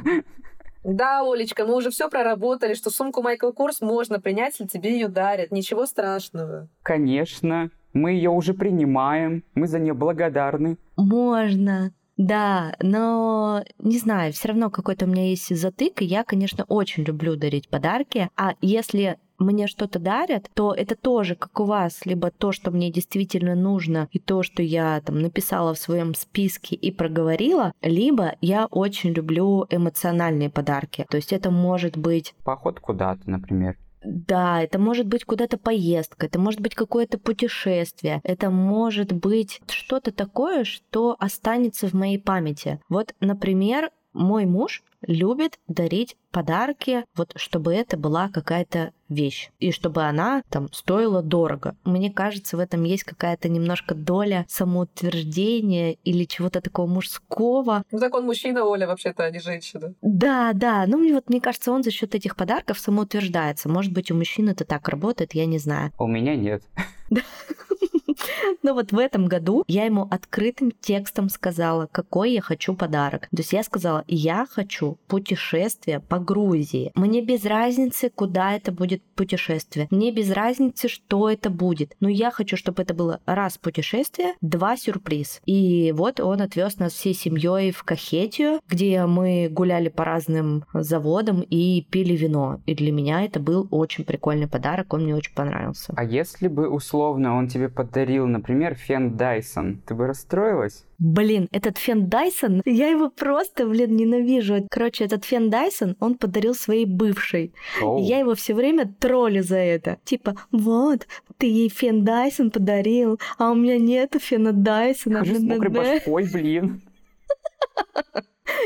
Да, 0.82 1.20
Олечка, 1.22 1.66
мы 1.66 1.76
уже 1.76 1.90
все 1.90 2.08
проработали, 2.08 2.74
что 2.74 2.90
сумку 2.90 3.22
Майкл 3.22 3.52
Корс 3.52 3.80
можно 3.80 4.18
принять, 4.18 4.58
если 4.58 4.66
тебе 4.78 4.92
ее 4.92 5.08
дарят. 5.08 5.52
Ничего 5.52 5.86
страшного. 5.86 6.68
Конечно. 6.82 7.70
Мы 7.92 8.12
ее 8.12 8.30
уже 8.30 8.54
принимаем. 8.54 9.44
Мы 9.54 9.66
за 9.66 9.78
нее 9.78 9.94
благодарны. 9.94 10.78
Можно. 10.96 11.92
Да, 12.16 12.76
но 12.80 13.64
не 13.78 13.98
знаю, 13.98 14.32
все 14.32 14.48
равно 14.48 14.68
какой-то 14.70 15.06
у 15.06 15.08
меня 15.08 15.30
есть 15.30 15.56
затык, 15.56 16.02
и 16.02 16.04
я, 16.04 16.22
конечно, 16.22 16.64
очень 16.68 17.02
люблю 17.04 17.34
дарить 17.34 17.68
подарки. 17.68 18.28
А 18.36 18.54
если 18.60 19.18
мне 19.40 19.66
что-то 19.66 19.98
дарят, 19.98 20.50
то 20.54 20.72
это 20.72 20.94
тоже, 20.94 21.34
как 21.34 21.58
у 21.60 21.64
вас, 21.64 22.04
либо 22.04 22.30
то, 22.30 22.52
что 22.52 22.70
мне 22.70 22.90
действительно 22.90 23.54
нужно, 23.54 24.08
и 24.12 24.18
то, 24.18 24.42
что 24.42 24.62
я 24.62 25.00
там 25.00 25.20
написала 25.20 25.74
в 25.74 25.78
своем 25.78 26.14
списке 26.14 26.76
и 26.76 26.90
проговорила, 26.90 27.72
либо 27.82 28.36
я 28.40 28.66
очень 28.66 29.10
люблю 29.10 29.66
эмоциональные 29.70 30.50
подарки. 30.50 31.06
То 31.10 31.16
есть 31.16 31.32
это 31.32 31.50
может 31.50 31.96
быть... 31.96 32.34
Поход 32.44 32.80
куда-то, 32.80 33.28
например. 33.28 33.76
Да, 34.02 34.62
это 34.62 34.78
может 34.78 35.06
быть 35.06 35.24
куда-то 35.24 35.58
поездка, 35.58 36.26
это 36.26 36.38
может 36.38 36.60
быть 36.60 36.74
какое-то 36.74 37.18
путешествие, 37.18 38.20
это 38.24 38.50
может 38.50 39.12
быть 39.12 39.60
что-то 39.68 40.10
такое, 40.10 40.64
что 40.64 41.16
останется 41.18 41.86
в 41.86 41.92
моей 41.92 42.18
памяти. 42.18 42.80
Вот, 42.88 43.14
например, 43.20 43.90
мой 44.14 44.46
муж 44.46 44.82
любит 45.06 45.58
дарить 45.68 46.16
подарки, 46.30 47.04
вот 47.16 47.32
чтобы 47.36 47.74
это 47.74 47.96
была 47.96 48.28
какая-то 48.28 48.92
вещь, 49.08 49.50
и 49.58 49.72
чтобы 49.72 50.02
она 50.04 50.42
там 50.48 50.72
стоила 50.72 51.22
дорого. 51.22 51.76
Мне 51.84 52.10
кажется, 52.10 52.56
в 52.56 52.60
этом 52.60 52.84
есть 52.84 53.04
какая-то 53.04 53.48
немножко 53.48 53.94
доля 53.94 54.46
самоутверждения 54.48 55.96
или 56.04 56.24
чего-то 56.24 56.60
такого 56.60 56.86
мужского. 56.86 57.84
Ну 57.90 57.98
так 57.98 58.14
он 58.14 58.24
мужчина, 58.24 58.64
Оля, 58.64 58.86
вообще-то, 58.86 59.24
а 59.24 59.30
не 59.30 59.40
женщина. 59.40 59.94
Да, 60.00 60.52
да. 60.54 60.84
Ну, 60.86 60.98
мне 60.98 61.12
вот 61.12 61.28
мне 61.28 61.40
кажется, 61.40 61.72
он 61.72 61.82
за 61.82 61.90
счет 61.90 62.14
этих 62.14 62.36
подарков 62.36 62.78
самоутверждается. 62.78 63.68
Может 63.68 63.92
быть, 63.92 64.10
у 64.10 64.14
мужчин 64.14 64.48
это 64.48 64.64
так 64.64 64.88
работает, 64.88 65.34
я 65.34 65.46
не 65.46 65.58
знаю. 65.58 65.92
У 65.98 66.06
меня 66.06 66.36
нет. 66.36 66.62
Но 68.62 68.74
вот 68.74 68.92
в 68.92 68.98
этом 68.98 69.26
году 69.26 69.64
я 69.68 69.84
ему 69.84 70.06
открытым 70.10 70.72
текстом 70.80 71.28
сказала, 71.28 71.88
какой 71.90 72.32
я 72.32 72.40
хочу 72.40 72.74
подарок. 72.74 73.22
То 73.30 73.38
есть 73.38 73.52
я 73.52 73.62
сказала, 73.62 74.04
я 74.06 74.46
хочу 74.50 74.98
путешествие 75.06 76.00
по 76.00 76.18
Грузии. 76.18 76.92
Мне 76.94 77.22
без 77.22 77.44
разницы, 77.44 78.10
куда 78.10 78.54
это 78.54 78.72
будет 78.72 79.02
путешествие. 79.14 79.86
Мне 79.90 80.12
без 80.12 80.30
разницы, 80.30 80.88
что 80.88 81.30
это 81.30 81.50
будет. 81.50 81.94
Но 82.00 82.08
я 82.08 82.30
хочу, 82.30 82.56
чтобы 82.56 82.82
это 82.82 82.94
было 82.94 83.20
раз 83.26 83.58
путешествие, 83.58 84.34
два 84.40 84.76
сюрприз. 84.76 85.40
И 85.46 85.92
вот 85.96 86.20
он 86.20 86.42
отвез 86.42 86.78
нас 86.78 86.92
всей 86.92 87.14
семьей 87.14 87.72
в 87.72 87.82
Кахетию, 87.84 88.60
где 88.68 89.04
мы 89.06 89.48
гуляли 89.50 89.88
по 89.88 90.04
разным 90.04 90.64
заводам 90.72 91.42
и 91.42 91.86
пили 91.90 92.14
вино. 92.16 92.60
И 92.66 92.74
для 92.74 92.92
меня 92.92 93.24
это 93.24 93.40
был 93.40 93.68
очень 93.70 94.04
прикольный 94.04 94.48
подарок, 94.48 94.92
он 94.92 95.04
мне 95.04 95.14
очень 95.14 95.34
понравился. 95.34 95.92
А 95.96 96.04
если 96.04 96.48
бы 96.48 96.68
условно 96.68 97.36
он 97.36 97.48
тебе 97.48 97.68
подарил, 97.68 98.09
например, 98.18 98.74
фен 98.74 99.16
Дайсон, 99.16 99.82
ты 99.86 99.94
бы 99.94 100.06
расстроилась? 100.06 100.84
Блин, 100.98 101.48
этот 101.52 101.78
фен 101.78 102.08
Дайсон, 102.08 102.62
я 102.66 102.88
его 102.88 103.10
просто, 103.10 103.66
блин, 103.66 103.96
ненавижу. 103.96 104.66
Короче, 104.70 105.04
этот 105.04 105.24
фен 105.24 105.50
Дайсон 105.50 105.96
он 106.00 106.16
подарил 106.16 106.54
своей 106.54 106.86
бывшей. 106.86 107.54
Оу. 107.80 108.02
Я 108.02 108.18
его 108.18 108.34
все 108.34 108.54
время 108.54 108.92
троллю 108.98 109.42
за 109.42 109.56
это. 109.56 109.98
Типа, 110.04 110.34
вот, 110.52 111.06
ты 111.38 111.46
ей 111.46 111.68
фен 111.68 112.04
Дайсон 112.04 112.50
подарил, 112.50 113.18
а 113.38 113.52
у 113.52 113.54
меня 113.54 113.78
нету 113.78 114.18
фена 114.18 114.52
Дайсона. 114.52 115.20
Хожу 115.20 115.36
с 115.36 115.42
мокрой 115.42 115.70
башкой, 115.70 116.28
блин. 116.32 116.82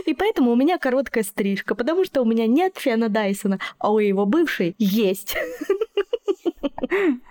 И 0.07 0.15
поэтому 0.15 0.53
у 0.53 0.57
меня 0.57 0.79
короткая 0.79 1.25
стрижка, 1.25 1.75
потому 1.75 2.05
что 2.05 2.23
у 2.23 2.25
меня 2.25 2.47
нет 2.47 2.77
фена 2.77 3.09
Дайсона, 3.09 3.59
а 3.79 3.93
у 3.93 3.99
его 3.99 4.27
бывшей 4.27 4.75
есть. 4.79 5.37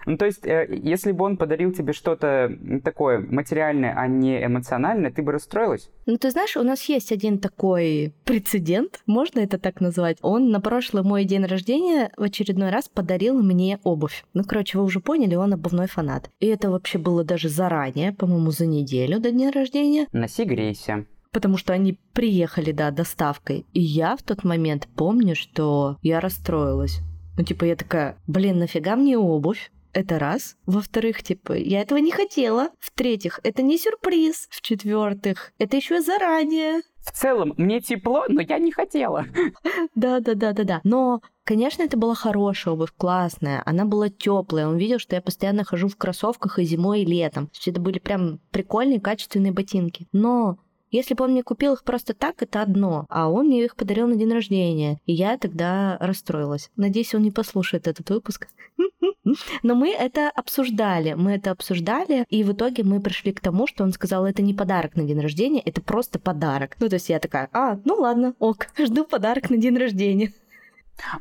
Ну, 0.05 0.17
то 0.17 0.25
есть, 0.25 0.45
э, 0.45 0.67
если 0.83 1.11
бы 1.11 1.25
он 1.25 1.37
подарил 1.37 1.71
тебе 1.71 1.93
что-то 1.93 2.51
такое 2.83 3.19
материальное, 3.19 3.93
а 3.95 4.07
не 4.07 4.43
эмоциональное, 4.43 5.11
ты 5.11 5.21
бы 5.21 5.31
расстроилась? 5.31 5.89
Ну, 6.05 6.17
ты 6.17 6.31
знаешь, 6.31 6.57
у 6.57 6.63
нас 6.63 6.83
есть 6.89 7.11
один 7.11 7.39
такой 7.39 8.13
прецедент, 8.25 9.01
можно 9.05 9.39
это 9.39 9.57
так 9.57 9.79
назвать. 9.81 10.17
Он 10.21 10.49
на 10.49 10.59
прошлый 10.59 11.03
мой 11.03 11.23
день 11.23 11.45
рождения 11.45 12.11
в 12.17 12.23
очередной 12.23 12.69
раз 12.69 12.89
подарил 12.89 13.41
мне 13.41 13.79
обувь. 13.83 14.25
Ну, 14.33 14.43
короче, 14.43 14.77
вы 14.77 14.83
уже 14.83 14.99
поняли, 14.99 15.35
он 15.35 15.53
обувной 15.53 15.87
фанат. 15.87 16.29
И 16.39 16.47
это 16.47 16.69
вообще 16.69 16.97
было 16.97 17.23
даже 17.23 17.49
заранее, 17.49 18.11
по-моему, 18.11 18.51
за 18.51 18.65
неделю 18.65 19.19
до 19.19 19.31
дня 19.31 19.51
рождения. 19.51 20.07
Носи, 20.11 20.43
грейся. 20.43 21.05
Потому 21.33 21.57
что 21.57 21.73
они 21.73 21.99
приехали, 22.13 22.71
да, 22.71 22.91
доставкой. 22.91 23.65
И 23.73 23.81
я 23.81 24.15
в 24.15 24.23
тот 24.23 24.43
момент 24.43 24.87
помню, 24.95 25.35
что 25.35 25.97
я 26.01 26.21
расстроилась. 26.21 26.99
Ну, 27.37 27.43
типа, 27.43 27.65
я 27.65 27.75
такая, 27.75 28.17
блин, 28.27 28.59
нафига 28.59 28.95
мне 28.95 29.17
обувь? 29.17 29.71
Это 29.91 30.17
раз. 30.17 30.55
Во-вторых, 30.65 31.21
типа, 31.21 31.53
я 31.53 31.81
этого 31.81 31.99
не 31.99 32.11
хотела. 32.11 32.69
В-третьих, 32.79 33.39
это 33.43 33.61
не 33.61 33.77
сюрприз. 33.77 34.47
В-четвертых, 34.49 35.51
это 35.59 35.77
еще 35.77 36.01
заранее. 36.01 36.81
В 36.99 37.11
целом, 37.11 37.53
мне 37.57 37.79
тепло, 37.79 38.25
но 38.27 38.41
я 38.41 38.57
не 38.57 38.71
хотела. 38.71 39.25
Да, 39.95 40.19
да, 40.19 40.33
да, 40.33 40.53
да, 40.53 40.63
да. 40.63 40.81
Но, 40.83 41.21
конечно, 41.43 41.83
это 41.83 41.97
была 41.97 42.15
хорошая 42.15 42.73
обувь, 42.73 42.91
классная. 42.97 43.61
Она 43.65 43.85
была 43.85 44.09
теплая. 44.09 44.67
Он 44.67 44.77
видел, 44.77 44.97
что 44.97 45.15
я 45.15 45.21
постоянно 45.21 45.63
хожу 45.63 45.87
в 45.87 45.97
кроссовках 45.97 46.57
и 46.57 46.63
зимой, 46.63 47.01
и 47.01 47.05
летом. 47.05 47.47
То 47.47 47.57
есть 47.57 47.67
это 47.67 47.79
были 47.79 47.99
прям 47.99 48.39
прикольные, 48.51 48.99
качественные 48.99 49.51
ботинки. 49.51 50.07
Но 50.11 50.57
если 50.93 51.15
бы 51.15 51.25
он 51.25 51.31
мне 51.31 51.43
купил 51.43 51.73
их 51.73 51.83
просто 51.83 52.13
так, 52.13 52.41
это 52.43 52.61
одно, 52.61 53.05
а 53.09 53.29
он 53.29 53.47
мне 53.47 53.65
их 53.65 53.75
подарил 53.75 54.07
на 54.07 54.15
день 54.15 54.31
рождения, 54.31 54.99
и 55.05 55.13
я 55.13 55.37
тогда 55.37 55.97
расстроилась. 55.99 56.69
Надеюсь, 56.75 57.15
он 57.15 57.23
не 57.23 57.31
послушает 57.31 57.87
этот 57.87 58.09
выпуск. 58.09 58.47
Но 59.63 59.75
мы 59.75 59.91
это 59.91 60.29
обсуждали, 60.29 61.13
мы 61.13 61.31
это 61.31 61.51
обсуждали, 61.51 62.25
и 62.29 62.43
в 62.43 62.53
итоге 62.53 62.83
мы 62.83 63.01
пришли 63.01 63.33
к 63.33 63.41
тому, 63.41 63.65
что 63.67 63.83
он 63.83 63.91
сказал, 63.91 64.25
это 64.25 64.41
не 64.41 64.53
подарок 64.53 64.95
на 64.95 65.03
день 65.03 65.19
рождения, 65.19 65.61
это 65.61 65.81
просто 65.81 66.19
подарок. 66.19 66.75
Ну, 66.79 66.89
то 66.89 66.95
есть 66.95 67.09
я 67.09 67.19
такая, 67.19 67.49
а, 67.53 67.79
ну 67.85 67.95
ладно, 67.95 68.35
ок, 68.39 68.67
жду 68.77 69.03
подарок 69.03 69.49
на 69.49 69.57
день 69.57 69.77
рождения. 69.77 70.31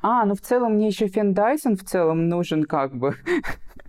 А, 0.03 0.27
ну 0.27 0.35
в 0.35 0.41
целом 0.43 0.75
мне 0.75 0.89
еще 0.89 1.09
фен 1.09 1.33
Дайсон 1.33 1.77
в 1.77 1.85
целом 1.85 2.29
нужен 2.29 2.64
как 2.64 2.95
бы. 2.95 3.16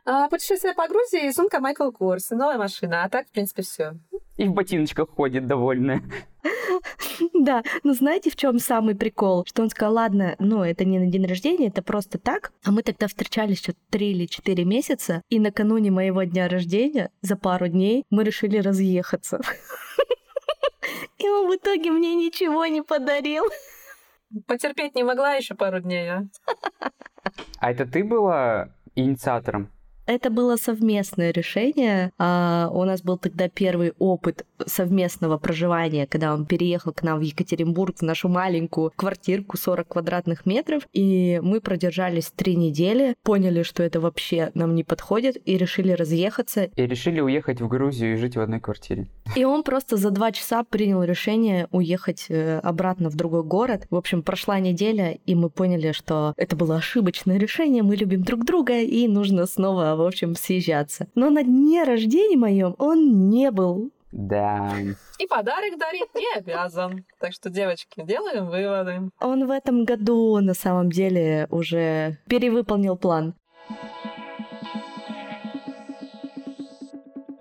А, 0.05 0.27
путешествие 0.27 0.73
по 0.73 0.87
Грузии 0.87 1.27
и 1.27 1.31
сумка 1.31 1.59
Майкл 1.59 1.89
Корс, 1.91 2.31
и 2.31 2.35
новая 2.35 2.57
машина. 2.57 3.03
А 3.03 3.09
так, 3.09 3.27
в 3.27 3.31
принципе, 3.31 3.63
все. 3.63 3.93
И 4.43 4.47
в 4.47 4.53
ботиночках 4.53 5.09
ходит 5.09 5.47
довольная. 5.47 6.03
Да, 7.33 7.63
но 7.83 7.93
знаете, 7.93 8.29
в 8.29 8.35
чем 8.35 8.59
самый 8.59 8.95
прикол? 8.95 9.45
Что 9.45 9.61
он 9.61 9.69
сказал, 9.69 9.93
ладно, 9.93 10.35
ну, 10.39 10.63
это 10.63 10.83
не 10.83 10.99
на 10.99 11.07
день 11.07 11.25
рождения, 11.25 11.67
это 11.67 11.81
просто 11.81 12.17
так. 12.17 12.51
А 12.65 12.71
мы 12.71 12.83
тогда 12.83 13.07
встречались 13.07 13.59
еще 13.61 13.73
три 13.89 14.11
или 14.11 14.25
четыре 14.25 14.65
месяца, 14.65 15.21
и 15.29 15.39
накануне 15.39 15.91
моего 15.91 16.23
дня 16.23 16.47
рождения, 16.47 17.11
за 17.21 17.35
пару 17.37 17.67
дней, 17.67 18.03
мы 18.09 18.23
решили 18.23 18.57
разъехаться. 18.57 19.39
И 21.19 21.29
он 21.29 21.49
в 21.49 21.55
итоге 21.55 21.91
мне 21.91 22.15
ничего 22.15 22.65
не 22.65 22.81
подарил. 22.81 23.45
Потерпеть 24.47 24.95
не 24.95 25.03
могла 25.03 25.33
еще 25.33 25.55
пару 25.55 25.79
дней, 25.79 26.09
а? 26.09 26.23
А 27.59 27.71
это 27.71 27.85
ты 27.85 28.03
была 28.03 28.69
инициатором? 28.95 29.69
Это 30.05 30.29
было 30.29 30.57
совместное 30.57 31.31
решение. 31.31 32.11
А, 32.17 32.69
у 32.73 32.83
нас 32.83 33.01
был 33.01 33.17
тогда 33.17 33.47
первый 33.47 33.93
опыт 33.99 34.45
совместного 34.67 35.37
проживания, 35.37 36.07
когда 36.07 36.33
он 36.33 36.45
переехал 36.45 36.93
к 36.93 37.03
нам 37.03 37.19
в 37.19 37.21
Екатеринбург, 37.21 37.97
в 37.97 38.01
нашу 38.01 38.29
маленькую 38.29 38.91
квартирку 38.95 39.57
40 39.57 39.87
квадратных 39.87 40.45
метров. 40.45 40.83
И 40.93 41.39
мы 41.43 41.61
продержались 41.61 42.31
три 42.35 42.55
недели, 42.55 43.15
поняли, 43.23 43.63
что 43.63 43.83
это 43.83 43.99
вообще 43.99 44.51
нам 44.53 44.75
не 44.75 44.83
подходит, 44.83 45.37
и 45.45 45.57
решили 45.57 45.91
разъехаться. 45.91 46.63
И 46.63 46.85
решили 46.85 47.19
уехать 47.19 47.61
в 47.61 47.67
Грузию 47.67 48.13
и 48.13 48.17
жить 48.17 48.35
в 48.35 48.41
одной 48.41 48.59
квартире. 48.59 49.07
И 49.35 49.45
он 49.45 49.63
просто 49.63 49.97
за 49.97 50.11
два 50.11 50.31
часа 50.31 50.63
принял 50.63 51.03
решение 51.03 51.67
уехать 51.71 52.25
э, 52.29 52.59
обратно 52.59 53.09
в 53.09 53.15
другой 53.15 53.43
город. 53.43 53.87
В 53.89 53.95
общем, 53.95 54.21
прошла 54.21 54.59
неделя, 54.59 55.17
и 55.25 55.35
мы 55.35 55.49
поняли, 55.49 55.91
что 55.91 56.33
это 56.37 56.55
было 56.55 56.77
ошибочное 56.77 57.37
решение, 57.37 57.83
мы 57.83 57.95
любим 57.95 58.23
друг 58.23 58.45
друга, 58.45 58.79
и 58.79 59.07
нужно 59.07 59.45
снова, 59.45 59.95
в 59.95 60.01
общем, 60.01 60.35
съезжаться. 60.35 61.07
Но 61.15 61.29
на 61.29 61.43
дне 61.43 61.83
рождения 61.83 62.37
моем 62.37 62.75
он 62.77 63.29
не 63.29 63.51
был. 63.51 63.91
Да. 64.13 64.71
И 65.17 65.25
подарок 65.25 65.79
дарить 65.79 66.13
не 66.13 66.37
обязан. 66.37 67.03
Так 67.19 67.33
что, 67.33 67.49
девочки, 67.49 68.03
делаем 68.03 68.47
выводы. 68.47 69.09
Он 69.19 69.47
в 69.47 69.49
этом 69.49 69.85
году 69.85 70.39
на 70.39 70.53
самом 70.53 70.91
деле 70.91 71.47
уже 71.49 72.19
перевыполнил 72.27 72.95
план. 72.95 73.33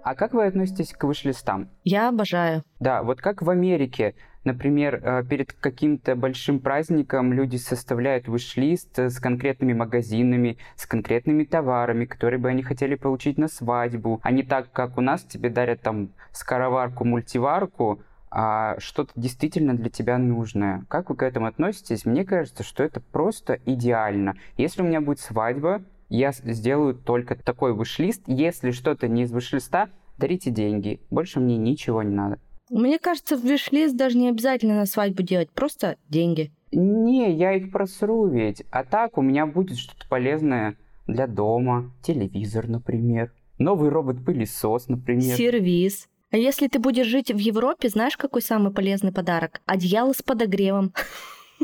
А 0.03 0.17
как 0.17 0.35
вы 0.35 0.47
относитесь 0.47 0.93
к 0.93 1.05
вышлистам? 1.05 1.69
Я 1.85 2.09
обожаю. 2.09 2.65
Да, 2.81 3.05
вот 3.05 3.21
как 3.21 3.41
в 3.41 3.49
Америке, 3.49 4.17
например, 4.43 4.97
э, 4.97 5.25
перед 5.25 5.53
каким-то 5.53 6.17
большим 6.17 6.59
праздником 6.59 7.33
люди 7.33 7.57
составляют 7.57 8.27
выш-лист 8.27 8.99
с 8.99 9.21
конкретными 9.21 9.75
магазинами, 9.75 10.59
с 10.75 10.87
конкретными 10.87 11.45
товарами, 11.45 12.05
которые 12.05 12.41
бы 12.41 12.49
они 12.49 12.65
хотели 12.65 12.97
получить 12.97 13.39
на 13.39 13.47
свадьбу, 13.47 14.21
а 14.25 14.33
не 14.33 14.43
так, 14.43 14.73
как 14.73 14.99
у 14.99 15.01
нас 15.01 15.23
тебе 15.23 15.51
дарят 15.51 15.83
там 15.83 16.11
скороварку, 16.33 17.05
мультиварку, 17.05 18.03
а 18.29 18.77
что-то 18.81 19.13
действительно 19.15 19.77
для 19.77 19.91
тебя 19.91 20.19
нужное. 20.19 20.85
Как 20.89 21.11
вы 21.11 21.17
к 21.17 21.23
этому 21.23 21.47
относитесь? 21.47 22.07
Мне 22.07 22.25
кажется, 22.25 22.65
что 22.65 22.83
это 22.83 23.01
просто 23.01 23.61
идеально. 23.67 24.35
Если 24.57 24.83
у 24.83 24.85
меня 24.85 25.01
будет 25.01 25.21
свадьба, 25.21 25.83
я 26.13 26.33
сделаю 26.33 26.95
только 26.95 27.35
такой 27.37 27.73
выш-лист. 27.73 28.23
Если 28.27 28.71
что-то 28.71 29.09
не 29.09 29.23
из 29.23 29.33
выш-листа, 29.33 29.89
дарите 30.19 30.51
деньги. 30.51 31.01
Больше 31.11 31.41
мне 31.41 31.57
ничего 31.57 32.03
не 32.03 32.15
надо. 32.15 32.39
Мне 32.69 32.99
кажется, 32.99 33.37
в 33.37 33.45
виш-лист 33.45 33.97
даже 33.97 34.19
не 34.19 34.29
обязательно 34.29 34.75
на 34.75 34.87
свадьбу 34.87 35.23
делать, 35.23 35.51
просто 35.51 35.97
деньги. 36.11 36.53
Не, 36.71 37.33
я 37.33 37.55
их 37.55 37.73
просру 37.73 38.27
ведь. 38.27 38.63
А 38.71 38.85
так 38.85 39.17
у 39.17 39.23
меня 39.23 39.47
будет 39.47 39.79
что-то 39.79 40.07
полезное 40.09 40.77
для 41.07 41.27
дома. 41.27 41.91
Телевизор, 42.03 42.69
например. 42.69 43.33
Новый 43.59 43.89
робот-пылесос, 43.89 44.89
например. 44.89 45.37
Сервис. 45.37 46.09
А 46.31 46.37
если 46.37 46.69
ты 46.69 46.79
будешь 46.79 47.07
жить 47.07 47.31
в 47.31 47.39
Европе, 47.39 47.89
знаешь, 47.89 48.19
какой 48.19 48.43
самый 48.43 48.73
полезный 48.73 49.13
подарок? 49.13 49.63
Одеяло 49.65 50.13
с 50.13 50.23
подогревом. 50.23 50.93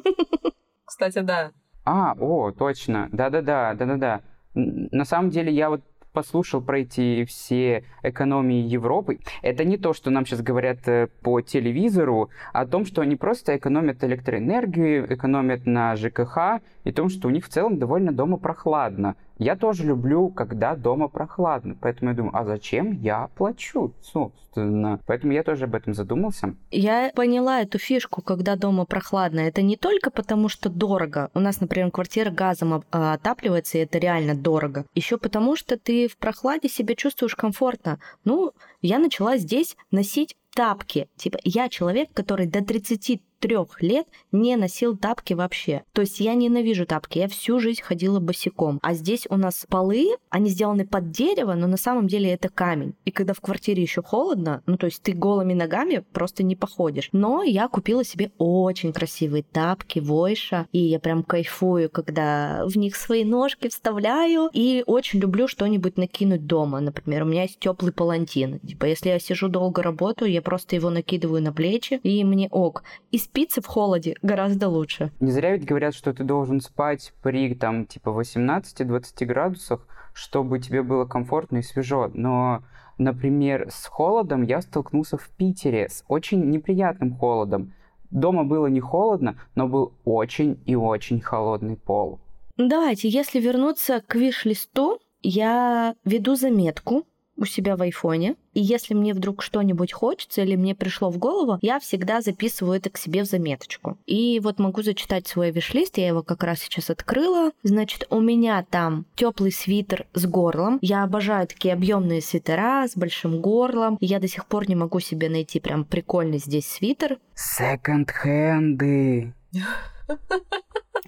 Кстати, 0.86 1.20
да. 1.20 1.53
А, 1.84 2.14
о, 2.18 2.51
точно. 2.53 3.09
Да-да-да, 3.12 3.74
да-да-да. 3.74 4.22
На 4.59 5.04
самом 5.04 5.30
деле 5.30 5.52
я 5.52 5.70
вот 5.70 5.82
послушал 6.12 6.61
про 6.61 6.80
эти 6.80 7.24
все 7.26 7.84
экономии 8.02 8.66
Европы. 8.66 9.20
Это 9.42 9.64
не 9.64 9.76
то, 9.76 9.92
что 9.92 10.11
нам 10.11 10.26
сейчас 10.26 10.42
говорят 10.42 10.88
э, 10.88 11.06
по 11.22 11.40
телевизору, 11.40 12.30
а 12.52 12.62
о 12.62 12.66
том, 12.66 12.84
что 12.86 13.02
они 13.02 13.14
просто 13.14 13.56
экономят 13.56 14.02
электроэнергию, 14.02 15.14
экономят 15.14 15.66
на 15.66 15.94
ЖКХ, 15.94 16.61
и 16.84 16.90
о 16.90 16.92
том, 16.92 17.09
что 17.09 17.28
у 17.28 17.30
них 17.30 17.44
в 17.44 17.48
целом 17.48 17.78
довольно 17.78 18.12
дома 18.12 18.36
прохладно. 18.38 19.14
Я 19.39 19.55
тоже 19.55 19.84
люблю, 19.84 20.28
когда 20.30 20.74
дома 20.74 21.09
прохладно, 21.09 21.76
поэтому 21.80 22.11
я 22.11 22.16
думаю, 22.16 22.36
а 22.36 22.45
зачем 22.45 22.93
я 23.01 23.28
плачу, 23.36 23.95
собственно? 24.03 25.01
Поэтому 25.07 25.32
я 25.32 25.45
тоже 25.45 25.64
об 25.64 25.76
этом 25.76 25.95
задумался. 25.95 26.57
Я 26.72 27.12
поняла 27.14 27.61
эту 27.61 27.78
фишку, 27.78 28.20
когда 28.20 28.57
дома 28.57 28.84
прохладно. 28.84 29.41
Это 29.41 29.62
не 29.62 29.76
только 29.76 30.11
потому, 30.11 30.49
что 30.49 30.68
дорого. 30.68 31.30
У 31.34 31.41
нас, 31.41 31.61
например, 31.61 31.93
квартира 31.93 32.30
газом 32.30 32.82
а, 32.91 33.12
отапливается, 33.12 33.78
и 33.78 33.82
это 33.82 33.99
реально 33.99 34.34
дорого. 34.34 34.84
Еще 34.95 35.18
потому, 35.18 35.55
что 35.55 35.78
ты 35.78 36.09
в 36.09 36.16
прохладе 36.16 36.68
себя 36.68 36.97
чувствуешь 36.97 37.36
комфортно. 37.36 38.01
Ну, 38.24 38.53
я 38.82 38.99
начала 38.99 39.36
здесь 39.36 39.76
носить 39.93 40.36
тапки. 40.59 41.06
Типа, 41.16 41.38
я 41.44 41.68
человек, 41.68 42.09
который 42.12 42.48
до 42.48 42.64
30 42.64 43.20
трех 43.38 43.80
лет 43.82 44.06
не 44.32 44.56
носил 44.56 44.96
тапки 44.96 45.34
вообще. 45.34 45.82
То 45.92 46.02
есть 46.02 46.20
я 46.20 46.34
ненавижу 46.34 46.86
тапки, 46.86 47.18
я 47.18 47.28
всю 47.28 47.59
жизнь 47.59 47.82
ходила 47.82 48.20
босиком. 48.20 48.78
А 48.82 48.94
здесь 48.94 49.26
у 49.30 49.36
нас 49.36 49.66
полы, 49.68 50.16
они 50.30 50.50
сделаны 50.50 50.86
под 50.86 51.11
дерево, 51.11 51.54
но 51.54 51.66
на 51.66 51.76
самом 51.76 52.09
деле 52.09 52.32
это 52.32 52.48
камень. 52.48 52.94
И 53.04 53.11
когда 53.11 53.34
в 53.34 53.40
квартире 53.40 53.82
еще 53.82 54.02
холодно, 54.02 54.62
ну 54.66 54.76
то 54.76 54.86
есть 54.86 55.02
ты 55.02 55.12
голыми 55.12 55.54
ногами 55.54 56.04
просто 56.12 56.42
не 56.42 56.56
походишь. 56.56 57.09
Но 57.12 57.42
я 57.42 57.68
купила 57.68 58.04
себе 58.04 58.32
очень 58.38 58.92
красивые 58.92 59.44
тапки, 59.44 59.98
войша, 59.98 60.66
и 60.72 60.78
я 60.78 60.98
прям 60.98 61.22
кайфую, 61.22 61.90
когда 61.90 62.64
в 62.66 62.76
них 62.76 62.96
свои 62.96 63.24
ножки 63.24 63.68
вставляю, 63.68 64.50
и 64.52 64.82
очень 64.86 65.20
люблю 65.20 65.48
что-нибудь 65.48 65.96
накинуть 65.96 66.46
дома. 66.46 66.80
Например, 66.80 67.22
у 67.22 67.26
меня 67.26 67.42
есть 67.42 67.59
теплый 67.59 67.92
палантин. 67.92 68.59
Типа, 68.61 68.86
если 68.86 69.11
я 69.11 69.18
сижу 69.18 69.48
долго 69.48 69.82
работаю, 69.82 70.30
я 70.30 70.42
просто 70.49 70.76
его 70.76 70.88
накидываю 70.88 71.42
на 71.42 71.53
плечи, 71.53 72.01
и 72.03 72.24
мне 72.24 72.49
ок. 72.51 72.82
И 73.11 73.18
спится 73.18 73.61
в 73.61 73.66
холоде 73.66 74.16
гораздо 74.22 74.70
лучше. 74.70 75.12
Не 75.20 75.30
зря 75.30 75.53
ведь 75.53 75.66
говорят, 75.66 75.94
что 75.94 76.14
ты 76.14 76.24
должен 76.24 76.62
спать 76.62 77.12
при 77.22 77.55
там 77.55 77.84
типа 77.84 78.09
18-20 78.09 79.26
градусах, 79.26 79.86
чтобы 80.14 80.59
тебе 80.59 80.82
было 80.82 81.05
комфортно 81.05 81.59
и 81.59 81.62
свежо. 81.62 82.11
Но, 82.14 82.62
например, 82.96 83.66
с 83.70 83.84
холодом 83.88 84.42
я 84.42 84.62
столкнулся 84.62 85.18
в 85.18 85.28
Питере, 85.28 85.90
с 85.90 86.03
очень 86.09 86.49
неприятным 86.49 87.14
холодом. 87.14 87.74
Дома 88.11 88.44
было 88.44 88.68
не 88.68 88.80
холодно, 88.80 89.38
но 89.55 89.68
был 89.68 89.92
очень 90.07 90.59
и 90.64 90.74
очень 90.74 91.20
холодный 91.20 91.76
пол. 91.76 92.20
Давайте, 92.57 93.11
если 93.11 93.38
вернуться 93.38 94.01
к 94.01 94.14
виш-листу, 94.14 94.99
я 95.20 95.94
веду 96.07 96.36
заметку 96.36 97.05
у 97.39 97.45
себя 97.45 97.76
в 97.76 97.82
айфоне, 97.82 98.36
и 98.53 98.61
если 98.61 98.95
мне 98.95 99.14
вдруг 99.14 99.43
что-нибудь 99.43 99.93
хочется 99.93 100.43
или 100.43 100.57
мне 100.57 100.74
пришло 100.74 101.11
в 101.11 101.18
голову, 101.18 101.59
я 101.62 101.78
всегда 101.78 102.20
записываю 102.20 102.76
это 102.76 102.91
к 102.91 102.99
себе 102.99 103.22
в 103.22 103.26
заметочку. 103.26 103.97
И 104.07 104.41
вот 104.41 104.59
могу 104.59 104.82
зачитать 104.82 105.26
свой 105.28 105.51
виш-лист, 105.51 105.97
я 105.99 106.09
его 106.09 106.22
как 106.22 106.43
раз 106.43 106.59
сейчас 106.61 106.91
открыла. 106.91 107.53
Значит, 107.62 108.07
у 108.11 108.20
меня 108.20 108.66
там 108.68 109.07
теплый 109.14 109.53
свитер 109.53 110.07
с 110.12 110.26
горлом. 110.26 110.78
Я 110.82 111.05
обожаю 111.05 111.47
такие 111.47 111.72
объемные 111.72 112.20
свитера 112.20 112.86
с 112.89 112.97
большим 112.97 113.41
горлом. 113.41 113.97
Я 114.01 114.18
до 114.18 114.28
сих 114.28 114.47
пор 114.47 114.68
не 114.68 114.74
могу 114.74 114.99
себе 115.01 115.28
найти 115.28 115.61
прям 115.61 115.84
прикольный 115.84 116.39
здесь 116.39 116.66
свитер. 116.66 117.18
Секонд-хенды. 117.34 119.32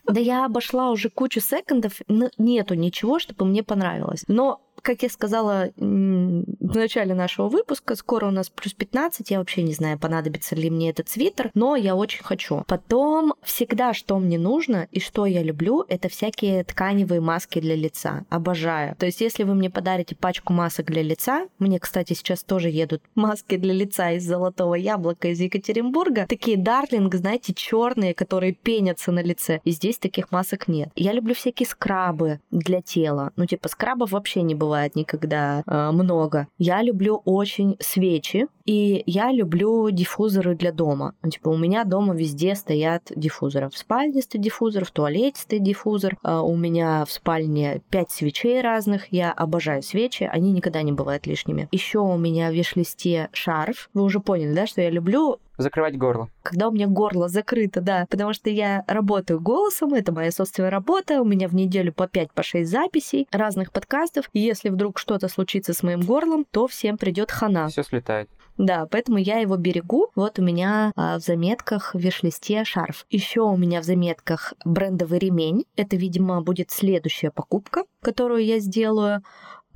Да 0.04 0.20
я 0.20 0.44
обошла 0.44 0.90
уже 0.90 1.08
кучу 1.08 1.40
секондов, 1.40 2.00
но 2.08 2.30
нету 2.38 2.74
ничего, 2.74 3.18
чтобы 3.18 3.44
мне 3.44 3.62
понравилось. 3.62 4.24
Но 4.28 4.60
как 4.82 5.02
я 5.02 5.08
сказала 5.08 5.70
в 5.76 6.76
начале 6.76 7.14
нашего 7.14 7.48
выпуска, 7.48 7.94
скоро 7.94 8.26
у 8.26 8.30
нас 8.30 8.48
плюс 8.50 8.74
15, 8.74 9.30
я 9.30 9.38
вообще 9.38 9.62
не 9.62 9.74
знаю, 9.74 9.98
понадобится 9.98 10.54
ли 10.54 10.70
мне 10.70 10.90
этот 10.90 11.08
свитер, 11.08 11.50
но 11.54 11.76
я 11.76 11.94
очень 11.94 12.22
хочу. 12.22 12.64
Потом 12.66 13.34
всегда, 13.42 13.94
что 13.94 14.18
мне 14.18 14.38
нужно 14.38 14.88
и 14.90 15.00
что 15.00 15.26
я 15.26 15.42
люблю, 15.42 15.84
это 15.88 16.08
всякие 16.08 16.64
тканевые 16.64 17.20
маски 17.20 17.60
для 17.60 17.74
лица. 17.74 18.24
Обожаю. 18.30 18.96
То 18.96 19.06
есть, 19.06 19.20
если 19.20 19.44
вы 19.44 19.54
мне 19.54 19.70
подарите 19.70 20.16
пачку 20.16 20.52
масок 20.52 20.86
для 20.86 21.02
лица, 21.02 21.46
мне, 21.58 21.78
кстати, 21.78 22.12
сейчас 22.12 22.42
тоже 22.42 22.70
едут 22.70 23.02
маски 23.14 23.56
для 23.56 23.74
лица 23.74 24.12
из 24.12 24.26
золотого 24.26 24.74
яблока 24.74 25.28
из 25.28 25.40
Екатеринбурга, 25.40 26.26
такие 26.28 26.56
дарлинг, 26.56 27.14
знаете, 27.14 27.54
черные, 27.54 28.14
которые 28.14 28.52
пенятся 28.52 29.12
на 29.12 29.22
лице. 29.22 29.60
И 29.64 29.70
здесь 29.70 29.98
таких 29.98 30.32
масок 30.32 30.68
нет. 30.68 30.90
Я 30.96 31.12
люблю 31.12 31.34
всякие 31.34 31.66
скрабы 31.66 32.40
для 32.50 32.82
тела. 32.82 33.32
Ну, 33.36 33.46
типа, 33.46 33.68
скрабов 33.68 34.12
вообще 34.12 34.42
не 34.42 34.54
бывает 34.54 34.69
бывает 34.70 34.94
никогда 34.94 35.64
э, 35.66 35.90
много. 35.90 36.46
Я 36.56 36.80
люблю 36.80 37.22
очень 37.24 37.76
свечи, 37.80 38.46
и 38.66 39.02
я 39.04 39.32
люблю 39.32 39.90
диффузоры 39.90 40.54
для 40.54 40.70
дома. 40.70 41.14
Ну, 41.24 41.30
типа 41.30 41.48
у 41.48 41.56
меня 41.56 41.82
дома 41.82 42.14
везде 42.14 42.54
стоят 42.54 43.10
диффузоры. 43.16 43.68
В 43.68 43.76
спальне 43.76 44.22
стоит 44.22 44.44
диффузор, 44.44 44.84
в 44.84 44.92
туалете 44.92 45.40
стоит 45.40 45.64
диффузор. 45.64 46.16
Э, 46.22 46.38
у 46.38 46.54
меня 46.56 47.04
в 47.04 47.10
спальне 47.10 47.82
пять 47.90 48.12
свечей 48.12 48.60
разных. 48.60 49.12
Я 49.12 49.32
обожаю 49.32 49.82
свечи, 49.82 50.22
они 50.22 50.52
никогда 50.52 50.82
не 50.82 50.92
бывают 50.92 51.26
лишними. 51.26 51.68
Еще 51.72 51.98
у 51.98 52.16
меня 52.16 52.48
в 52.50 52.54
виш-листе 52.54 53.28
шарф. 53.32 53.90
Вы 53.92 54.04
уже 54.04 54.20
поняли, 54.20 54.54
да, 54.54 54.68
что 54.68 54.82
я 54.82 54.90
люблю 54.90 55.40
Закрывать 55.60 55.98
горло. 55.98 56.30
Когда 56.42 56.68
у 56.68 56.72
меня 56.72 56.86
горло 56.86 57.28
закрыто, 57.28 57.82
да. 57.82 58.06
Потому 58.08 58.32
что 58.32 58.48
я 58.48 58.82
работаю 58.86 59.40
голосом, 59.40 59.92
это 59.92 60.10
моя 60.10 60.30
собственная 60.30 60.70
работа. 60.70 61.20
У 61.20 61.24
меня 61.24 61.48
в 61.48 61.54
неделю 61.54 61.92
по 61.92 62.08
5 62.08 62.32
по 62.32 62.42
6 62.42 62.70
записей 62.70 63.28
разных 63.30 63.70
подкастов. 63.70 64.30
И 64.32 64.40
если 64.40 64.70
вдруг 64.70 64.98
что-то 64.98 65.28
случится 65.28 65.74
с 65.74 65.82
моим 65.82 66.00
горлом, 66.00 66.46
то 66.50 66.66
всем 66.66 66.96
придет 66.96 67.30
хана. 67.30 67.68
Все 67.68 67.82
слетает. 67.82 68.30
Да, 68.56 68.86
поэтому 68.90 69.18
я 69.18 69.38
его 69.38 69.56
берегу. 69.56 70.10
Вот 70.14 70.38
у 70.38 70.42
меня 70.42 70.92
а, 70.96 71.18
в 71.18 71.22
заметках 71.22 71.94
в 71.94 71.98
виш-листе 71.98 72.64
шарф. 72.64 73.06
Еще 73.08 73.40
у 73.40 73.56
меня 73.56 73.80
в 73.80 73.84
заметках 73.84 74.54
брендовый 74.64 75.18
ремень. 75.18 75.64
Это, 75.76 75.96
видимо, 75.96 76.42
будет 76.42 76.70
следующая 76.70 77.30
покупка, 77.30 77.84
которую 78.02 78.44
я 78.44 78.58
сделаю. 78.58 79.22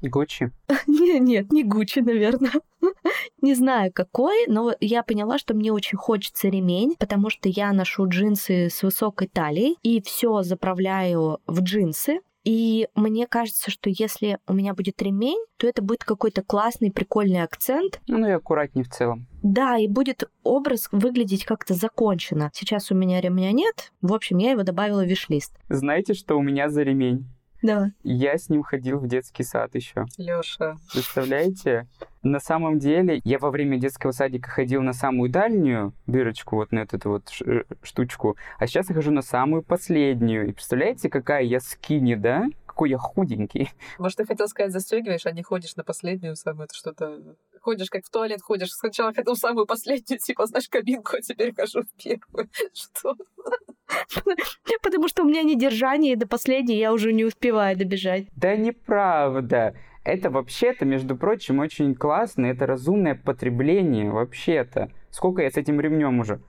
Гуччи? 0.08 0.50
Нет, 0.86 1.20
нет, 1.20 1.52
не 1.52 1.64
Гуччи, 1.64 2.00
наверное. 2.00 2.52
Не 3.40 3.54
знаю 3.54 3.92
какой, 3.92 4.46
но 4.46 4.74
я 4.80 5.02
поняла, 5.02 5.38
что 5.38 5.54
мне 5.54 5.72
очень 5.72 5.98
хочется 5.98 6.48
ремень, 6.48 6.96
потому 6.98 7.30
что 7.30 7.48
я 7.48 7.72
ношу 7.72 8.08
джинсы 8.08 8.68
с 8.70 8.82
высокой 8.82 9.28
талией 9.28 9.76
и 9.82 10.00
все 10.02 10.42
заправляю 10.42 11.40
в 11.46 11.60
джинсы. 11.60 12.20
И 12.44 12.88
мне 12.94 13.26
кажется, 13.26 13.70
что 13.70 13.88
если 13.90 14.38
у 14.46 14.52
меня 14.52 14.74
будет 14.74 15.00
ремень, 15.00 15.42
то 15.56 15.66
это 15.66 15.82
будет 15.82 16.04
какой-то 16.04 16.42
классный, 16.42 16.92
прикольный 16.92 17.42
акцент. 17.42 18.00
Ну 18.06 18.26
и 18.26 18.32
аккуратнее 18.32 18.84
в 18.84 18.90
целом. 18.90 19.26
Да, 19.42 19.78
и 19.78 19.88
будет 19.88 20.28
образ 20.42 20.88
выглядеть 20.92 21.44
как-то 21.44 21.74
закончено. 21.74 22.50
Сейчас 22.52 22.90
у 22.90 22.94
меня 22.94 23.20
ремня 23.20 23.50
нет. 23.52 23.92
В 24.02 24.12
общем, 24.12 24.38
я 24.38 24.52
его 24.52 24.62
добавила 24.62 25.02
в 25.02 25.08
виш-лист. 25.08 25.56
Знаете, 25.70 26.12
что 26.12 26.36
у 26.36 26.42
меня 26.42 26.68
за 26.68 26.82
ремень? 26.82 27.26
Да. 27.64 27.92
Я 28.02 28.36
с 28.36 28.50
ним 28.50 28.62
ходил 28.62 28.98
в 28.98 29.08
детский 29.08 29.42
сад 29.42 29.74
еще. 29.74 30.04
Лёша. 30.18 30.76
Представляете? 30.92 31.88
На 32.22 32.38
самом 32.38 32.78
деле, 32.78 33.22
я 33.24 33.38
во 33.38 33.50
время 33.50 33.78
детского 33.78 34.10
садика 34.10 34.50
ходил 34.50 34.82
на 34.82 34.92
самую 34.92 35.30
дальнюю 35.30 35.94
дырочку, 36.06 36.56
вот 36.56 36.72
на 36.72 36.80
эту 36.80 36.98
вот 37.08 37.30
штучку, 37.82 38.36
а 38.58 38.66
сейчас 38.66 38.90
я 38.90 38.94
хожу 38.94 39.12
на 39.12 39.22
самую 39.22 39.62
последнюю. 39.62 40.48
И 40.48 40.52
представляете, 40.52 41.08
какая 41.08 41.42
я 41.42 41.58
скини, 41.58 42.16
да? 42.16 42.44
какой 42.66 42.90
я 42.90 42.98
худенький. 42.98 43.70
Может, 43.98 44.18
ты 44.18 44.26
хотел 44.26 44.48
сказать, 44.48 44.72
застегиваешь, 44.72 45.24
а 45.26 45.30
не 45.30 45.42
ходишь 45.42 45.76
на 45.76 45.84
последнюю 45.84 46.34
самую, 46.36 46.64
это 46.64 46.74
что-то... 46.74 47.36
Ходишь, 47.62 47.88
как 47.88 48.04
в 48.04 48.10
туалет 48.10 48.42
ходишь. 48.42 48.72
Сначала 48.72 49.14
хотел 49.14 49.36
самую 49.36 49.64
последнюю, 49.64 50.18
типа, 50.18 50.44
знаешь, 50.46 50.68
кабинку, 50.68 51.16
а 51.16 51.22
теперь 51.22 51.54
хожу 51.54 51.82
в 51.82 52.02
первую. 52.02 52.50
Что? 52.74 53.14
Потому 54.82 55.08
что 55.08 55.22
у 55.22 55.26
меня 55.26 55.42
недержание, 55.42 56.12
и 56.12 56.16
до 56.16 56.26
последней 56.26 56.76
я 56.76 56.92
уже 56.92 57.12
не 57.12 57.24
успеваю 57.24 57.76
добежать. 57.76 58.26
Да 58.36 58.56
неправда. 58.56 59.74
Это 60.04 60.30
вообще-то, 60.30 60.84
между 60.84 61.16
прочим, 61.16 61.60
очень 61.60 61.94
классно. 61.94 62.46
Это 62.46 62.66
разумное 62.66 63.14
потребление 63.14 64.10
вообще-то. 64.10 64.90
Сколько 65.10 65.42
я 65.42 65.50
с 65.50 65.56
этим 65.56 65.80
ремнем 65.80 66.20
уже? 66.20 66.40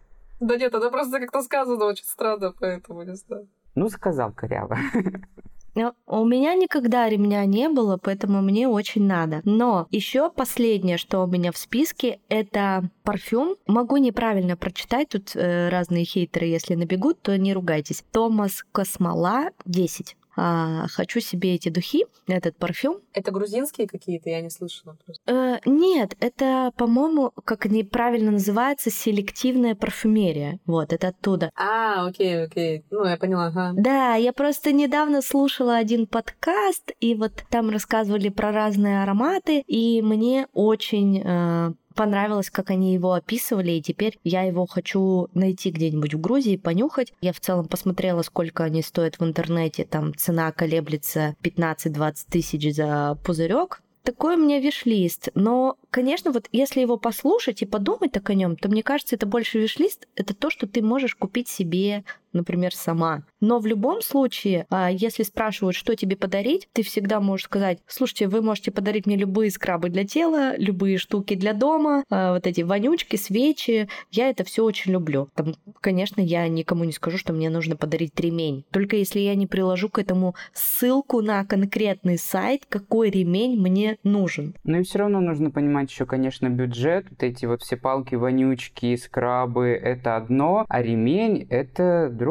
Да 0.41 0.57
нет, 0.57 0.73
это 0.73 0.89
просто 0.89 1.19
как-то 1.19 1.41
сказано 1.41 1.85
очень 1.85 2.03
странно, 2.03 2.53
поэтому 2.59 3.03
не 3.03 3.15
знаю. 3.15 3.47
Ну, 3.75 3.89
сказал 3.89 4.33
коряво. 4.33 4.77
Но 5.75 5.93
у 6.07 6.25
меня 6.25 6.55
никогда 6.55 7.07
ремня 7.09 7.45
не 7.45 7.69
было, 7.69 7.97
поэтому 7.97 8.41
мне 8.41 8.67
очень 8.67 9.05
надо. 9.05 9.41
Но 9.43 9.87
еще 9.91 10.29
последнее, 10.29 10.97
что 10.97 11.23
у 11.23 11.27
меня 11.27 11.51
в 11.51 11.57
списке, 11.57 12.19
это 12.29 12.89
парфюм. 13.03 13.57
Могу 13.67 13.97
неправильно 13.97 14.55
прочитать, 14.55 15.09
тут 15.09 15.35
э, 15.35 15.69
разные 15.69 16.05
хейтеры, 16.05 16.47
если 16.47 16.75
набегут, 16.75 17.21
то 17.21 17.37
не 17.37 17.53
ругайтесь. 17.53 18.03
Томас 18.11 18.63
Космола 18.71 19.49
10 19.65 20.15
а, 20.35 20.87
хочу 20.87 21.19
себе 21.19 21.55
эти 21.55 21.69
духи, 21.69 22.05
этот 22.27 22.57
парфюм. 22.57 22.99
Это 23.13 23.31
грузинские 23.31 23.87
какие-то, 23.87 24.29
я 24.29 24.41
не 24.41 24.49
слышала. 24.49 24.97
Э, 25.27 25.57
нет, 25.65 26.15
это, 26.19 26.71
по-моему, 26.77 27.31
как 27.45 27.65
они 27.65 27.83
правильно 27.83 28.31
называется, 28.31 28.89
селективная 28.89 29.75
парфюмерия. 29.75 30.59
Вот, 30.65 30.93
это 30.93 31.09
оттуда. 31.09 31.51
А, 31.55 32.05
окей, 32.07 32.43
окей. 32.43 32.85
Ну, 32.91 33.05
я 33.05 33.17
поняла, 33.17 33.47
ага. 33.47 33.73
Да, 33.75 34.15
я 34.15 34.33
просто 34.33 34.71
недавно 34.71 35.21
слушала 35.21 35.77
один 35.77 36.07
подкаст, 36.07 36.91
и 36.99 37.15
вот 37.15 37.43
там 37.49 37.69
рассказывали 37.69 38.29
про 38.29 38.51
разные 38.51 39.03
ароматы, 39.03 39.61
и 39.67 40.01
мне 40.01 40.47
очень 40.53 41.21
э, 41.23 41.73
понравилось, 41.95 42.49
как 42.49 42.69
они 42.69 42.93
его 42.93 43.13
описывали, 43.13 43.71
и 43.71 43.81
теперь 43.81 44.19
я 44.23 44.43
его 44.43 44.65
хочу 44.65 45.29
найти 45.33 45.71
где-нибудь 45.71 46.13
в 46.13 46.21
Грузии, 46.21 46.57
понюхать. 46.57 47.13
Я 47.21 47.33
в 47.33 47.39
целом 47.39 47.67
посмотрела, 47.67 48.21
сколько 48.21 48.63
они 48.63 48.81
стоят 48.81 49.19
в 49.19 49.23
интернете. 49.23 49.85
Там 49.85 50.13
цена 50.15 50.51
колеблется 50.51 51.35
15-20 51.41 52.15
тысяч 52.29 52.75
за 52.75 53.17
пузырек 53.23 53.81
такой 54.05 54.35
у 54.35 54.39
меня 54.39 54.59
виш-лист. 54.59 55.29
Но, 55.33 55.77
конечно, 55.89 56.31
вот 56.31 56.47
если 56.51 56.79
его 56.79 56.95
послушать 56.95 57.61
и 57.61 57.65
подумать 57.65 58.13
так 58.13 58.29
о 58.29 58.35
нем, 58.35 58.55
то 58.55 58.69
мне 58.69 58.83
кажется, 58.83 59.15
это 59.15 59.25
больше 59.25 59.59
виш-лист, 59.59 60.07
это 60.15 60.33
то, 60.33 60.49
что 60.49 60.67
ты 60.67 60.81
можешь 60.81 61.15
купить 61.15 61.49
себе 61.49 62.05
например, 62.35 62.75
сама. 62.75 63.23
Но 63.41 63.59
в 63.59 63.65
любом 63.65 64.01
случае, 64.01 64.65
а, 64.69 64.91
если 64.91 65.23
спрашивают, 65.23 65.75
что 65.75 65.95
тебе 65.95 66.15
подарить, 66.15 66.67
ты 66.73 66.83
всегда 66.83 67.19
можешь 67.19 67.45
сказать, 67.45 67.79
слушайте, 67.87 68.27
вы 68.27 68.41
можете 68.41 68.71
подарить 68.71 69.05
мне 69.05 69.15
любые 69.15 69.49
скрабы 69.49 69.89
для 69.89 70.05
тела, 70.05 70.55
любые 70.57 70.97
штуки 70.97 71.35
для 71.35 71.53
дома, 71.53 72.03
а, 72.09 72.33
вот 72.33 72.45
эти 72.45 72.61
вонючки, 72.61 73.15
свечи. 73.15 73.87
Я 74.11 74.29
это 74.29 74.43
все 74.43 74.63
очень 74.63 74.91
люблю. 74.91 75.29
Там, 75.35 75.55
конечно, 75.81 76.21
я 76.21 76.47
никому 76.47 76.83
не 76.83 76.91
скажу, 76.91 77.17
что 77.17 77.33
мне 77.33 77.49
нужно 77.49 77.75
подарить 77.75 78.19
ремень. 78.19 78.65
Только 78.71 78.97
если 78.97 79.19
я 79.19 79.35
не 79.35 79.47
приложу 79.47 79.89
к 79.89 79.99
этому 79.99 80.35
ссылку 80.53 81.21
на 81.21 81.45
конкретный 81.45 82.17
сайт, 82.17 82.65
какой 82.67 83.09
ремень 83.09 83.59
мне 83.59 83.97
нужен. 84.03 84.55
Ну 84.63 84.79
и 84.79 84.83
все 84.83 84.99
равно 84.99 85.21
нужно 85.21 85.51
понимать 85.51 85.89
еще, 85.89 86.05
конечно, 86.05 86.49
бюджет. 86.49 87.05
Вот 87.09 87.23
эти 87.23 87.45
вот 87.45 87.61
все 87.61 87.77
палки, 87.77 88.15
вонючки, 88.15 88.95
скрабы— 88.97 89.67
это 89.83 90.17
одно, 90.17 90.65
а 90.67 90.81
ремень— 90.81 91.47
это 91.49 92.09
другое. 92.11 92.24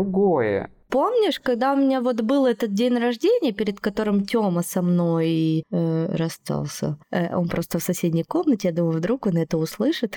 Помнишь, 0.88 1.40
когда 1.40 1.72
у 1.72 1.76
меня 1.76 2.01
вот 2.01 2.20
был 2.20 2.47
этот 2.47 2.72
день 2.72 2.97
рождения, 2.99 3.53
перед 3.53 3.80
которым 3.80 4.24
Тёма 4.24 4.62
со 4.62 4.80
мной 4.80 5.64
э, 5.70 6.16
расстался? 6.16 6.99
Э, 7.11 7.34
он 7.36 7.49
просто 7.49 7.78
в 7.78 7.82
соседней 7.82 8.22
комнате, 8.22 8.68
я 8.68 8.74
думаю, 8.74 8.99
вдруг 8.99 9.26
он 9.26 9.36
это 9.36 9.59
услышит. 9.59 10.16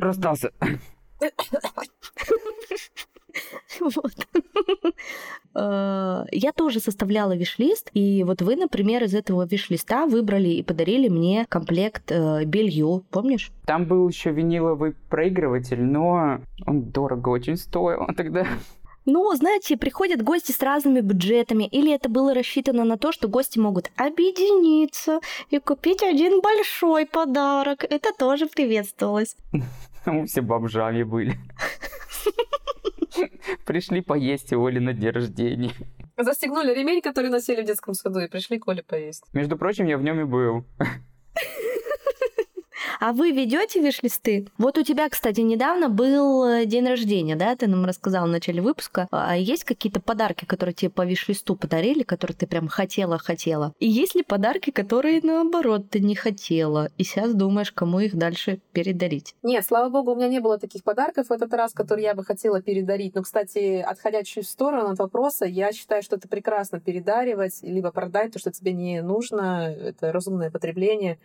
Расстался. 0.00 0.50
Вот. 3.80 4.28
Э, 5.58 6.24
я 6.30 6.52
тоже 6.52 6.80
составляла 6.80 7.36
виш-лист, 7.36 7.90
и 7.92 8.22
вот 8.24 8.42
вы, 8.42 8.56
например, 8.56 9.02
из 9.04 9.14
этого 9.14 9.46
виш-листа 9.46 10.06
выбрали 10.06 10.48
и 10.48 10.62
подарили 10.62 11.08
мне 11.08 11.46
комплект 11.48 12.12
э, 12.12 12.44
белью, 12.44 13.04
помнишь? 13.10 13.50
Там 13.66 13.86
был 13.86 14.08
еще 14.08 14.30
виниловый 14.30 14.94
проигрыватель, 15.10 15.82
но 15.82 16.40
он 16.66 16.82
дорого 16.90 17.30
очень 17.30 17.56
стоил 17.56 18.06
тогда. 18.16 18.46
Ну, 19.04 19.34
знаете, 19.34 19.78
приходят 19.78 20.22
гости 20.22 20.52
с 20.52 20.62
разными 20.62 21.00
бюджетами, 21.00 21.64
или 21.64 21.94
это 21.94 22.10
было 22.10 22.34
рассчитано 22.34 22.84
на 22.84 22.98
то, 22.98 23.10
что 23.10 23.26
гости 23.26 23.58
могут 23.58 23.90
объединиться 23.96 25.20
и 25.50 25.58
купить 25.58 26.02
один 26.02 26.42
большой 26.42 27.06
подарок. 27.06 27.84
Это 27.84 28.10
тоже 28.16 28.46
приветствовалось. 28.46 29.34
Мы 30.06 30.26
все 30.26 30.42
бомжами 30.42 31.02
были. 31.02 31.36
Пришли 33.66 34.00
поесть 34.00 34.52
у 34.52 34.64
Оли 34.64 34.78
на 34.78 34.92
день 34.92 35.10
рождения. 35.10 35.72
Застегнули 36.16 36.74
ремень, 36.74 37.00
который 37.00 37.30
носили 37.30 37.62
в 37.62 37.64
детском 37.64 37.94
саду, 37.94 38.20
и 38.20 38.28
пришли 38.28 38.58
к 38.58 38.68
Оле 38.68 38.82
поесть. 38.82 39.24
Между 39.32 39.56
прочим, 39.56 39.86
я 39.86 39.98
в 39.98 40.02
нем 40.02 40.20
и 40.20 40.24
был. 40.24 40.64
А 43.00 43.12
вы 43.12 43.32
ведете 43.32 43.80
виш-листы? 43.80 44.48
Вот 44.58 44.78
у 44.78 44.82
тебя, 44.82 45.08
кстати, 45.08 45.40
недавно 45.40 45.88
был 45.88 46.44
э, 46.44 46.66
день 46.66 46.86
рождения, 46.86 47.36
да? 47.36 47.56
Ты 47.56 47.66
нам 47.66 47.84
рассказал 47.84 48.26
в 48.26 48.30
начале 48.30 48.62
выпуска. 48.62 49.08
А 49.10 49.36
есть 49.36 49.64
какие-то 49.64 50.00
подарки, 50.00 50.44
которые 50.44 50.74
тебе 50.74 50.90
по 50.90 51.04
виш-листу 51.04 51.56
подарили, 51.56 52.02
которые 52.02 52.36
ты 52.36 52.46
прям 52.46 52.68
хотела-хотела? 52.68 53.72
И 53.78 53.88
есть 53.88 54.14
ли 54.14 54.22
подарки, 54.22 54.70
которые, 54.70 55.20
наоборот, 55.22 55.90
ты 55.90 56.00
не 56.00 56.14
хотела? 56.14 56.90
И 56.98 57.04
сейчас 57.04 57.34
думаешь, 57.34 57.72
кому 57.72 58.00
их 58.00 58.16
дальше 58.16 58.60
передарить? 58.72 59.34
Нет, 59.42 59.64
слава 59.64 59.88
богу, 59.90 60.12
у 60.12 60.16
меня 60.16 60.28
не 60.28 60.40
было 60.40 60.58
таких 60.58 60.84
подарков 60.84 61.28
в 61.28 61.32
этот 61.32 61.52
раз, 61.54 61.72
которые 61.72 62.04
я 62.04 62.14
бы 62.14 62.24
хотела 62.24 62.62
передарить. 62.62 63.14
Но, 63.14 63.22
кстати, 63.22 63.84
отходя 63.86 64.22
чуть 64.22 64.46
в 64.46 64.50
сторону 64.50 64.90
от 64.90 64.98
вопроса, 64.98 65.44
я 65.44 65.72
считаю, 65.72 66.02
что 66.02 66.16
это 66.16 66.28
прекрасно 66.28 66.80
передаривать, 66.80 67.60
либо 67.62 67.90
продать 67.90 68.32
то, 68.32 68.38
что 68.38 68.50
тебе 68.50 68.72
не 68.72 69.02
нужно. 69.02 69.68
Это 69.68 70.12
разумное 70.12 70.50
потребление 70.50 71.18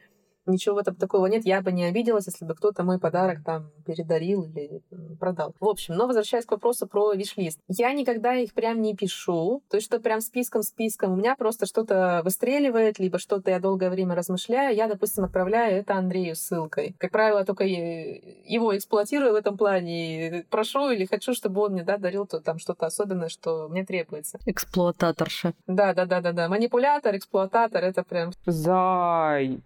ничего 0.45 0.75
в 0.75 0.79
этом 0.79 0.95
такого 0.95 1.27
нет. 1.27 1.45
Я 1.45 1.61
бы 1.61 1.71
не 1.71 1.85
обиделась, 1.85 2.27
если 2.27 2.45
бы 2.45 2.55
кто-то 2.55 2.83
мой 2.83 2.99
подарок 2.99 3.43
там 3.45 3.71
передарил 3.85 4.43
или 4.43 4.81
продал. 5.19 5.55
В 5.59 5.67
общем, 5.67 5.95
но 5.95 6.07
возвращаясь 6.07 6.45
к 6.45 6.51
вопросу 6.51 6.87
про 6.87 7.13
виш-лист. 7.13 7.59
Я 7.67 7.93
никогда 7.93 8.35
их 8.35 8.53
прям 8.53 8.81
не 8.81 8.95
пишу, 8.95 9.63
то 9.69 9.77
есть 9.77 9.87
что 9.87 9.99
прям 9.99 10.21
списком-списком. 10.21 11.13
У 11.13 11.15
меня 11.15 11.35
просто 11.35 11.65
что-то 11.65 12.21
выстреливает, 12.23 12.99
либо 12.99 13.19
что-то 13.19 13.51
я 13.51 13.59
долгое 13.59 13.89
время 13.89 14.15
размышляю. 14.15 14.75
Я, 14.75 14.87
допустим, 14.87 15.23
отправляю 15.23 15.79
это 15.79 15.95
Андрею 15.95 16.35
ссылкой. 16.35 16.95
Как 16.99 17.11
правило, 17.11 17.45
только 17.45 17.63
его 17.65 18.75
эксплуатирую 18.75 19.33
в 19.33 19.35
этом 19.35 19.57
плане 19.57 20.39
и 20.39 20.43
прошу 20.43 20.91
или 20.91 21.05
хочу, 21.05 21.33
чтобы 21.33 21.61
он 21.61 21.73
мне 21.73 21.83
да, 21.83 21.97
дарил 21.97 22.25
то, 22.25 22.39
там 22.39 22.59
что-то 22.59 22.85
особенное, 22.85 23.29
что 23.29 23.67
мне 23.69 23.85
требуется. 23.85 24.39
Эксплуататорша. 24.45 25.53
Да, 25.67 25.93
да, 25.93 26.05
да, 26.05 26.21
да, 26.21 26.31
да. 26.31 26.47
Манипулятор, 26.47 27.15
эксплуататор, 27.15 27.83
это 27.83 28.03
прям... 28.03 28.31
Зай. 28.45 29.61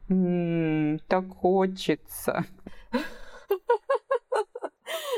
М-м 0.67 0.99
так 1.07 1.29
хочется. 1.29 2.45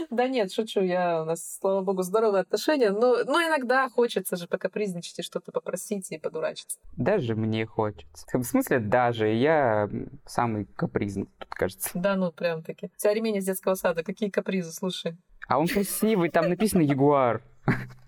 Да 0.10 0.28
нет, 0.28 0.52
шучу, 0.52 0.82
я 0.82 1.22
у 1.22 1.26
нас, 1.26 1.58
слава 1.60 1.82
богу, 1.82 2.02
здоровые 2.02 2.42
отношения, 2.42 2.90
но, 2.90 3.24
но 3.26 3.42
иногда 3.42 3.88
хочется 3.90 4.38
же 4.38 4.48
пока 4.48 4.68
призничать 4.68 5.20
и 5.20 5.22
что-то 5.22 5.52
попросить 5.52 6.12
и 6.12 6.18
подурачиться. 6.18 6.80
Даже 6.98 7.36
мне 7.36 7.68
хочется. 7.68 8.26
В 8.34 8.44
смысле 8.44 8.80
даже? 8.80 9.28
Я 9.28 9.88
самый 10.26 10.66
капризный 10.66 11.28
тут, 11.38 11.50
кажется. 11.50 11.92
Да 11.94 12.16
ну, 12.16 12.32
прям 12.32 12.64
таки. 12.64 12.88
У 12.88 12.98
тебя 12.98 13.14
ремень 13.14 13.38
из 13.38 13.46
детского 13.46 13.76
сада, 13.76 14.04
какие 14.04 14.30
капризы, 14.30 14.72
слушай. 14.72 15.16
А 15.48 15.60
он 15.60 15.68
красивый, 15.68 16.30
там 16.30 16.50
написано 16.50 16.82
«Ягуар». 16.82 17.44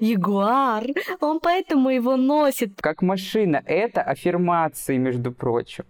Ягуар, 0.00 0.84
он 1.20 1.40
поэтому 1.40 1.90
его 1.90 2.16
носит. 2.16 2.80
Как 2.80 3.02
машина. 3.02 3.62
Это 3.66 4.02
аффирмации, 4.02 4.96
между 4.96 5.32
прочим. 5.32 5.84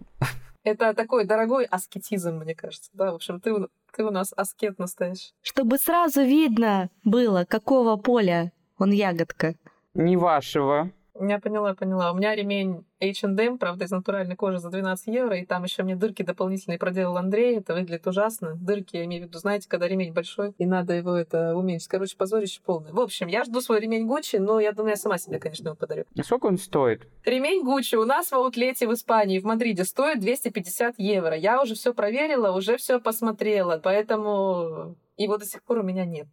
Это 0.63 0.93
такой 0.93 1.25
дорогой 1.25 1.65
аскетизм, 1.65 2.37
мне 2.37 2.55
кажется. 2.55 2.89
Да, 2.93 3.11
в 3.11 3.15
общем, 3.15 3.41
ты, 3.41 3.53
ты 3.95 4.03
у 4.03 4.11
нас 4.11 4.31
аскет 4.35 4.79
настоящий. 4.79 5.33
Чтобы 5.41 5.77
сразу 5.77 6.23
видно 6.23 6.89
было, 7.03 7.45
какого 7.47 7.97
поля 7.97 8.51
он 8.77 8.91
ягодка. 8.91 9.55
Не 9.93 10.17
вашего. 10.17 10.91
Я 11.19 11.39
поняла, 11.39 11.75
поняла. 11.75 12.11
У 12.11 12.15
меня 12.15 12.35
ремень 12.35 12.85
H&M, 12.99 13.59
правда, 13.59 13.85
из 13.85 13.91
натуральной 13.91 14.35
кожи 14.35 14.57
за 14.57 14.69
12 14.69 15.07
евро, 15.07 15.37
и 15.37 15.45
там 15.45 15.63
еще 15.63 15.83
мне 15.83 15.95
дырки 15.95 16.23
дополнительные 16.23 16.79
проделал 16.79 17.17
Андрей. 17.17 17.57
Это 17.57 17.75
выглядит 17.75 18.07
ужасно. 18.07 18.55
Дырки, 18.55 18.97
я 18.97 19.05
имею 19.05 19.23
в 19.23 19.27
виду, 19.27 19.37
знаете, 19.37 19.69
когда 19.69 19.87
ремень 19.87 20.13
большой, 20.13 20.53
и 20.57 20.65
надо 20.65 20.93
его 20.93 21.15
это 21.15 21.55
уменьшить. 21.55 21.87
Короче, 21.87 22.17
позорище 22.17 22.61
полное. 22.65 22.91
В 22.91 22.99
общем, 22.99 23.27
я 23.27 23.43
жду 23.43 23.61
свой 23.61 23.79
ремень 23.79 24.07
Гуччи, 24.07 24.37
но 24.37 24.59
я 24.59 24.71
думаю, 24.71 24.91
я 24.91 24.95
сама 24.95 25.17
себе, 25.19 25.39
конечно, 25.39 25.67
его 25.67 25.75
подарю. 25.75 26.05
И 26.15 26.23
сколько 26.23 26.47
он 26.47 26.57
стоит? 26.57 27.07
Ремень 27.25 27.63
Гуччи 27.63 27.95
у 27.95 28.05
нас 28.05 28.31
в 28.31 28.33
аутлете 28.33 28.87
в 28.87 28.93
Испании, 28.93 29.39
в 29.39 29.43
Мадриде, 29.43 29.83
стоит 29.83 30.19
250 30.19 30.95
евро. 30.97 31.35
Я 31.35 31.61
уже 31.61 31.75
все 31.75 31.93
проверила, 31.93 32.51
уже 32.51 32.77
все 32.77 32.99
посмотрела, 32.99 33.79
поэтому 33.81 34.95
его 35.17 35.37
до 35.37 35.45
сих 35.45 35.63
пор 35.63 35.79
у 35.79 35.83
меня 35.83 36.05
нет. 36.05 36.27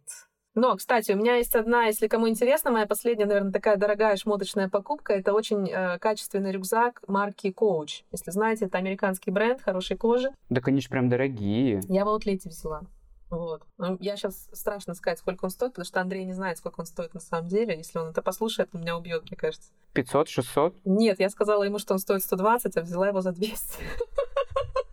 Но, 0.53 0.75
кстати, 0.75 1.13
у 1.13 1.15
меня 1.15 1.35
есть 1.35 1.55
одна, 1.55 1.85
если 1.85 2.07
кому 2.07 2.27
интересно, 2.27 2.71
моя 2.71 2.85
последняя, 2.85 3.25
наверное, 3.25 3.53
такая 3.53 3.77
дорогая 3.77 4.17
шмоточная 4.17 4.67
покупка. 4.67 5.13
Это 5.13 5.33
очень 5.33 5.69
э, 5.69 5.97
качественный 5.99 6.51
рюкзак 6.51 7.01
марки 7.07 7.47
Coach. 7.47 8.03
Если 8.11 8.31
знаете, 8.31 8.65
это 8.65 8.77
американский 8.77 9.31
бренд 9.31 9.61
хорошей 9.61 9.95
кожи. 9.95 10.29
Да, 10.49 10.59
конечно, 10.59 10.89
прям 10.89 11.07
дорогие. 11.07 11.81
Я 11.87 12.03
в 12.03 12.09
аутлете 12.09 12.49
взяла. 12.49 12.81
Вот. 13.29 13.63
Ну, 13.77 13.95
я 14.01 14.17
сейчас 14.17 14.49
страшно 14.51 14.93
сказать, 14.93 15.19
сколько 15.19 15.45
он 15.45 15.51
стоит, 15.51 15.71
потому 15.71 15.85
что 15.85 16.01
Андрей 16.01 16.25
не 16.25 16.33
знает, 16.33 16.57
сколько 16.57 16.81
он 16.81 16.85
стоит 16.85 17.13
на 17.13 17.21
самом 17.21 17.47
деле. 17.47 17.77
Если 17.77 17.97
он 17.97 18.09
это 18.09 18.21
послушает, 18.21 18.69
он 18.73 18.81
меня 18.81 18.97
убьет, 18.97 19.23
мне 19.23 19.37
кажется. 19.37 19.71
500-600? 19.95 20.75
Нет, 20.83 21.21
я 21.21 21.29
сказала 21.29 21.63
ему, 21.63 21.79
что 21.79 21.93
он 21.93 21.99
стоит 21.99 22.23
120, 22.23 22.75
а 22.75 22.81
взяла 22.81 23.07
его 23.07 23.21
за 23.21 23.31
200. 23.31 23.55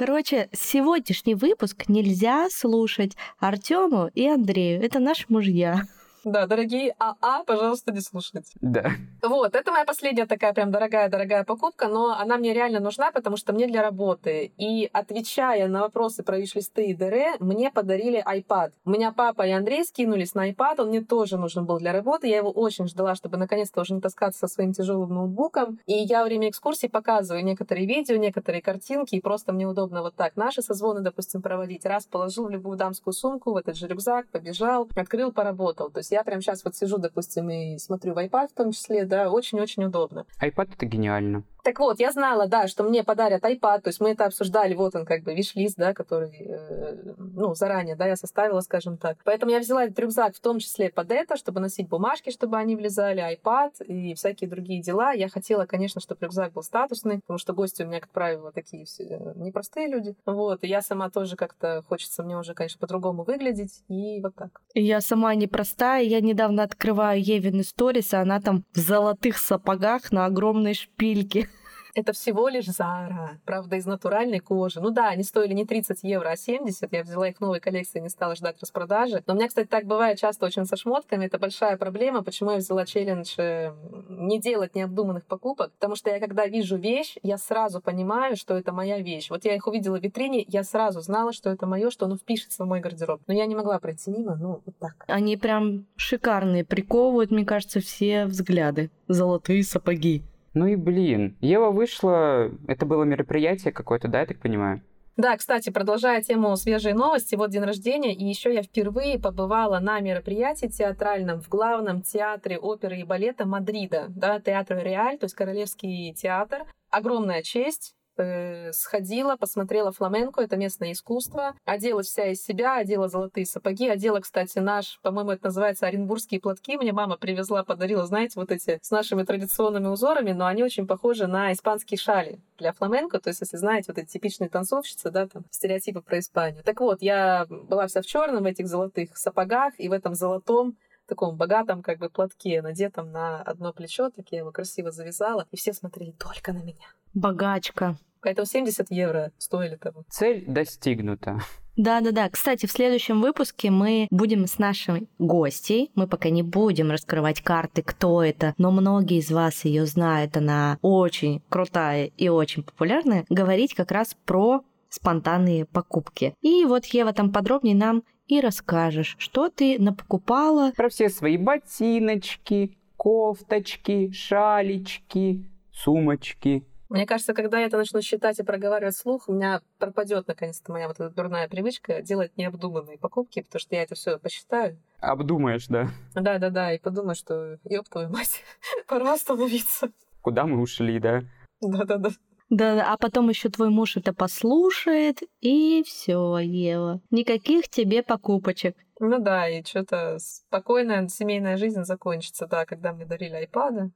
Короче, 0.00 0.48
сегодняшний 0.54 1.34
выпуск 1.34 1.84
нельзя 1.88 2.48
слушать 2.48 3.18
Артему 3.38 4.10
и 4.14 4.26
Андрею. 4.26 4.82
Это 4.82 4.98
наши 4.98 5.26
мужья. 5.28 5.82
Да, 6.24 6.46
дорогие 6.46 6.94
АА, 6.98 7.44
пожалуйста, 7.44 7.92
не 7.92 8.00
слушайте. 8.00 8.52
Да. 8.60 8.90
Вот, 9.22 9.54
это 9.54 9.72
моя 9.72 9.84
последняя 9.84 10.26
такая 10.26 10.52
прям 10.52 10.70
дорогая-дорогая 10.70 11.44
покупка, 11.44 11.88
но 11.88 12.18
она 12.18 12.36
мне 12.36 12.52
реально 12.52 12.80
нужна, 12.80 13.10
потому 13.10 13.36
что 13.36 13.52
мне 13.52 13.66
для 13.66 13.82
работы. 13.82 14.52
И 14.58 14.88
отвечая 14.92 15.68
на 15.68 15.80
вопросы 15.80 16.22
про 16.22 16.38
виш-листы 16.38 16.86
и 16.86 16.94
ДР, 16.94 17.36
мне 17.40 17.70
подарили 17.70 18.22
iPad. 18.22 18.72
У 18.84 18.90
меня 18.90 19.12
папа 19.12 19.46
и 19.46 19.50
Андрей 19.50 19.84
скинулись 19.84 20.34
на 20.34 20.50
iPad, 20.50 20.82
он 20.82 20.88
мне 20.88 21.00
тоже 21.00 21.38
нужен 21.38 21.64
был 21.64 21.78
для 21.78 21.92
работы. 21.92 22.28
Я 22.28 22.38
его 22.38 22.50
очень 22.50 22.86
ждала, 22.86 23.14
чтобы 23.14 23.36
наконец-то 23.36 23.80
уже 23.80 23.94
не 23.94 24.00
таскаться 24.00 24.40
со 24.40 24.48
своим 24.48 24.72
тяжелым 24.72 25.14
ноутбуком. 25.14 25.78
И 25.86 25.94
я 25.94 26.20
во 26.20 26.24
время 26.26 26.50
экскурсии 26.50 26.86
показываю 26.86 27.44
некоторые 27.44 27.86
видео, 27.86 28.16
некоторые 28.16 28.62
картинки, 28.62 29.14
и 29.14 29.20
просто 29.20 29.52
мне 29.52 29.66
удобно 29.66 30.02
вот 30.02 30.14
так 30.14 30.36
наши 30.36 30.62
созвоны, 30.62 31.00
допустим, 31.00 31.40
проводить. 31.42 31.86
Раз 31.86 32.06
положил 32.06 32.46
в 32.46 32.50
любую 32.50 32.76
дамскую 32.76 33.14
сумку, 33.14 33.52
в 33.52 33.56
этот 33.56 33.76
же 33.76 33.86
рюкзак, 33.88 34.28
побежал, 34.28 34.88
открыл, 34.94 35.32
поработал. 35.32 35.90
То 35.90 35.98
есть 35.98 36.09
есть 36.10 36.12
я 36.12 36.24
прямо 36.24 36.42
сейчас 36.42 36.64
вот 36.64 36.76
сижу, 36.76 36.98
допустим, 36.98 37.50
и 37.50 37.78
смотрю 37.78 38.14
в 38.14 38.18
iPad 38.18 38.48
в 38.48 38.54
том 38.54 38.72
числе, 38.72 39.04
да, 39.04 39.30
очень-очень 39.30 39.84
удобно. 39.84 40.26
iPad— 40.42 40.70
это 40.76 40.86
гениально. 40.86 41.44
Так 41.62 41.78
вот, 41.78 42.00
я 42.00 42.10
знала, 42.10 42.46
да, 42.46 42.68
что 42.68 42.84
мне 42.84 43.04
подарят 43.04 43.44
iPad, 43.44 43.82
то 43.82 43.88
есть 43.88 44.00
мы 44.00 44.10
это 44.10 44.24
обсуждали, 44.24 44.74
вот 44.74 44.94
он 44.96 45.04
как 45.04 45.22
бы 45.22 45.34
виш-лист, 45.34 45.76
да, 45.76 45.92
который, 45.92 46.30
э, 46.30 47.14
ну, 47.18 47.54
заранее, 47.54 47.96
да, 47.96 48.06
я 48.06 48.16
составила, 48.16 48.60
скажем 48.60 48.96
так. 48.96 49.18
Поэтому 49.24 49.52
я 49.52 49.58
взяла 49.58 49.84
этот 49.84 49.98
рюкзак 49.98 50.34
в 50.34 50.40
том 50.40 50.58
числе 50.58 50.90
под 50.90 51.12
это, 51.12 51.36
чтобы 51.36 51.60
носить 51.60 51.88
бумажки, 51.88 52.30
чтобы 52.30 52.56
они 52.56 52.76
влезали, 52.76 53.22
iPad 53.36 53.84
и 53.84 54.14
всякие 54.14 54.48
другие 54.48 54.80
дела. 54.82 55.12
Я 55.12 55.28
хотела, 55.28 55.66
конечно, 55.66 56.00
чтобы 56.00 56.24
рюкзак 56.24 56.52
был 56.52 56.62
статусный, 56.62 57.20
потому 57.20 57.38
что 57.38 57.52
гости 57.52 57.82
у 57.82 57.86
меня, 57.86 58.00
как 58.00 58.10
правило, 58.10 58.52
такие 58.52 58.86
все 58.86 59.04
э, 59.04 59.32
непростые 59.36 59.88
люди. 59.88 60.14
Вот, 60.24 60.64
и 60.64 60.68
я 60.68 60.80
сама 60.80 61.10
тоже 61.10 61.36
как-то 61.36 61.84
хочется 61.88 62.22
мне 62.22 62.38
уже, 62.38 62.54
конечно, 62.54 62.78
по-другому 62.78 63.24
выглядеть, 63.24 63.82
и 63.88 64.20
вот 64.22 64.34
так. 64.34 64.62
Я 64.74 65.00
сама 65.00 65.34
непростая, 65.34 65.99
я 66.02 66.20
недавно 66.20 66.62
открываю 66.62 67.22
Евин 67.22 67.62
сторис, 67.64 68.12
и 68.12 68.16
она 68.16 68.40
там 68.40 68.64
в 68.72 68.78
золотых 68.78 69.38
сапогах 69.38 70.12
на 70.12 70.26
огромной 70.26 70.74
шпильке. 70.74 71.48
Это 71.94 72.12
всего 72.12 72.48
лишь 72.48 72.66
Зара, 72.66 73.38
правда, 73.44 73.76
из 73.76 73.86
натуральной 73.86 74.40
кожи. 74.40 74.80
Ну 74.80 74.90
да, 74.90 75.08
они 75.08 75.22
стоили 75.22 75.52
не 75.52 75.64
30 75.64 76.02
евро, 76.02 76.30
а 76.30 76.36
70. 76.36 76.92
Я 76.92 77.02
взяла 77.02 77.28
их 77.28 77.36
в 77.36 77.40
новой 77.40 77.60
коллекции, 77.60 78.00
не 78.00 78.08
стала 78.08 78.34
ждать 78.34 78.56
распродажи. 78.60 79.22
Но 79.26 79.34
у 79.34 79.36
меня, 79.36 79.48
кстати, 79.48 79.66
так 79.66 79.86
бывает 79.86 80.18
часто 80.18 80.46
очень 80.46 80.66
со 80.66 80.76
шмотками. 80.76 81.26
Это 81.26 81.38
большая 81.38 81.76
проблема, 81.76 82.22
почему 82.22 82.52
я 82.52 82.58
взяла 82.58 82.86
челлендж 82.86 83.34
э, 83.38 83.72
не 84.08 84.40
делать 84.40 84.74
необдуманных 84.74 85.26
покупок. 85.26 85.72
Потому 85.72 85.96
что 85.96 86.10
я, 86.10 86.20
когда 86.20 86.46
вижу 86.46 86.76
вещь, 86.76 87.16
я 87.22 87.38
сразу 87.38 87.80
понимаю, 87.80 88.36
что 88.36 88.56
это 88.56 88.72
моя 88.72 89.00
вещь. 89.00 89.30
Вот 89.30 89.44
я 89.44 89.54
их 89.54 89.66
увидела 89.66 89.98
в 89.98 90.02
витрине, 90.02 90.44
я 90.46 90.64
сразу 90.64 91.00
знала, 91.00 91.32
что 91.32 91.50
это 91.50 91.66
мое, 91.66 91.90
что 91.90 92.06
оно 92.06 92.16
впишется 92.16 92.64
в 92.64 92.68
мой 92.68 92.80
гардероб. 92.80 93.20
Но 93.26 93.34
я 93.34 93.46
не 93.46 93.54
могла 93.54 93.78
пройти 93.78 94.10
мимо, 94.10 94.36
ну, 94.36 94.62
вот 94.64 94.76
так. 94.78 95.04
Они 95.06 95.36
прям 95.36 95.86
шикарные, 95.96 96.64
приковывают, 96.64 97.30
мне 97.30 97.44
кажется, 97.44 97.80
все 97.80 98.26
взгляды. 98.26 98.90
Золотые 99.08 99.64
сапоги. 99.64 100.22
Ну 100.54 100.66
и 100.66 100.76
блин, 100.76 101.36
Ева 101.40 101.70
вышла, 101.70 102.50
это 102.66 102.86
было 102.86 103.04
мероприятие 103.04 103.72
какое-то, 103.72 104.08
да, 104.08 104.20
я 104.20 104.26
так 104.26 104.40
понимаю? 104.40 104.82
Да, 105.16 105.36
кстати, 105.36 105.70
продолжая 105.70 106.22
тему 106.22 106.56
свежей 106.56 106.94
новости, 106.94 107.34
вот 107.34 107.50
день 107.50 107.64
рождения, 107.64 108.14
и 108.14 108.24
еще 108.24 108.54
я 108.54 108.62
впервые 108.62 109.18
побывала 109.18 109.78
на 109.78 110.00
мероприятии 110.00 110.66
театральном 110.66 111.42
в 111.42 111.48
главном 111.48 112.00
театре 112.00 112.58
оперы 112.58 113.00
и 113.00 113.04
балета 113.04 113.44
Мадрида, 113.44 114.06
да, 114.08 114.40
театр 114.40 114.78
Реаль, 114.82 115.18
то 115.18 115.24
есть 115.24 115.34
Королевский 115.34 116.14
театр. 116.14 116.64
Огромная 116.90 117.42
честь, 117.42 117.94
э, 118.22 118.72
сходила, 118.72 119.36
посмотрела 119.36 119.92
фламенко, 119.92 120.40
это 120.40 120.56
местное 120.56 120.92
искусство, 120.92 121.54
оделась 121.64 122.08
вся 122.08 122.26
из 122.26 122.42
себя, 122.42 122.76
одела 122.76 123.08
золотые 123.08 123.46
сапоги, 123.46 123.88
одела, 123.88 124.20
кстати, 124.20 124.58
наш, 124.58 124.98
по-моему, 125.02 125.32
это 125.32 125.46
называется 125.46 125.86
оренбургские 125.86 126.40
платки, 126.40 126.76
мне 126.76 126.92
мама 126.92 127.16
привезла, 127.16 127.64
подарила, 127.64 128.06
знаете, 128.06 128.38
вот 128.38 128.50
эти 128.50 128.78
с 128.82 128.90
нашими 128.90 129.22
традиционными 129.22 129.88
узорами, 129.88 130.32
но 130.32 130.46
они 130.46 130.62
очень 130.62 130.86
похожи 130.86 131.26
на 131.26 131.52
испанские 131.52 131.98
шали 131.98 132.40
для 132.58 132.72
фламенко, 132.72 133.20
то 133.20 133.28
есть, 133.28 133.40
если 133.40 133.56
знаете, 133.56 133.86
вот 133.88 133.98
эти 133.98 134.10
типичные 134.10 134.50
танцовщицы, 134.50 135.10
да, 135.10 135.26
там, 135.26 135.44
стереотипы 135.50 136.00
про 136.00 136.18
Испанию. 136.18 136.62
Так 136.62 136.80
вот, 136.80 137.02
я 137.02 137.46
была 137.48 137.86
вся 137.86 138.02
в 138.02 138.06
черном, 138.06 138.44
в 138.44 138.46
этих 138.46 138.68
золотых 138.68 139.16
сапогах 139.16 139.74
и 139.78 139.88
в 139.88 139.92
этом 139.92 140.14
золотом 140.14 140.76
таком 141.10 141.36
богатом 141.36 141.82
как 141.82 141.98
бы 141.98 142.08
платке, 142.08 142.62
надетом 142.62 143.10
на 143.10 143.42
одно 143.42 143.72
плечо, 143.72 144.10
так 144.10 144.26
я 144.30 144.38
его 144.38 144.52
красиво 144.52 144.90
завязала, 144.90 145.46
и 145.50 145.56
все 145.56 145.72
смотрели 145.72 146.12
только 146.12 146.52
на 146.52 146.62
меня. 146.62 146.86
Богачка. 147.12 147.96
Поэтому 148.22 148.46
70 148.46 148.90
евро 148.90 149.32
стоили 149.38 149.76
того. 149.76 150.04
Цель 150.10 150.44
достигнута. 150.46 151.40
Да-да-да. 151.76 152.28
Кстати, 152.28 152.66
в 152.66 152.72
следующем 152.72 153.22
выпуске 153.22 153.70
мы 153.70 154.06
будем 154.10 154.46
с 154.46 154.58
нашей 154.58 155.08
гостей. 155.18 155.90
Мы 155.94 156.06
пока 156.06 156.28
не 156.28 156.42
будем 156.42 156.90
раскрывать 156.90 157.40
карты, 157.40 157.82
кто 157.82 158.22
это, 158.22 158.54
но 158.58 158.70
многие 158.70 159.18
из 159.18 159.30
вас 159.30 159.64
ее 159.64 159.86
знают. 159.86 160.36
Она 160.36 160.78
очень 160.82 161.42
крутая 161.48 162.10
и 162.16 162.28
очень 162.28 162.64
популярная. 162.64 163.24
Говорить 163.30 163.74
как 163.74 163.92
раз 163.92 164.14
про 164.26 164.62
спонтанные 164.90 165.64
покупки. 165.64 166.34
И 166.42 166.64
вот 166.64 166.84
Ева 166.86 167.12
там 167.12 167.32
подробнее 167.32 167.76
нам 167.76 168.02
и 168.26 168.40
расскажешь, 168.40 169.16
что 169.18 169.48
ты 169.48 169.78
напокупала. 169.78 170.72
Про 170.76 170.88
все 170.88 171.08
свои 171.08 171.36
ботиночки, 171.36 172.76
кофточки, 172.96 174.10
шалечки, 174.12 175.48
сумочки, 175.72 176.66
мне 176.90 177.06
кажется, 177.06 177.34
когда 177.34 177.60
я 177.60 177.66
это 177.66 177.76
начну 177.76 178.02
считать 178.02 178.40
и 178.40 178.42
проговаривать 178.42 178.96
вслух, 178.96 179.28
у 179.28 179.32
меня 179.32 179.62
пропадет 179.78 180.26
наконец-то 180.26 180.72
моя 180.72 180.88
вот 180.88 180.98
эта 180.98 181.14
дурная 181.14 181.48
привычка 181.48 182.02
делать 182.02 182.36
необдуманные 182.36 182.98
покупки, 182.98 183.42
потому 183.42 183.60
что 183.60 183.76
я 183.76 183.84
это 183.84 183.94
все 183.94 184.18
посчитаю. 184.18 184.76
Обдумаешь, 184.98 185.68
да? 185.68 185.88
Да, 186.14 186.38
да, 186.38 186.50
да, 186.50 186.74
и 186.74 186.78
подумаю, 186.78 187.14
что 187.14 187.58
ёб 187.64 187.88
твою 187.88 188.10
мать, 188.10 188.42
пора 188.88 189.14
остановиться. 189.14 189.90
Куда 190.20 190.46
мы 190.46 190.60
ушли, 190.60 190.98
да? 190.98 191.22
Да, 191.60 191.84
да, 191.84 191.96
да. 191.96 192.10
Да, 192.50 192.92
а 192.92 192.96
потом 192.98 193.28
еще 193.28 193.48
твой 193.48 193.70
муж 193.70 193.96
это 193.96 194.12
послушает, 194.12 195.20
и 195.40 195.84
все, 195.86 196.38
Ева. 196.38 197.00
Никаких 197.12 197.68
тебе 197.68 198.02
покупочек. 198.02 198.76
Ну 198.98 199.20
да, 199.20 199.48
и 199.48 199.64
что-то 199.64 200.18
спокойная 200.18 201.06
семейная 201.06 201.56
жизнь 201.56 201.84
закончится, 201.84 202.48
да, 202.48 202.66
когда 202.66 202.92
мне 202.92 203.06
дарили 203.06 203.34
айпады. 203.34 203.92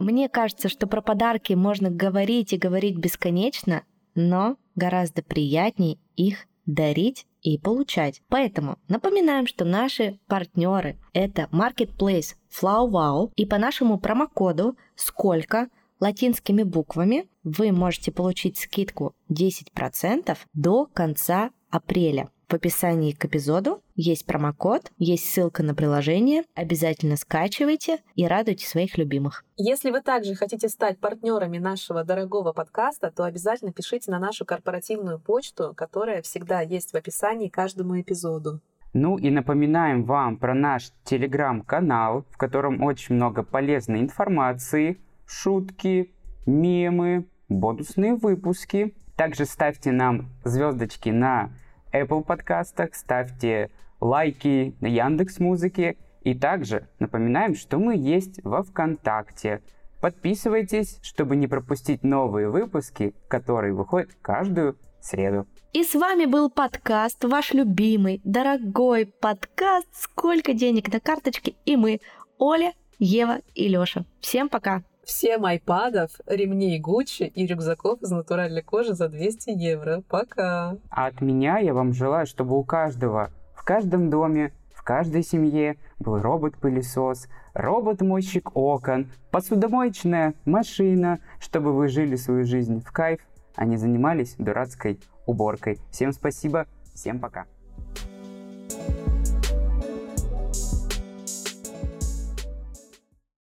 Мне 0.00 0.28
кажется, 0.30 0.68
что 0.68 0.86
про 0.86 1.02
подарки 1.02 1.52
можно 1.52 1.90
говорить 1.90 2.54
и 2.54 2.58
говорить 2.58 2.96
бесконечно, 2.96 3.84
но 4.14 4.56
гораздо 4.74 5.22
приятнее 5.22 5.98
их 6.16 6.46
дарить 6.64 7.26
и 7.42 7.58
получать. 7.58 8.22
Поэтому 8.28 8.78
напоминаем, 8.88 9.46
что 9.46 9.64
наши 9.64 10.18
партнеры 10.26 10.96
это 11.12 11.48
Marketplace 11.52 12.34
FlowWow, 12.50 13.32
и 13.36 13.44
по 13.44 13.58
нашему 13.58 13.98
промокоду 13.98 14.76
«Сколько» 14.94 15.68
латинскими 16.00 16.62
буквами 16.62 17.28
вы 17.42 17.72
можете 17.72 18.10
получить 18.10 18.56
скидку 18.58 19.14
10% 19.30 20.36
до 20.54 20.86
конца 20.86 21.50
апреля. 21.70 22.30
В 22.48 22.54
описании 22.54 23.12
к 23.12 23.26
эпизоду 23.26 23.82
есть 24.00 24.26
промокод, 24.26 24.90
есть 24.98 25.30
ссылка 25.30 25.62
на 25.62 25.74
приложение. 25.74 26.44
Обязательно 26.54 27.16
скачивайте 27.16 27.98
и 28.14 28.26
радуйте 28.26 28.66
своих 28.66 28.96
любимых. 28.96 29.44
Если 29.56 29.90
вы 29.90 30.00
также 30.00 30.34
хотите 30.34 30.68
стать 30.68 30.98
партнерами 30.98 31.58
нашего 31.58 32.02
дорогого 32.02 32.52
подкаста, 32.52 33.10
то 33.10 33.24
обязательно 33.24 33.72
пишите 33.72 34.10
на 34.10 34.18
нашу 34.18 34.46
корпоративную 34.46 35.18
почту, 35.18 35.74
которая 35.76 36.22
всегда 36.22 36.62
есть 36.62 36.92
в 36.92 36.96
описании 36.96 37.48
к 37.48 37.54
каждому 37.54 38.00
эпизоду. 38.00 38.60
Ну 38.92 39.18
и 39.18 39.30
напоминаем 39.30 40.04
вам 40.04 40.38
про 40.38 40.54
наш 40.54 40.90
телеграм-канал, 41.04 42.24
в 42.30 42.36
котором 42.38 42.82
очень 42.82 43.14
много 43.14 43.42
полезной 43.42 44.00
информации, 44.00 44.98
шутки, 45.26 46.12
мемы, 46.46 47.28
бонусные 47.48 48.14
выпуски. 48.14 48.94
Также 49.16 49.44
ставьте 49.44 49.92
нам 49.92 50.30
звездочки 50.44 51.10
на 51.10 51.50
Apple 51.92 52.24
подкастах, 52.24 52.94
ставьте 52.94 53.70
лайки 54.00 54.74
на 54.80 54.86
Яндекс 54.86 55.38
Музыке. 55.38 55.96
И 56.22 56.34
также 56.34 56.88
напоминаем, 56.98 57.54
что 57.54 57.78
мы 57.78 57.96
есть 57.96 58.44
во 58.44 58.62
ВКонтакте. 58.62 59.62
Подписывайтесь, 60.00 60.98
чтобы 61.02 61.36
не 61.36 61.46
пропустить 61.46 62.02
новые 62.02 62.48
выпуски, 62.50 63.14
которые 63.28 63.74
выходят 63.74 64.10
каждую 64.22 64.76
среду. 65.00 65.46
И 65.72 65.84
с 65.84 65.94
вами 65.94 66.26
был 66.26 66.50
подкаст, 66.50 67.24
ваш 67.24 67.52
любимый, 67.54 68.20
дорогой 68.24 69.06
подкаст 69.06 69.88
«Сколько 69.92 70.52
денег 70.52 70.92
на 70.92 71.00
карточке?» 71.00 71.54
И 71.64 71.76
мы, 71.76 72.00
Оля, 72.38 72.72
Ева 72.98 73.38
и 73.54 73.68
Лёша. 73.68 74.04
Всем 74.20 74.48
пока! 74.48 74.82
Всем 75.04 75.44
айпадов, 75.44 76.10
ремней 76.26 76.78
Гуччи 76.78 77.24
и 77.24 77.46
рюкзаков 77.46 78.02
из 78.02 78.10
натуральной 78.10 78.62
кожи 78.62 78.94
за 78.94 79.08
200 79.08 79.50
евро. 79.50 80.02
Пока! 80.08 80.76
А 80.90 81.06
от 81.06 81.20
меня 81.20 81.58
я 81.58 81.74
вам 81.74 81.92
желаю, 81.92 82.26
чтобы 82.26 82.58
у 82.58 82.64
каждого, 82.64 83.30
в 83.60 83.62
каждом 83.62 84.08
доме, 84.08 84.52
в 84.74 84.82
каждой 84.82 85.22
семье 85.22 85.76
был 85.98 86.18
робот-пылесос, 86.18 87.28
робот-мойщик 87.52 88.56
окон, 88.56 89.10
посудомоечная 89.30 90.32
машина, 90.46 91.18
чтобы 91.38 91.74
вы 91.74 91.88
жили 91.88 92.16
свою 92.16 92.44
жизнь 92.44 92.80
в 92.80 92.90
кайф, 92.90 93.20
а 93.56 93.66
не 93.66 93.76
занимались 93.76 94.34
дурацкой 94.38 94.98
уборкой. 95.26 95.78
Всем 95.90 96.12
спасибо, 96.12 96.66
всем 96.94 97.20
пока! 97.20 97.44